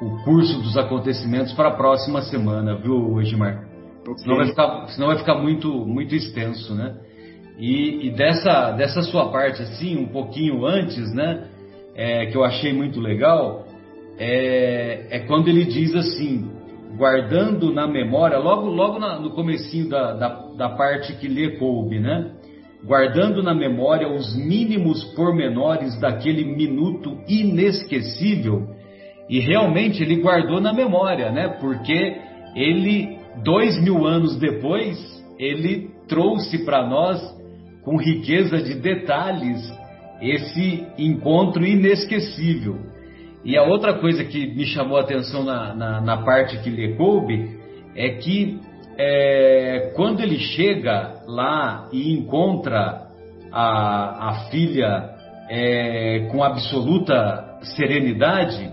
o 0.00 0.24
curso 0.24 0.60
dos 0.60 0.76
acontecimentos 0.76 1.52
para 1.52 1.68
a 1.68 1.72
próxima 1.72 2.22
semana, 2.22 2.76
viu, 2.76 3.20
Edmar? 3.20 3.64
Okay. 4.02 4.18
Senão 4.18 4.36
vai 4.36 4.46
ficar, 4.46 4.86
senão 4.88 5.06
vai 5.08 5.18
ficar 5.18 5.34
muito, 5.36 5.68
muito 5.86 6.14
extenso, 6.14 6.74
né? 6.74 6.96
E, 7.58 8.08
e, 8.08 8.10
dessa, 8.10 8.72
dessa 8.72 9.02
sua 9.02 9.30
parte, 9.30 9.62
assim, 9.62 9.96
um 9.96 10.08
pouquinho 10.08 10.66
antes, 10.66 11.12
né? 11.14 11.48
É, 11.94 12.26
que 12.26 12.36
eu 12.36 12.42
achei 12.42 12.72
muito 12.72 12.98
legal, 12.98 13.66
é, 14.18 15.06
é 15.10 15.18
quando 15.20 15.48
ele 15.48 15.64
diz 15.66 15.94
assim, 15.94 16.50
guardando 16.96 17.72
na 17.72 17.86
memória, 17.86 18.38
logo, 18.38 18.66
logo 18.68 18.98
na, 18.98 19.20
no 19.20 19.30
comecinho 19.30 19.88
da, 19.88 20.14
da, 20.14 20.28
da 20.56 20.68
parte 20.70 21.14
que 21.14 21.28
lê 21.28 21.56
coube, 21.58 22.00
né? 22.00 22.32
Guardando 22.84 23.42
na 23.42 23.54
memória 23.54 24.08
os 24.08 24.36
mínimos 24.36 25.04
pormenores 25.14 25.98
daquele 26.00 26.44
minuto 26.44 27.18
inesquecível. 27.28 28.68
E 29.28 29.38
realmente 29.38 30.02
ele 30.02 30.16
guardou 30.16 30.60
na 30.60 30.72
memória, 30.72 31.30
né? 31.30 31.48
Porque 31.60 32.16
ele, 32.54 33.18
dois 33.44 33.80
mil 33.82 34.06
anos 34.06 34.36
depois, 34.36 34.98
ele 35.38 35.90
trouxe 36.08 36.64
para 36.64 36.86
nós, 36.86 37.20
com 37.82 37.96
riqueza 37.96 38.60
de 38.60 38.74
detalhes, 38.74 39.60
esse 40.20 40.86
encontro 40.98 41.64
inesquecível. 41.64 42.78
E 43.44 43.56
a 43.56 43.64
outra 43.64 43.94
coisa 43.94 44.22
que 44.24 44.46
me 44.54 44.64
chamou 44.66 44.98
a 44.98 45.00
atenção 45.00 45.42
na, 45.44 45.74
na, 45.74 46.00
na 46.00 46.16
parte 46.18 46.58
que 46.58 46.70
lhe 46.70 46.94
coube 46.94 47.58
é 47.96 48.10
que 48.10 48.60
é, 48.98 49.92
quando 49.94 50.20
ele 50.20 50.38
chega 50.38 51.22
lá 51.26 51.88
e 51.92 52.12
encontra 52.12 53.06
a, 53.50 54.28
a 54.28 54.34
filha 54.50 55.10
é, 55.48 56.28
com 56.30 56.42
absoluta 56.42 57.58
serenidade, 57.76 58.72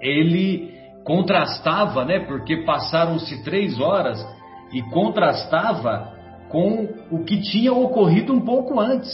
ele 0.00 0.70
contrastava, 1.04 2.04
né? 2.04 2.20
Porque 2.20 2.58
passaram-se 2.64 3.42
três 3.42 3.80
horas 3.80 4.24
e 4.72 4.82
contrastava 4.90 6.12
com 6.48 6.88
o 7.10 7.24
que 7.24 7.40
tinha 7.40 7.72
ocorrido 7.72 8.32
um 8.32 8.40
pouco 8.40 8.78
antes. 8.78 9.10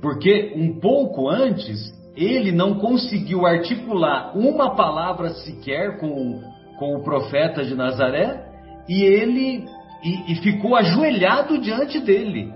Porque 0.00 0.52
um 0.56 0.78
pouco 0.78 1.28
antes 1.28 1.94
ele 2.16 2.52
não 2.52 2.74
conseguiu 2.78 3.46
articular 3.46 4.36
uma 4.36 4.74
palavra 4.74 5.30
sequer 5.30 5.98
com, 5.98 6.40
com 6.78 6.96
o 6.96 7.02
profeta 7.02 7.64
de 7.64 7.74
Nazaré 7.74 8.45
e 8.88 9.02
ele 9.02 9.64
e, 10.02 10.32
e 10.32 10.34
ficou 10.36 10.76
ajoelhado 10.76 11.58
diante 11.58 12.00
dele. 12.00 12.52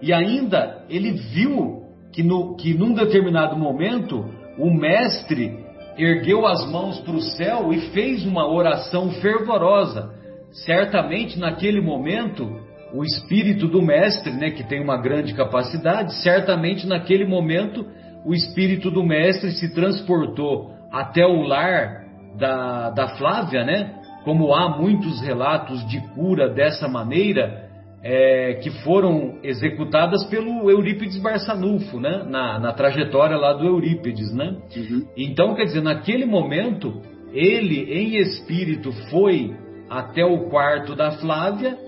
E 0.00 0.12
ainda 0.12 0.82
ele 0.88 1.12
viu 1.12 1.82
que, 2.12 2.22
no, 2.22 2.56
que 2.56 2.74
num 2.74 2.94
determinado 2.94 3.56
momento 3.56 4.24
o 4.58 4.70
mestre 4.70 5.64
ergueu 5.98 6.46
as 6.46 6.70
mãos 6.70 6.98
para 7.00 7.14
o 7.14 7.20
céu 7.20 7.72
e 7.72 7.90
fez 7.90 8.24
uma 8.24 8.46
oração 8.46 9.10
fervorosa. 9.10 10.14
Certamente 10.52 11.38
naquele 11.38 11.80
momento, 11.80 12.60
o 12.94 13.02
espírito 13.02 13.66
do 13.66 13.82
mestre, 13.82 14.32
né, 14.32 14.50
que 14.50 14.64
tem 14.64 14.82
uma 14.82 14.96
grande 14.96 15.34
capacidade, 15.34 16.14
certamente 16.22 16.86
naquele 16.86 17.26
momento 17.26 17.86
o 18.24 18.34
espírito 18.34 18.90
do 18.90 19.04
mestre 19.04 19.52
se 19.52 19.74
transportou 19.74 20.70
até 20.90 21.24
o 21.26 21.42
lar 21.42 22.04
da, 22.38 22.90
da 22.90 23.08
Flávia, 23.16 23.64
né? 23.64 23.94
Como 24.26 24.52
há 24.52 24.76
muitos 24.76 25.22
relatos 25.22 25.86
de 25.88 26.00
cura 26.08 26.52
dessa 26.52 26.88
maneira, 26.88 27.70
é, 28.02 28.54
que 28.54 28.70
foram 28.82 29.38
executadas 29.40 30.24
pelo 30.24 30.68
Eurípides 30.68 31.16
Barçanufo, 31.22 32.00
né? 32.00 32.26
Na, 32.28 32.58
na 32.58 32.72
trajetória 32.72 33.36
lá 33.36 33.52
do 33.52 33.64
Eurípides, 33.64 34.34
né? 34.34 34.56
Uhum. 34.76 35.06
Então, 35.16 35.54
quer 35.54 35.66
dizer, 35.66 35.80
naquele 35.80 36.26
momento, 36.26 37.00
ele 37.32 37.82
em 37.84 38.16
espírito 38.16 38.90
foi 39.10 39.54
até 39.88 40.24
o 40.24 40.48
quarto 40.48 40.96
da 40.96 41.12
Flávia, 41.12 41.78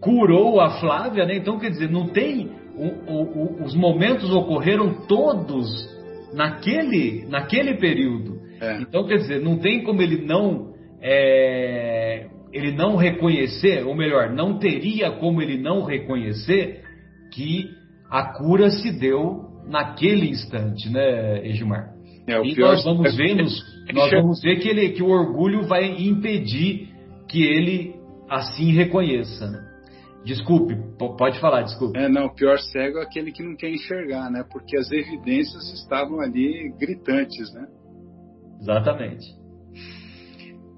curou 0.00 0.60
a 0.60 0.80
Flávia, 0.80 1.26
né? 1.26 1.36
Então, 1.36 1.60
quer 1.60 1.70
dizer, 1.70 1.88
não 1.88 2.08
tem. 2.08 2.50
O, 2.76 3.12
o, 3.12 3.64
os 3.64 3.76
momentos 3.76 4.34
ocorreram 4.34 5.06
todos 5.06 5.88
naquele, 6.34 7.24
naquele 7.28 7.74
período. 7.74 8.40
É. 8.60 8.80
Então, 8.80 9.06
quer 9.06 9.18
dizer, 9.18 9.40
não 9.40 9.58
tem 9.58 9.84
como 9.84 10.02
ele 10.02 10.26
não. 10.26 10.69
É, 11.02 12.26
ele 12.52 12.72
não 12.72 12.96
reconhecer, 12.96 13.86
ou 13.86 13.94
melhor, 13.94 14.30
não 14.30 14.58
teria 14.58 15.10
como 15.12 15.40
ele 15.40 15.56
não 15.56 15.84
reconhecer 15.84 16.82
que 17.32 17.70
a 18.10 18.24
cura 18.36 18.70
se 18.70 18.90
deu 18.90 19.48
naquele 19.66 20.28
instante, 20.28 20.90
né, 20.90 21.46
Edmar? 21.46 21.94
É, 22.26 22.40
e 22.44 22.56
nós 22.58 22.84
vamos 22.84 23.16
ver, 23.16 23.34
nos, 23.34 23.62
nós 23.92 24.10
vamos 24.10 24.40
ver 24.40 24.56
que, 24.56 24.68
ele, 24.68 24.90
que 24.90 25.02
o 25.02 25.08
orgulho 25.08 25.66
vai 25.66 25.86
impedir 26.00 26.88
que 27.28 27.42
ele 27.42 27.94
assim 28.28 28.72
reconheça. 28.72 29.48
Né? 29.48 29.70
Desculpe, 30.24 30.76
pode 30.98 31.40
falar, 31.40 31.62
desculpe. 31.62 31.98
É, 31.98 32.08
não, 32.08 32.26
o 32.26 32.34
pior 32.34 32.58
cego 32.58 32.98
é 32.98 33.02
aquele 33.02 33.32
que 33.32 33.42
não 33.42 33.56
quer 33.56 33.70
enxergar, 33.70 34.30
né? 34.30 34.44
Porque 34.50 34.76
as 34.76 34.90
evidências 34.92 35.72
estavam 35.72 36.20
ali 36.20 36.72
gritantes, 36.78 37.52
né? 37.54 37.66
Exatamente. 38.60 39.39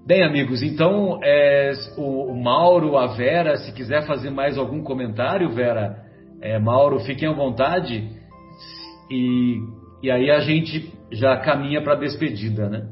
Bem, 0.05 0.25
amigos, 0.25 0.65
então 0.65 1.21
é, 1.23 1.73
o, 1.97 2.33
o, 2.33 2.43
Mauro, 2.43 2.97
a 2.97 3.15
Vera, 3.15 3.57
se 3.59 3.73
quiser 3.73 4.05
fazer 4.05 4.31
mais 4.31 4.59
algum 4.59 4.83
comentário, 4.83 5.49
Vera, 5.51 5.97
é, 6.41 6.59
Mauro, 6.59 6.99
fiquem 7.01 7.29
à 7.29 7.33
vontade 7.33 8.11
e, 9.09 9.61
e 10.03 10.11
aí 10.11 10.29
a 10.29 10.41
gente 10.41 10.93
já 11.13 11.37
caminha 11.37 11.81
para 11.83 11.93
a 11.93 12.01
despedida, 12.01 12.69
né? 12.69 12.89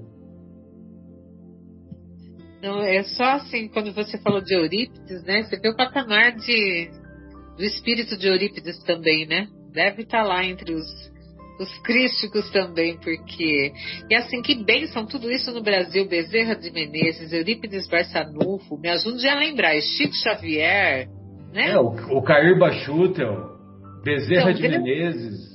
Não, 2.63 2.81
é 2.81 3.03
só 3.03 3.25
assim, 3.25 3.69
quando 3.69 3.93
você 3.93 4.17
falou 4.19 4.41
de 4.41 4.55
Eurípides, 4.55 5.25
né? 5.25 5.43
Você 5.43 5.59
vê 5.59 5.69
o 5.69 5.77
patamar 5.77 6.37
de, 6.37 6.91
do 7.57 7.65
espírito 7.65 8.17
de 8.17 8.29
Eurípides 8.29 8.85
também, 8.85 9.27
né? 9.27 9.49
Deve 9.73 10.03
estar 10.03 10.23
lá 10.23 10.45
entre 10.45 10.75
os 10.75 11.10
os 11.61 11.79
críticos 11.81 12.51
também, 12.51 12.97
porque. 12.97 13.73
E 14.09 14.15
assim, 14.15 14.41
que 14.41 14.55
bênção 14.55 15.07
tudo 15.07 15.31
isso 15.31 15.53
no 15.53 15.63
Brasil. 15.63 16.09
Bezerra 16.09 16.57
de 16.57 16.71
Menezes, 16.71 17.33
Eurípides 17.33 17.87
Barçanufo, 17.89 18.79
me 18.79 18.89
ajude 18.89 19.29
a 19.29 19.39
lembrar, 19.39 19.79
Chico 19.81 20.15
Xavier, 20.15 21.09
né? 21.53 21.73
É, 21.73 21.79
o, 21.79 21.89
o 22.17 22.23
Cair 22.23 22.59
Bachutel, 22.59 23.59
Bezerra 24.03 24.51
então, 24.51 24.63
de 24.63 24.69
Menezes. 24.69 25.51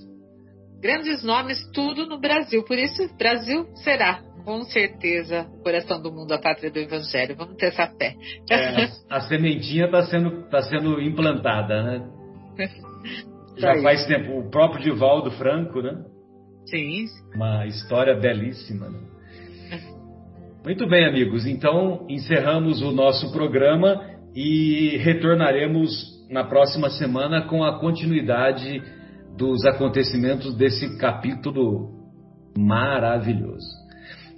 Grandes 0.80 1.24
nomes, 1.24 1.58
tudo 1.74 2.06
no 2.06 2.20
Brasil. 2.20 2.64
Por 2.64 2.78
isso, 2.78 3.10
Brasil 3.18 3.66
será, 3.84 4.22
com 4.43 4.62
certeza, 4.64 5.47
o 5.60 5.64
coração 5.64 5.99
do 5.99 6.12
mundo, 6.12 6.32
a 6.32 6.38
pátria 6.38 6.70
do 6.70 6.78
Evangelho. 6.78 7.36
Vamos 7.36 7.56
ter 7.56 7.68
essa 7.68 7.88
fé. 7.88 8.14
É, 8.51 8.84
a, 9.10 9.18
a 9.18 9.22
sementinha 9.22 9.86
está 9.86 10.03
sendo, 10.03 10.43
tá 10.49 10.62
sendo 10.62 11.01
implantada, 11.01 11.82
né? 11.82 12.08
Já 13.58 13.82
faz 13.82 14.06
tempo. 14.06 14.39
O 14.39 14.49
próprio 14.49 14.84
Divaldo 14.84 15.32
Franco, 15.32 15.82
né? 15.82 16.03
Sim. 16.66 17.06
Uma 17.36 17.66
história 17.66 18.16
belíssima. 18.16 18.89
Né? 18.89 18.99
Muito 20.64 20.88
bem, 20.88 21.06
amigos. 21.06 21.45
Então, 21.45 22.06
encerramos 22.10 22.82
o 22.82 22.91
nosso 22.91 23.32
programa 23.32 24.01
e 24.36 24.97
retornaremos 24.97 26.16
na 26.30 26.43
próxima 26.43 26.89
semana 26.89 27.43
com 27.43 27.64
a 27.64 27.80
continuidade 27.80 28.82
dos 29.38 29.64
acontecimentos 29.66 30.56
desse 30.56 30.97
capítulo 30.97 31.93
maravilhoso. 32.58 33.68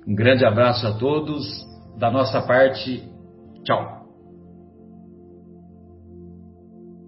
Um 0.08 0.16
grande 0.16 0.46
abraço 0.46 0.86
a 0.86 0.98
todos. 0.98 1.66
Da 1.98 2.12
nossa 2.12 2.42
parte, 2.42 3.04
tchau. 3.64 3.97